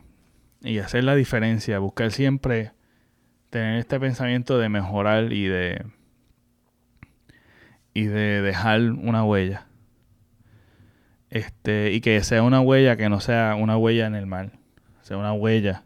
Y 0.61 0.79
hacer 0.79 1.03
la 1.03 1.13
diferencia, 1.13 1.77
buscar 1.77 2.11
siempre 2.11 2.71
tener 3.51 3.77
este 3.77 3.99
pensamiento 3.99 4.57
de 4.57 4.69
mejorar 4.69 5.31
y 5.31 5.45
de 5.45 5.85
y 7.93 8.05
de 8.05 8.41
dejar 8.41 8.81
una 8.81 9.23
huella. 9.23 9.67
Este, 11.29 11.91
y 11.91 12.01
que 12.01 12.23
sea 12.23 12.41
una 12.41 12.61
huella 12.61 12.97
que 12.97 13.09
no 13.09 13.19
sea 13.19 13.55
una 13.55 13.77
huella 13.77 14.07
en 14.07 14.15
el 14.15 14.25
mar, 14.25 14.53
sea 15.01 15.17
una 15.17 15.33
huella 15.33 15.83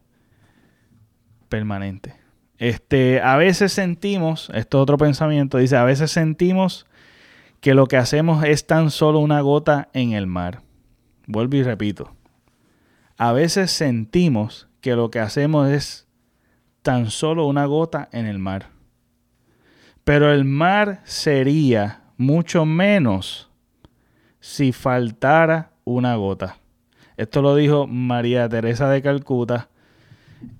permanente. 1.49 2.26
Este, 2.58 3.22
a 3.22 3.38
veces 3.38 3.72
sentimos, 3.72 4.49
esto 4.53 4.78
es 4.80 4.82
otro 4.82 4.97
pensamiento, 4.97 5.58
dice, 5.58 5.78
a 5.78 5.84
veces 5.84 6.12
sentimos 6.12 6.88
que 7.62 7.74
lo 7.74 7.88
que 7.88 7.97
hacemos 7.97 8.43
es 8.43 8.66
tan 8.66 8.91
solo 8.91 9.20
una 9.20 9.41
gota 9.41 9.89
en 9.93 10.14
el 10.14 10.28
mar. 10.28 10.62
Vuelvo 11.28 11.58
y 11.58 11.64
repito. 11.64 12.16
A 13.18 13.32
veces 13.34 13.72
sentimos 13.72 14.68
que 14.82 14.95
lo 14.95 15.10
que 15.10 15.20
hacemos 15.20 15.70
es 15.70 16.08
tan 16.82 17.10
solo 17.10 17.45
una 17.47 17.66
gota 17.66 18.10
en 18.12 18.26
el 18.26 18.39
mar. 18.39 18.70
Pero 20.03 20.32
el 20.32 20.45
mar 20.45 21.01
sería 21.03 22.03
mucho 22.16 22.66
menos 22.66 23.49
si 24.39 24.72
faltara 24.72 25.72
una 25.84 26.16
gota. 26.16 26.58
Esto 27.18 27.41
lo 27.41 27.55
dijo 27.55 27.88
María 27.88 28.47
Teresa 28.47 28.89
de 28.89 29.01
Calcuta. 29.01 29.70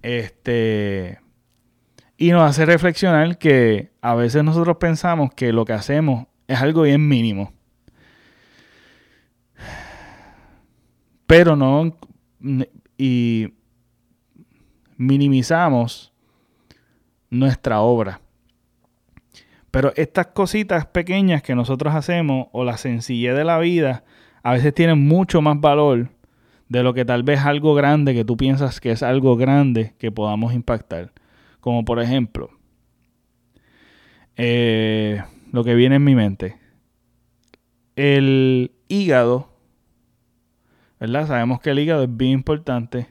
Este 0.02 1.20
y 2.18 2.32
nos 2.32 2.50
hace 2.50 2.66
reflexionar 2.66 3.38
que 3.38 3.92
a 4.02 4.16
veces 4.16 4.44
nosotros 4.44 4.78
pensamos 4.78 5.34
que 5.34 5.54
lo 5.54 5.66
que 5.66 5.74
hacemos 5.74 6.26
es 6.48 6.60
algo 6.60 6.82
bien 6.82 7.08
mínimo. 7.08 7.54
Pero 11.28 11.56
no 11.56 11.96
y 12.98 13.54
minimizamos 14.96 16.12
nuestra 17.30 17.82
obra. 17.82 18.22
Pero 19.70 19.94
estas 19.96 20.28
cositas 20.28 20.88
pequeñas 20.88 21.44
que 21.44 21.54
nosotros 21.54 21.94
hacemos 21.94 22.48
o 22.52 22.64
la 22.64 22.78
sencillez 22.78 23.36
de 23.36 23.44
la 23.44 23.60
vida 23.60 24.04
a 24.42 24.54
veces 24.54 24.74
tienen 24.74 25.06
mucho 25.08 25.42
más 25.42 25.60
valor 25.60 26.10
de 26.70 26.84
lo 26.84 26.94
que 26.94 27.06
tal 27.06 27.24
vez 27.24 27.42
algo 27.42 27.76
grande 27.76 28.16
que 28.16 28.26
tú 28.26 28.38
piensas 28.38 28.80
que 28.80 28.92
es 28.92 29.04
algo 29.04 29.36
grande 29.36 29.94
que 30.00 30.12
podamos 30.12 30.54
impactar. 30.54 31.12
Como 31.68 31.84
por 31.84 32.00
ejemplo, 32.00 32.50
eh, 34.38 35.22
lo 35.52 35.66
que 35.66 35.76
viene 35.76 35.98
en 35.98 36.04
mi 36.06 36.16
mente. 36.16 36.58
El 37.98 38.72
hígado, 38.88 39.50
¿verdad? 40.98 41.28
Sabemos 41.28 41.60
que 41.60 41.72
el 41.72 41.80
hígado 41.80 42.06
es 42.06 42.16
bien 42.16 42.32
importante. 42.32 43.10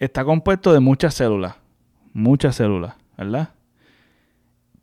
Está 0.00 0.24
compuesto 0.24 0.72
de 0.72 0.80
muchas 0.80 1.14
células 1.14 1.54
muchas 2.12 2.56
células, 2.56 2.96
¿verdad? 3.16 3.54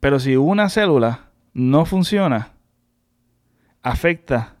Pero 0.00 0.18
si 0.18 0.34
una 0.34 0.70
célula 0.70 1.28
no 1.52 1.84
funciona, 1.84 2.52
afecta 3.82 4.56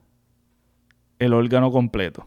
el 1.18 1.32
órgano 1.32 1.72
completo. 1.72 2.26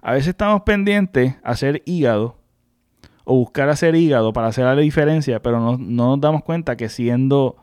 A 0.00 0.12
veces 0.12 0.28
estamos 0.28 0.62
pendientes 0.62 1.34
a 1.42 1.50
hacer 1.50 1.82
hígado 1.86 2.41
o 3.24 3.36
buscar 3.36 3.68
hacer 3.68 3.94
hígado 3.94 4.32
para 4.32 4.48
hacer 4.48 4.64
la 4.64 4.76
diferencia, 4.76 5.42
pero 5.42 5.60
no, 5.60 5.78
nos 5.78 6.20
damos 6.20 6.44
cuenta 6.44 6.76
que 6.76 6.88
siendo, 6.88 7.56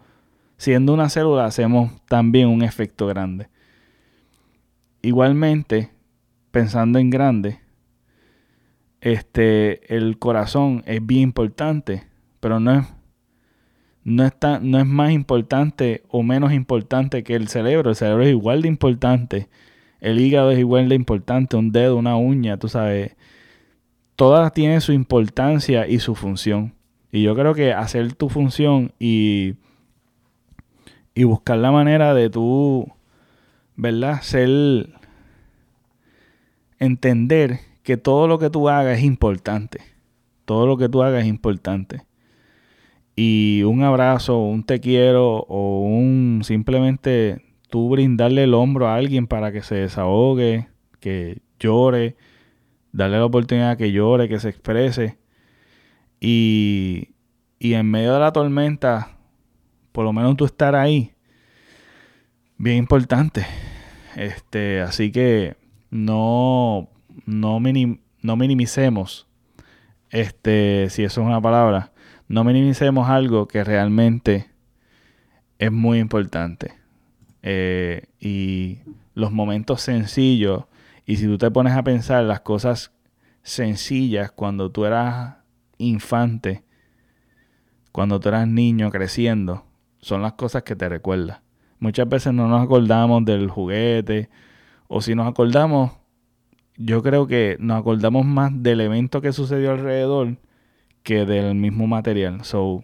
siendo 0.57 0.93
una 0.93 1.09
célula 1.09 1.45
hacemos 1.45 1.91
también 2.07 2.47
un 2.47 2.63
efecto 2.63 3.07
grande. 3.07 3.47
Igualmente, 5.01 5.91
pensando 6.51 6.99
en 6.99 7.09
grande, 7.09 7.59
este, 9.01 9.95
el 9.95 10.19
corazón 10.19 10.83
es 10.85 11.05
bien 11.05 11.21
importante 11.21 12.09
pero 12.39 12.59
no 12.59 12.79
es, 12.79 12.85
no, 14.03 14.25
está, 14.25 14.59
no 14.59 14.79
es 14.79 14.85
más 14.85 15.11
importante 15.11 16.03
o 16.09 16.23
menos 16.23 16.53
importante 16.53 17.23
que 17.23 17.35
el 17.35 17.47
cerebro. 17.47 17.89
El 17.89 17.95
cerebro 17.95 18.23
es 18.23 18.29
igual 18.29 18.61
de 18.61 18.67
importante. 18.67 19.49
El 19.99 20.19
hígado 20.19 20.51
es 20.51 20.59
igual 20.59 20.89
de 20.89 20.95
importante. 20.95 21.57
Un 21.57 21.71
dedo, 21.71 21.97
una 21.97 22.15
uña, 22.15 22.57
tú 22.57 22.69
sabes. 22.69 23.15
Todas 24.19 24.51
tienen 24.51 24.81
su 24.81 24.91
importancia 24.91 25.87
y 25.87 25.99
su 25.99 26.13
función. 26.13 26.73
Y 27.09 27.23
yo 27.23 27.35
creo 27.35 27.55
que 27.55 27.71
hacer 27.71 28.13
tu 28.15 28.27
función 28.27 28.91
y, 28.99 29.55
y 31.15 31.23
buscar 31.23 31.57
la 31.59 31.71
manera 31.71 32.13
de 32.13 32.29
tú, 32.29 32.91
¿verdad? 33.77 34.21
Ser, 34.21 34.49
entender 36.79 37.61
que 37.81 37.95
todo 37.95 38.27
lo 38.27 38.39
que 38.39 38.49
tú 38.49 38.67
hagas 38.67 38.97
es 38.97 39.05
importante. 39.05 39.79
Todo 40.43 40.67
lo 40.67 40.75
que 40.75 40.89
tú 40.89 41.01
hagas 41.01 41.23
es 41.23 41.29
importante 41.29 42.09
y 43.21 43.63
un 43.63 43.83
abrazo, 43.83 44.39
un 44.39 44.63
te 44.63 44.79
quiero 44.79 45.39
o 45.49 45.81
un 45.81 46.39
simplemente 46.45 47.41
tú 47.69 47.89
brindarle 47.89 48.45
el 48.45 48.53
hombro 48.53 48.87
a 48.87 48.95
alguien 48.95 49.27
para 49.27 49.51
que 49.51 49.61
se 49.61 49.75
desahogue, 49.75 50.69
que 51.01 51.41
llore, 51.59 52.15
darle 52.91 53.17
la 53.17 53.25
oportunidad 53.25 53.77
que 53.77 53.91
llore, 53.91 54.29
que 54.29 54.39
se 54.39 54.49
exprese. 54.49 55.17
Y, 56.19 57.09
y 57.59 57.73
en 57.73 57.89
medio 57.89 58.13
de 58.13 58.19
la 58.19 58.31
tormenta, 58.31 59.17
por 59.91 60.05
lo 60.05 60.13
menos 60.13 60.37
tú 60.37 60.45
estar 60.45 60.75
ahí, 60.75 61.13
bien 62.57 62.77
importante. 62.77 63.45
Este, 64.15 64.81
así 64.81 65.11
que 65.11 65.55
no, 65.89 66.89
no, 67.25 67.59
no 67.59 68.35
minimicemos, 68.35 69.27
este, 70.09 70.89
si 70.89 71.03
eso 71.03 71.21
es 71.21 71.27
una 71.27 71.41
palabra, 71.41 71.91
no 72.27 72.43
minimicemos 72.43 73.09
algo 73.09 73.47
que 73.47 73.63
realmente 73.63 74.49
es 75.57 75.71
muy 75.71 75.99
importante. 75.99 76.73
Eh, 77.41 78.07
y 78.19 78.79
los 79.13 79.31
momentos 79.31 79.81
sencillos, 79.81 80.65
y 81.09 81.15
si 81.15 81.25
tú 81.25 81.39
te 81.39 81.49
pones 81.49 81.73
a 81.73 81.81
pensar 81.81 82.23
las 82.23 82.41
cosas 82.41 82.93
sencillas 83.41 84.31
cuando 84.31 84.71
tú 84.71 84.85
eras 84.85 85.37
infante, 85.79 86.63
cuando 87.91 88.19
tú 88.19 88.29
eras 88.29 88.47
niño 88.47 88.91
creciendo, 88.91 89.65
son 90.01 90.21
las 90.21 90.33
cosas 90.33 90.61
que 90.61 90.75
te 90.75 90.87
recuerdas. 90.87 91.41
Muchas 91.79 92.07
veces 92.07 92.31
no 92.31 92.47
nos 92.47 92.63
acordamos 92.63 93.25
del 93.25 93.49
juguete, 93.49 94.29
o 94.87 95.01
si 95.01 95.15
nos 95.15 95.27
acordamos, 95.27 95.93
yo 96.77 97.01
creo 97.01 97.25
que 97.25 97.57
nos 97.59 97.79
acordamos 97.79 98.23
más 98.23 98.51
del 98.61 98.79
evento 98.79 99.19
que 99.19 99.33
sucedió 99.33 99.71
alrededor 99.71 100.37
que 101.01 101.25
del 101.25 101.55
mismo 101.55 101.87
material. 101.87 102.43
So, 102.43 102.83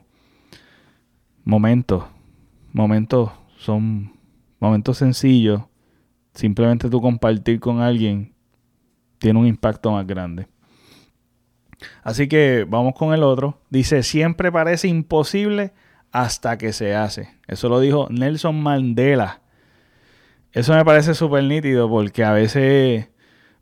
momentos, 1.44 2.06
momentos 2.74 3.30
son 3.60 4.14
momentos 4.60 4.98
sencillos 4.98 5.62
simplemente 6.36 6.90
tú 6.90 7.02
compartir 7.02 7.60
con 7.60 7.82
alguien 7.82 8.34
tiene 9.18 9.40
un 9.40 9.48
impacto 9.48 9.92
más 9.92 10.06
grande. 10.06 10.48
Así 12.04 12.28
que 12.28 12.66
vamos 12.68 12.94
con 12.96 13.14
el 13.14 13.24
otro. 13.24 13.60
Dice, 13.70 14.04
siempre 14.04 14.52
parece 14.52 14.88
imposible 14.88 15.74
hasta 16.12 16.58
que 16.58 16.74
se 16.74 16.96
hace. 16.96 17.30
Eso 17.48 17.70
lo 17.70 17.80
dijo 17.80 18.08
Nelson 18.10 18.62
Mandela. 18.62 19.42
Eso 20.52 20.74
me 20.74 20.86
parece 20.86 21.14
súper 21.14 21.44
nítido 21.44 21.90
porque 21.90 22.24
a 22.24 22.32
veces 22.32 23.10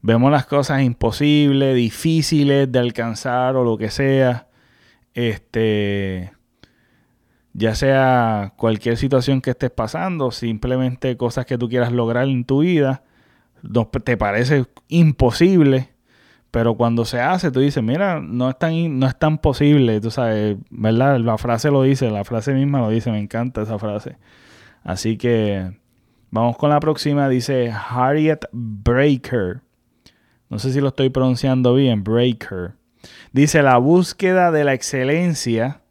vemos 0.01 0.31
las 0.31 0.45
cosas 0.45 0.83
imposibles, 0.83 1.75
difíciles 1.75 2.71
de 2.71 2.79
alcanzar 2.79 3.55
o 3.55 3.63
lo 3.63 3.77
que 3.77 3.89
sea. 3.89 4.47
Este, 5.15 6.33
ya 7.53 7.75
sea 7.75 8.53
cualquier 8.57 8.97
situación 8.97 9.41
que 9.41 9.51
estés 9.51 9.71
pasando, 9.71 10.31
simplemente 10.31 11.15
cosas 11.17 11.45
que 11.45 11.57
tú 11.57 11.69
quieras 11.69 11.91
lograr 11.91 12.27
en 12.27 12.45
tu 12.45 12.61
vida, 12.61 13.03
te 14.03 14.17
parece 14.17 14.65
imposible, 14.87 15.89
pero 16.51 16.75
cuando 16.75 17.05
se 17.05 17.19
hace, 17.19 17.51
tú 17.51 17.59
dices, 17.59 17.83
mira, 17.83 18.19
no 18.19 18.49
es 18.49 18.57
tan, 18.57 18.99
no 18.99 19.07
es 19.07 19.17
tan 19.17 19.37
posible, 19.37 20.01
tú 20.01 20.11
sabes, 20.11 20.57
¿verdad? 20.69 21.19
La 21.19 21.37
frase 21.37 21.71
lo 21.71 21.83
dice, 21.83 22.09
la 22.09 22.23
frase 22.23 22.53
misma 22.53 22.79
lo 22.79 22.89
dice, 22.89 23.11
me 23.11 23.19
encanta 23.19 23.61
esa 23.61 23.79
frase. 23.79 24.17
Así 24.83 25.17
que 25.17 25.79
vamos 26.29 26.57
con 26.57 26.69
la 26.69 26.79
próxima, 26.79 27.29
dice 27.29 27.71
Harriet 27.71 28.45
Breaker. 28.51 29.61
No 30.49 30.59
sé 30.59 30.73
si 30.73 30.81
lo 30.81 30.89
estoy 30.89 31.09
pronunciando 31.09 31.73
bien, 31.73 32.03
Breaker. 32.03 32.73
Dice, 33.31 33.63
la 33.63 33.77
búsqueda 33.77 34.51
de 34.51 34.63
la 34.63 34.73
excelencia 34.73 35.82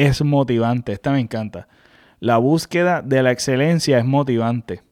es 0.00 0.24
motivante. 0.24 0.92
Esta 0.92 1.12
me 1.12 1.20
encanta. 1.20 1.68
La 2.20 2.38
búsqueda 2.38 3.02
de 3.02 3.22
la 3.22 3.32
excelencia 3.32 3.98
es 3.98 4.04
motivante. 4.04 4.82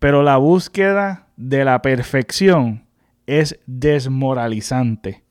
Pero 0.00 0.22
la 0.22 0.36
búsqueda 0.36 1.28
de 1.36 1.64
la 1.64 1.80
perfección 1.82 2.84
es 3.26 3.58
desmoralizante. 3.66 5.22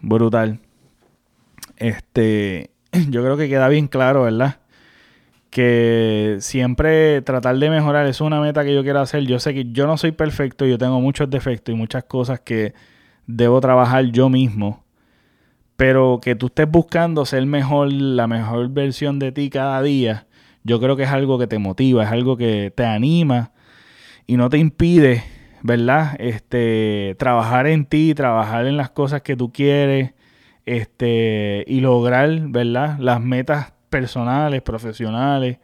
Brutal. 0.00 0.60
Este, 1.76 2.70
yo 3.10 3.22
creo 3.22 3.36
que 3.36 3.48
queda 3.50 3.68
bien 3.68 3.86
claro, 3.86 4.22
¿verdad? 4.22 4.60
Que 5.50 6.36
siempre 6.40 7.20
tratar 7.22 7.58
de 7.58 7.68
mejorar 7.68 8.06
es 8.06 8.20
una 8.22 8.40
meta 8.40 8.64
que 8.64 8.74
yo 8.74 8.82
quiero 8.82 9.00
hacer. 9.00 9.24
Yo 9.24 9.38
sé 9.40 9.52
que 9.52 9.72
yo 9.72 9.86
no 9.86 9.98
soy 9.98 10.12
perfecto, 10.12 10.64
yo 10.64 10.78
tengo 10.78 11.00
muchos 11.00 11.28
defectos 11.28 11.74
y 11.74 11.76
muchas 11.76 12.04
cosas 12.04 12.40
que 12.40 12.72
debo 13.26 13.60
trabajar 13.60 14.06
yo 14.06 14.30
mismo. 14.30 14.87
Pero 15.78 16.18
que 16.20 16.34
tú 16.34 16.46
estés 16.46 16.68
buscando 16.68 17.24
ser 17.24 17.46
mejor, 17.46 17.92
la 17.92 18.26
mejor 18.26 18.68
versión 18.70 19.20
de 19.20 19.30
ti 19.30 19.48
cada 19.48 19.80
día, 19.80 20.26
yo 20.64 20.80
creo 20.80 20.96
que 20.96 21.04
es 21.04 21.10
algo 21.10 21.38
que 21.38 21.46
te 21.46 21.58
motiva, 21.58 22.02
es 22.02 22.10
algo 22.10 22.36
que 22.36 22.72
te 22.74 22.84
anima 22.84 23.52
y 24.26 24.36
no 24.36 24.50
te 24.50 24.58
impide, 24.58 25.22
¿verdad? 25.62 26.16
Este, 26.18 27.14
trabajar 27.16 27.68
en 27.68 27.86
ti, 27.86 28.12
trabajar 28.14 28.66
en 28.66 28.76
las 28.76 28.90
cosas 28.90 29.22
que 29.22 29.36
tú 29.36 29.52
quieres, 29.52 30.14
este, 30.66 31.64
y 31.68 31.80
lograr, 31.80 32.28
¿verdad? 32.48 32.98
Las 32.98 33.20
metas 33.20 33.72
personales, 33.88 34.62
profesionales, 34.62 35.58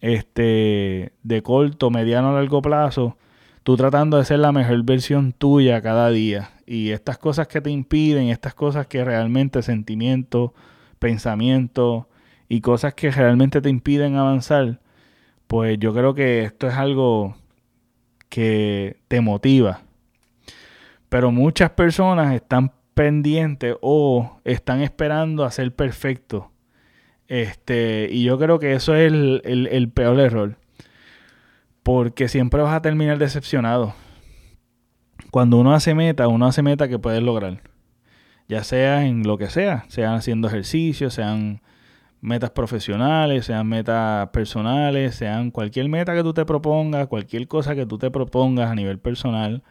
este, 0.00 1.14
de 1.24 1.42
corto, 1.42 1.90
mediano, 1.90 2.32
largo 2.32 2.62
plazo, 2.62 3.16
tú 3.64 3.76
tratando 3.76 4.18
de 4.18 4.24
ser 4.24 4.38
la 4.38 4.52
mejor 4.52 4.84
versión 4.84 5.32
tuya 5.32 5.82
cada 5.82 6.10
día. 6.10 6.51
Y 6.66 6.90
estas 6.90 7.18
cosas 7.18 7.48
que 7.48 7.60
te 7.60 7.70
impiden, 7.70 8.28
estas 8.28 8.54
cosas 8.54 8.86
que 8.86 9.04
realmente 9.04 9.62
sentimientos, 9.62 10.52
pensamientos 10.98 12.06
y 12.48 12.60
cosas 12.60 12.94
que 12.94 13.10
realmente 13.10 13.60
te 13.60 13.68
impiden 13.68 14.16
avanzar, 14.16 14.80
pues 15.46 15.78
yo 15.78 15.92
creo 15.92 16.14
que 16.14 16.44
esto 16.44 16.68
es 16.68 16.74
algo 16.74 17.36
que 18.28 19.00
te 19.08 19.20
motiva. 19.20 19.82
Pero 21.08 21.32
muchas 21.32 21.70
personas 21.70 22.34
están 22.34 22.72
pendientes 22.94 23.76
o 23.80 24.40
están 24.44 24.80
esperando 24.80 25.44
a 25.44 25.50
ser 25.50 25.74
perfectos. 25.74 26.44
Este, 27.28 28.08
y 28.10 28.24
yo 28.24 28.38
creo 28.38 28.58
que 28.58 28.74
eso 28.74 28.94
es 28.94 29.12
el, 29.12 29.42
el 29.44 29.88
peor 29.90 30.20
error. 30.20 30.56
Porque 31.82 32.28
siempre 32.28 32.62
vas 32.62 32.74
a 32.74 32.82
terminar 32.82 33.18
decepcionado 33.18 33.94
cuando 35.32 35.56
uno 35.56 35.72
hace 35.72 35.94
meta, 35.94 36.28
uno 36.28 36.44
hace 36.44 36.62
meta 36.62 36.88
que 36.88 36.98
puedes 36.98 37.22
lograr. 37.22 37.62
Ya 38.48 38.62
sea 38.64 39.06
en 39.06 39.22
lo 39.22 39.38
que 39.38 39.48
sea, 39.48 39.86
sean 39.88 40.12
haciendo 40.12 40.46
ejercicios, 40.46 41.14
sean 41.14 41.62
metas 42.20 42.50
profesionales, 42.50 43.46
sean 43.46 43.66
metas 43.66 44.28
personales, 44.28 45.14
sean 45.14 45.50
cualquier 45.50 45.88
meta 45.88 46.14
que 46.14 46.22
tú 46.22 46.34
te 46.34 46.44
propongas, 46.44 47.06
cualquier 47.06 47.48
cosa 47.48 47.74
que 47.74 47.86
tú 47.86 47.96
te 47.96 48.10
propongas 48.10 48.70
a 48.70 48.74
nivel 48.74 48.98
personal, 48.98 49.62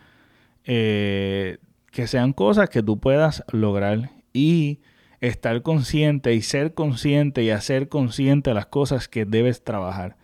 eh, 0.66 1.59
que 1.91 2.07
sean 2.07 2.34
cosas 2.34 2.68
que 2.68 2.82
tú 2.82 2.99
puedas 2.99 3.43
lograr 3.51 4.09
y 4.34 4.80
estar 5.20 5.62
consciente 5.62 6.34
y 6.34 6.41
ser 6.41 6.74
consciente 6.74 7.43
y 7.43 7.51
hacer 7.51 7.88
consciente 7.88 8.55
las 8.55 8.66
cosas 8.66 9.07
que 9.07 9.26
debes 9.26 9.64
trabajar. 9.64 10.18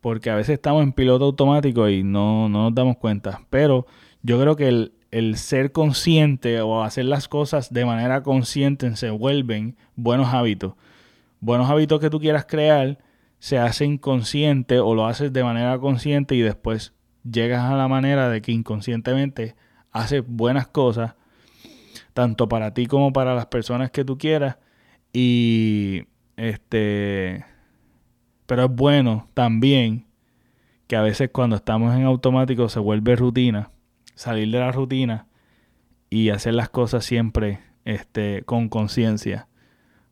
Porque 0.00 0.30
a 0.30 0.36
veces 0.36 0.54
estamos 0.54 0.82
en 0.82 0.94
piloto 0.94 1.26
automático 1.26 1.86
y 1.90 2.02
no, 2.02 2.48
no 2.48 2.62
nos 2.62 2.74
damos 2.74 2.96
cuenta. 2.96 3.42
Pero 3.50 3.86
yo 4.24 4.40
creo 4.40 4.56
que 4.56 4.90
el, 5.10 5.36
ser 5.36 5.70
consciente 5.70 6.60
o 6.62 6.82
hacer 6.82 7.04
las 7.04 7.28
cosas 7.28 7.72
de 7.72 7.84
manera 7.84 8.22
consciente 8.22 8.96
se 8.96 9.10
vuelven 9.10 9.76
buenos 9.94 10.32
hábitos. 10.32 10.74
Buenos 11.40 11.70
hábitos 11.70 12.00
que 12.00 12.10
tú 12.10 12.18
quieras 12.18 12.46
crear 12.46 12.98
se 13.38 13.58
hacen 13.58 13.98
consciente 13.98 14.80
o 14.80 14.94
lo 14.94 15.06
haces 15.06 15.30
de 15.30 15.44
manera 15.44 15.78
consciente 15.78 16.34
y 16.34 16.40
después 16.40 16.94
llegas 17.30 17.64
a 17.64 17.76
la 17.76 17.86
manera 17.86 18.30
de 18.30 18.40
que 18.40 18.52
inconscientemente 18.52 19.54
haces 19.92 20.24
buenas 20.26 20.68
cosas, 20.68 21.14
tanto 22.14 22.48
para 22.48 22.72
ti 22.72 22.86
como 22.86 23.12
para 23.12 23.34
las 23.34 23.46
personas 23.46 23.90
que 23.90 24.06
tú 24.06 24.16
quieras. 24.16 24.56
Y 25.12 26.04
este, 26.38 27.44
pero 28.46 28.64
es 28.64 28.70
bueno 28.70 29.28
también 29.34 30.06
que 30.86 30.96
a 30.96 31.02
veces 31.02 31.28
cuando 31.30 31.56
estamos 31.56 31.94
en 31.94 32.04
automático 32.04 32.70
se 32.70 32.80
vuelve 32.80 33.16
rutina 33.16 33.70
salir 34.14 34.50
de 34.50 34.60
la 34.60 34.72
rutina 34.72 35.26
y 36.10 36.30
hacer 36.30 36.54
las 36.54 36.68
cosas 36.68 37.04
siempre 37.04 37.60
este, 37.84 38.42
con 38.44 38.68
conciencia, 38.68 39.48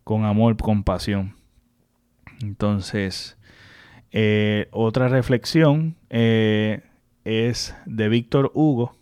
con 0.05 0.25
amor, 0.25 0.57
con 0.57 0.85
pasión. 0.85 1.37
Entonces, 2.43 3.37
eh, 4.11 4.69
otra 4.73 5.09
reflexión 5.09 5.97
eh, 6.11 6.83
es 7.25 7.75
de 7.87 8.09
Víctor 8.09 8.51
Hugo. 8.55 8.95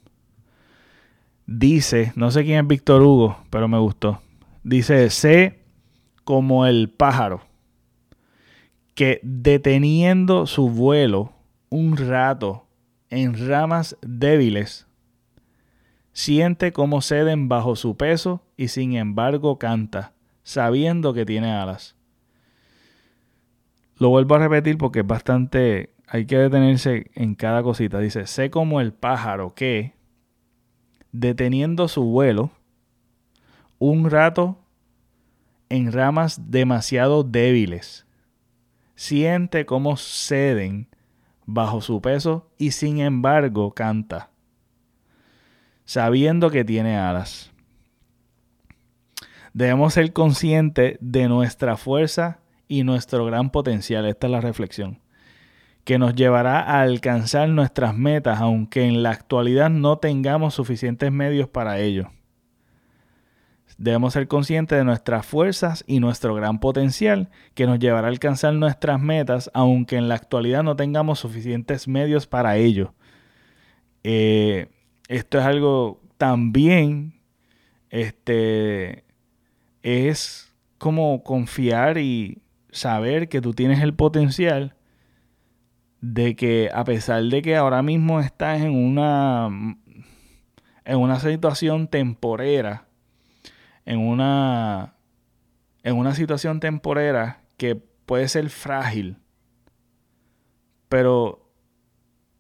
Dice, 1.47 2.13
no 2.15 2.31
sé 2.31 2.45
quién 2.45 2.61
es 2.61 2.67
Víctor 2.67 3.03
Hugo, 3.03 3.39
pero 3.51 3.67
me 3.67 3.79
gustó. 3.79 4.21
Dice, 4.63 5.11
sé 5.11 5.61
como 6.25 6.67
el 6.67 6.91
pájaro 6.91 7.43
que 8.95 9.21
deteniendo 9.23 10.47
su 10.47 10.69
vuelo 10.69 11.33
un 11.71 11.97
rato 11.97 12.67
en 13.09 13.49
ramas 13.49 13.97
débiles 14.03 14.87
Siente 16.13 16.73
cómo 16.73 17.03
ceden 17.03 17.49
bajo 17.49 17.77
su 17.77 17.97
peso 17.97 18.43
y 18.57 18.69
sin 18.69 18.95
embargo 18.95 19.59
canta, 19.59 20.13
sabiendo 20.43 21.15
que 21.15 21.25
tiene 21.25 21.53
alas. 21.53 21.97
Lo 23.97 24.09
vuelvo 24.09 24.35
a 24.35 24.39
repetir 24.39 24.77
porque 24.77 25.01
es 25.01 25.07
bastante, 25.07 25.91
hay 26.07 26.27
que 26.27 26.39
detenerse 26.39 27.11
en 27.15 27.35
cada 27.35 27.63
cosita. 27.63 28.01
Dice, 28.01 28.27
sé 28.27 28.51
como 28.51 28.81
el 28.81 28.93
pájaro 28.93 29.55
que, 29.55 29.95
deteniendo 31.13 31.87
su 31.87 32.05
vuelo, 32.05 32.51
un 33.79 34.11
rato 34.11 34.59
en 35.69 35.93
ramas 35.93 36.51
demasiado 36.51 37.23
débiles, 37.23 38.07
siente 38.97 39.65
cómo 39.65 39.97
ceden 39.97 40.89
bajo 41.47 41.81
su 41.81 42.01
peso 42.01 42.51
y 42.59 42.73
sin 42.73 43.01
embargo 43.01 43.73
canta 43.73 44.30
sabiendo 45.91 46.51
que 46.53 46.65
tiene 46.65 46.97
alas. 46.97 47.51
Debemos 49.53 49.95
ser 49.95 50.13
conscientes 50.13 50.97
de 51.01 51.27
nuestra 51.27 51.77
fuerza 51.77 52.39
y 52.69 52.85
nuestro 52.85 53.25
gran 53.25 53.51
potencial. 53.51 54.07
Esta 54.07 54.29
es 54.29 54.31
la 54.31 54.41
reflexión. 54.41 55.01
Que 55.83 55.99
nos 55.99 56.15
llevará 56.15 56.61
a 56.61 56.83
alcanzar 56.83 57.49
nuestras 57.49 57.97
metas, 57.97 58.41
aunque 58.41 58.85
en 58.85 59.03
la 59.03 59.11
actualidad 59.11 59.69
no 59.69 59.99
tengamos 59.99 60.55
suficientes 60.55 61.11
medios 61.11 61.49
para 61.49 61.81
ello. 61.81 62.13
Debemos 63.77 64.13
ser 64.13 64.29
conscientes 64.29 64.79
de 64.79 64.85
nuestras 64.85 65.27
fuerzas 65.27 65.83
y 65.89 65.99
nuestro 65.99 66.37
gran 66.37 66.61
potencial 66.61 67.31
que 67.55 67.67
nos 67.67 67.81
llevará 67.81 68.07
a 68.07 68.11
alcanzar 68.11 68.55
nuestras 68.55 69.01
metas, 69.01 69.51
aunque 69.55 69.97
en 69.97 70.07
la 70.07 70.15
actualidad 70.15 70.63
no 70.63 70.77
tengamos 70.77 71.19
suficientes 71.19 71.89
medios 71.89 72.29
para 72.29 72.59
ello. 72.59 72.95
Eh, 74.05 74.69
esto 75.11 75.41
es 75.41 75.45
algo 75.45 76.01
también, 76.19 77.21
este, 77.89 79.03
es 79.83 80.55
como 80.79 81.25
confiar 81.25 81.99
y 81.99 82.43
saber 82.71 83.29
que 83.29 83.41
tú 83.41 83.53
tienes 83.53 83.83
el 83.83 83.93
potencial 83.93 84.77
de 86.01 86.37
que 86.37 86.71
a 86.73 86.85
pesar 86.85 87.25
de 87.25 87.43
que 87.43 87.57
ahora 87.57 87.83
mismo 87.83 88.21
estás 88.21 88.61
en 88.61 88.73
una 88.73 89.49
en 90.85 90.97
una 90.97 91.19
situación 91.19 91.89
temporera, 91.89 92.87
en 93.85 93.99
una 93.99 94.95
en 95.83 95.97
una 95.97 96.15
situación 96.15 96.61
temporera 96.61 97.43
que 97.57 97.75
puede 97.75 98.29
ser 98.29 98.49
frágil, 98.49 99.17
pero 100.89 101.51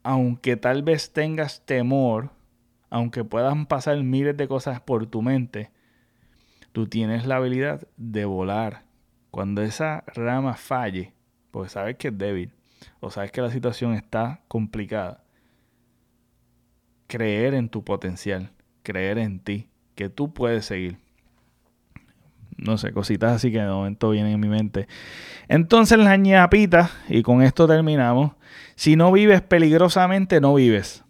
aunque 0.05 0.57
tal 0.57 0.85
vez 0.85 1.12
tengas 1.12 1.66
temor, 1.66 2.31
aunque 2.91 3.24
puedan 3.24 3.66
pasar 3.66 4.03
miles 4.03 4.36
de 4.36 4.49
cosas 4.49 4.80
por 4.80 5.07
tu 5.07 5.22
mente, 5.22 5.70
tú 6.72 6.86
tienes 6.86 7.24
la 7.24 7.36
habilidad 7.36 7.86
de 7.97 8.24
volar. 8.24 8.84
Cuando 9.30 9.62
esa 9.62 10.03
rama 10.14 10.55
falle, 10.55 11.14
porque 11.53 11.70
sabes 11.70 11.97
que 11.97 12.09
es 12.09 12.18
débil, 12.18 12.53
o 12.99 13.11
sabes 13.11 13.30
que 13.30 13.41
la 13.41 13.51
situación 13.51 13.95
está 13.95 14.41
complicada, 14.49 15.22
creer 17.07 17.55
en 17.55 17.68
tu 17.68 17.84
potencial, 17.84 18.51
creer 18.82 19.18
en 19.18 19.38
ti, 19.38 19.68
que 19.95 20.09
tú 20.09 20.32
puedes 20.32 20.64
seguir. 20.64 20.99
No 22.57 22.76
sé, 22.76 22.93
cositas 22.93 23.32
así 23.32 23.53
que 23.53 23.61
de 23.61 23.68
momento 23.68 24.11
vienen 24.11 24.34
en 24.34 24.41
mi 24.41 24.49
mente. 24.49 24.86
Entonces 25.49 25.99
la 25.99 26.16
ñapita, 26.16 26.91
y 27.09 27.22
con 27.22 27.43
esto 27.43 27.66
terminamos, 27.68 28.32
si 28.74 28.97
no 28.97 29.12
vives 29.12 29.43
peligrosamente, 29.43 30.41
no 30.41 30.55
vives. 30.55 31.05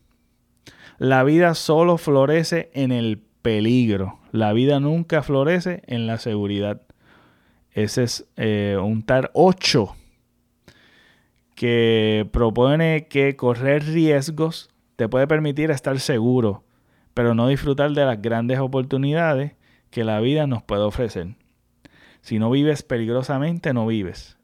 La 1.00 1.24
vida 1.24 1.54
solo 1.54 1.96
florece 1.96 2.70
en 2.74 2.92
el 2.92 3.22
peligro. 3.40 4.18
La 4.32 4.52
vida 4.52 4.80
nunca 4.80 5.22
florece 5.22 5.82
en 5.86 6.06
la 6.06 6.18
seguridad. 6.18 6.82
Ese 7.72 8.02
es 8.02 8.28
eh, 8.36 8.76
un 8.78 9.02
TAR 9.02 9.30
8 9.32 9.96
que 11.54 12.28
propone 12.30 13.06
que 13.08 13.34
correr 13.34 13.82
riesgos 13.82 14.68
te 14.96 15.08
puede 15.08 15.26
permitir 15.26 15.70
estar 15.70 15.98
seguro, 16.00 16.64
pero 17.14 17.34
no 17.34 17.48
disfrutar 17.48 17.92
de 17.92 18.04
las 18.04 18.20
grandes 18.20 18.58
oportunidades 18.58 19.54
que 19.88 20.04
la 20.04 20.20
vida 20.20 20.46
nos 20.46 20.62
puede 20.62 20.82
ofrecer. 20.82 21.28
Si 22.20 22.38
no 22.38 22.50
vives 22.50 22.82
peligrosamente, 22.82 23.72
no 23.72 23.86
vives. 23.86 24.36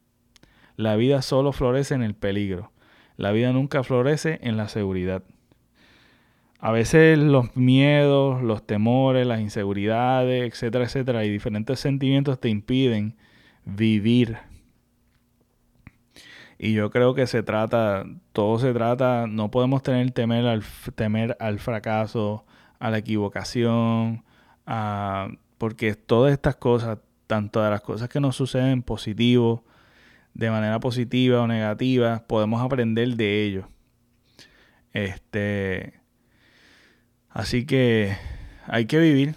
La 0.77 0.97
vida 0.97 1.21
solo 1.21 1.53
florece 1.53 1.95
en 1.95 2.03
el 2.03 2.15
peligro. 2.15 2.73
La 3.19 3.33
vida 3.33 3.53
nunca 3.53 3.83
florece 3.83 4.39
en 4.41 4.57
la 4.57 4.69
seguridad. 4.69 5.23
A 6.67 6.73
veces 6.73 7.17
los 7.17 7.55
miedos, 7.55 8.43
los 8.43 8.67
temores, 8.67 9.27
las 9.27 9.41
inseguridades, 9.41 10.53
etcétera, 10.53 10.85
etcétera, 10.85 11.25
y 11.25 11.31
diferentes 11.31 11.79
sentimientos 11.79 12.41
te 12.41 12.49
impiden 12.49 13.17
vivir 13.65 14.39
y 16.59 16.73
yo 16.73 16.91
creo 16.91 17.15
que 17.15 17.27
se 17.27 17.43
trata, 17.43 18.05
todo 18.33 18.59
se 18.59 18.73
trata, 18.73 19.27
no 19.27 19.51
podemos 19.51 19.83
tener 19.83 20.11
temer 20.13 20.47
al, 20.47 20.65
temer 20.95 21.37
al 21.41 21.59
fracaso, 21.59 22.47
a 22.79 22.91
la 22.91 22.99
equivocación, 22.99 24.25
porque 25.59 25.95
todas 25.95 26.33
estas 26.33 26.57
cosas, 26.57 26.99
tanto 27.27 27.63
de 27.63 27.71
las 27.71 27.83
cosas 27.83 28.09
que 28.09 28.21
nos 28.21 28.37
suceden 28.37 28.83
positivo, 28.83 29.65
de 30.35 30.51
manera 30.51 30.81
positiva 30.81 31.43
o 31.43 31.47
negativa, 31.47 32.25
podemos 32.27 32.63
aprender 32.63 33.17
de 33.17 33.45
ello. 33.45 33.69
Este, 34.93 35.95
así 37.37 37.67
que 37.67 38.17
hay 38.67 38.87
que 38.87 38.99
vivir, 38.99 39.37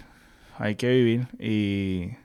hay 0.58 0.76
que 0.76 0.88
vivir 0.90 1.28
y, 1.38 2.16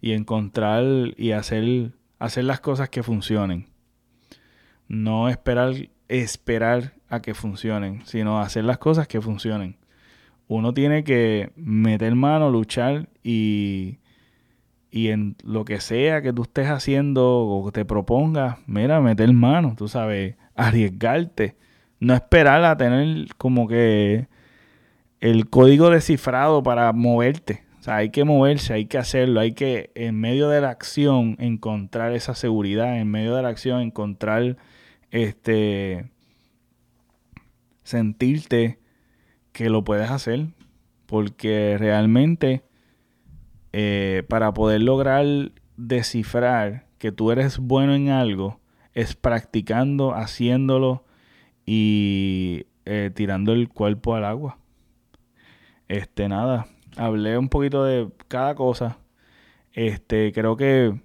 y 0.00 0.12
encontrar 0.12 0.84
y 1.16 1.32
hacer, 1.32 1.92
hacer 2.18 2.44
las 2.44 2.60
cosas 2.60 2.88
que 2.88 3.02
funcionen 3.02 3.66
no 4.88 5.28
esperar, 5.28 5.74
esperar 6.08 6.94
a 7.08 7.20
que 7.20 7.34
funcionen, 7.34 8.02
sino 8.06 8.40
hacer 8.40 8.64
las 8.64 8.78
cosas 8.78 9.08
que 9.08 9.20
funcionen. 9.20 9.76
Uno 10.48 10.72
tiene 10.74 11.04
que 11.04 11.50
meter 11.56 12.14
mano, 12.14 12.50
luchar 12.50 13.08
y, 13.22 13.98
y 14.90 15.08
en 15.08 15.36
lo 15.42 15.64
que 15.64 15.80
sea 15.80 16.22
que 16.22 16.32
tú 16.32 16.42
estés 16.42 16.68
haciendo 16.68 17.46
o 17.46 17.72
te 17.72 17.84
propongas, 17.84 18.58
mira, 18.66 19.00
meter 19.00 19.32
mano, 19.32 19.74
tú 19.76 19.88
sabes, 19.88 20.36
arriesgarte. 20.54 21.56
No 21.98 22.14
esperar 22.14 22.64
a 22.64 22.76
tener 22.76 23.34
como 23.36 23.66
que 23.66 24.28
el 25.20 25.48
código 25.48 25.90
descifrado 25.90 26.62
para 26.62 26.92
moverte. 26.92 27.64
O 27.80 27.82
sea, 27.82 27.96
hay 27.96 28.10
que 28.10 28.24
moverse, 28.24 28.72
hay 28.72 28.86
que 28.86 28.98
hacerlo, 28.98 29.40
hay 29.40 29.52
que 29.52 29.90
en 29.94 30.18
medio 30.18 30.48
de 30.48 30.60
la 30.60 30.70
acción 30.70 31.36
encontrar 31.38 32.12
esa 32.12 32.34
seguridad, 32.34 32.98
en 32.98 33.10
medio 33.10 33.34
de 33.36 33.42
la 33.42 33.48
acción 33.48 33.80
encontrar 33.80 34.56
este, 35.10 36.10
sentirte 37.84 38.80
que 39.52 39.70
lo 39.70 39.84
puedes 39.84 40.10
hacer, 40.10 40.48
porque 41.06 41.76
realmente 41.78 42.64
eh, 43.72 44.24
para 44.28 44.52
poder 44.52 44.82
lograr 44.82 45.52
descifrar 45.76 46.86
que 46.98 47.12
tú 47.12 47.30
eres 47.30 47.58
bueno 47.58 47.94
en 47.94 48.08
algo, 48.08 48.60
es 48.94 49.14
practicando, 49.14 50.14
haciéndolo 50.14 51.04
y 51.66 52.66
eh, 52.86 53.10
tirando 53.14 53.52
el 53.52 53.68
cuerpo 53.68 54.14
al 54.14 54.24
agua. 54.24 54.58
Este, 55.88 56.28
nada, 56.28 56.66
hablé 56.96 57.38
un 57.38 57.48
poquito 57.48 57.84
de 57.84 58.08
cada 58.28 58.54
cosa. 58.54 58.98
Este, 59.72 60.32
creo 60.32 60.56
que, 60.56 60.98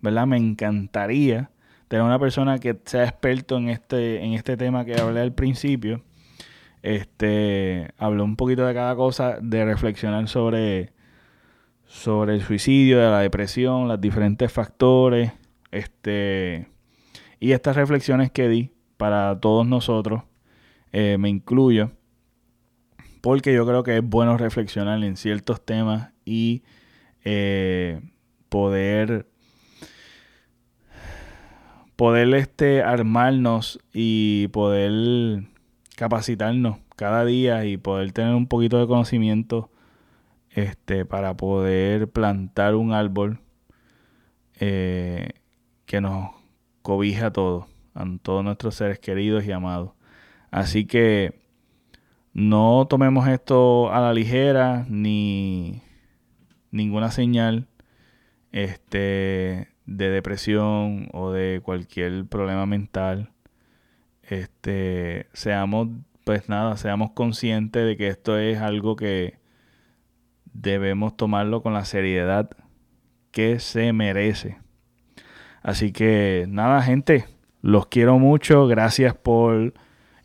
¿verdad? 0.00 0.26
Me 0.26 0.36
encantaría 0.36 1.50
tener 1.88 2.04
una 2.04 2.18
persona 2.18 2.58
que 2.58 2.78
sea 2.84 3.04
experto 3.04 3.58
en 3.58 3.68
este, 3.68 4.24
en 4.24 4.32
este 4.32 4.56
tema 4.56 4.84
que 4.84 4.98
hablé 5.00 5.20
al 5.20 5.34
principio. 5.34 6.02
Este, 6.82 7.92
habló 7.98 8.24
un 8.24 8.36
poquito 8.36 8.66
de 8.66 8.74
cada 8.74 8.96
cosa, 8.96 9.38
de 9.40 9.64
reflexionar 9.64 10.26
sobre, 10.28 10.92
sobre 11.86 12.34
el 12.34 12.42
suicidio, 12.42 12.98
de 12.98 13.10
la 13.10 13.20
depresión, 13.20 13.88
los 13.88 14.00
diferentes 14.00 14.50
factores, 14.50 15.32
este, 15.70 16.66
y 17.38 17.52
estas 17.52 17.76
reflexiones 17.76 18.30
que 18.30 18.48
di 18.48 18.72
para 18.96 19.38
todos 19.40 19.66
nosotros, 19.66 20.22
eh, 20.92 21.16
me 21.18 21.28
incluyo, 21.28 21.90
porque 23.22 23.54
yo 23.54 23.64
creo 23.64 23.82
que 23.84 23.96
es 23.96 24.04
bueno 24.04 24.36
reflexionar 24.36 25.02
en 25.02 25.16
ciertos 25.16 25.64
temas 25.64 26.10
y 26.26 26.62
eh, 27.24 28.00
poder 28.50 29.26
poder 31.96 32.34
este, 32.34 32.82
armarnos 32.82 33.78
y 33.92 34.48
poder 34.48 35.44
capacitarnos 35.96 36.78
cada 36.96 37.24
día 37.24 37.64
y 37.64 37.76
poder 37.76 38.12
tener 38.12 38.34
un 38.34 38.48
poquito 38.48 38.80
de 38.80 38.88
conocimiento 38.88 39.70
este, 40.50 41.04
para 41.04 41.36
poder 41.36 42.10
plantar 42.10 42.74
un 42.74 42.92
árbol 42.92 43.38
eh, 44.58 45.30
que 45.86 46.00
nos 46.00 46.30
cobija 46.82 47.26
a 47.26 47.32
todos, 47.32 47.66
a 47.94 48.04
todos 48.20 48.42
nuestros 48.42 48.74
seres 48.74 48.98
queridos 48.98 49.44
y 49.44 49.52
amados. 49.52 49.92
Así 50.50 50.86
que 50.86 51.41
no 52.32 52.86
tomemos 52.88 53.28
esto 53.28 53.92
a 53.92 54.00
la 54.00 54.12
ligera 54.14 54.86
ni 54.88 55.82
ninguna 56.70 57.10
señal 57.10 57.68
este 58.52 59.68
de 59.86 60.10
depresión 60.10 61.08
o 61.12 61.32
de 61.32 61.60
cualquier 61.62 62.26
problema 62.26 62.66
mental, 62.66 63.30
este, 64.22 65.26
seamos, 65.32 65.88
pues 66.24 66.48
nada, 66.48 66.76
seamos 66.76 67.10
conscientes 67.12 67.84
de 67.84 67.96
que 67.96 68.08
esto 68.08 68.38
es 68.38 68.58
algo 68.60 68.96
que 68.96 69.38
debemos 70.52 71.16
tomarlo 71.16 71.62
con 71.62 71.74
la 71.74 71.84
seriedad 71.84 72.50
que 73.30 73.58
se 73.58 73.92
merece. 73.92 74.58
Así 75.62 75.92
que 75.92 76.46
nada, 76.48 76.82
gente, 76.82 77.26
los 77.60 77.86
quiero 77.86 78.18
mucho, 78.18 78.66
gracias 78.66 79.14
por 79.14 79.74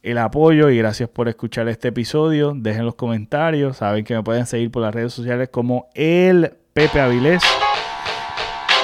el 0.03 0.17
apoyo 0.17 0.69
y 0.69 0.77
gracias 0.77 1.09
por 1.09 1.27
escuchar 1.27 1.67
este 1.67 1.89
episodio. 1.89 2.53
Dejen 2.55 2.85
los 2.85 2.95
comentarios, 2.95 3.77
saben 3.77 4.03
que 4.03 4.15
me 4.15 4.23
pueden 4.23 4.45
seguir 4.45 4.71
por 4.71 4.81
las 4.81 4.93
redes 4.93 5.13
sociales 5.13 5.49
como 5.49 5.89
el 5.93 6.53
Pepe 6.73 6.99
Avilés. 6.99 7.43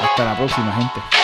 Hasta 0.01 0.25
la 0.25 0.35
próxima, 0.37 0.73
gente. 0.73 1.22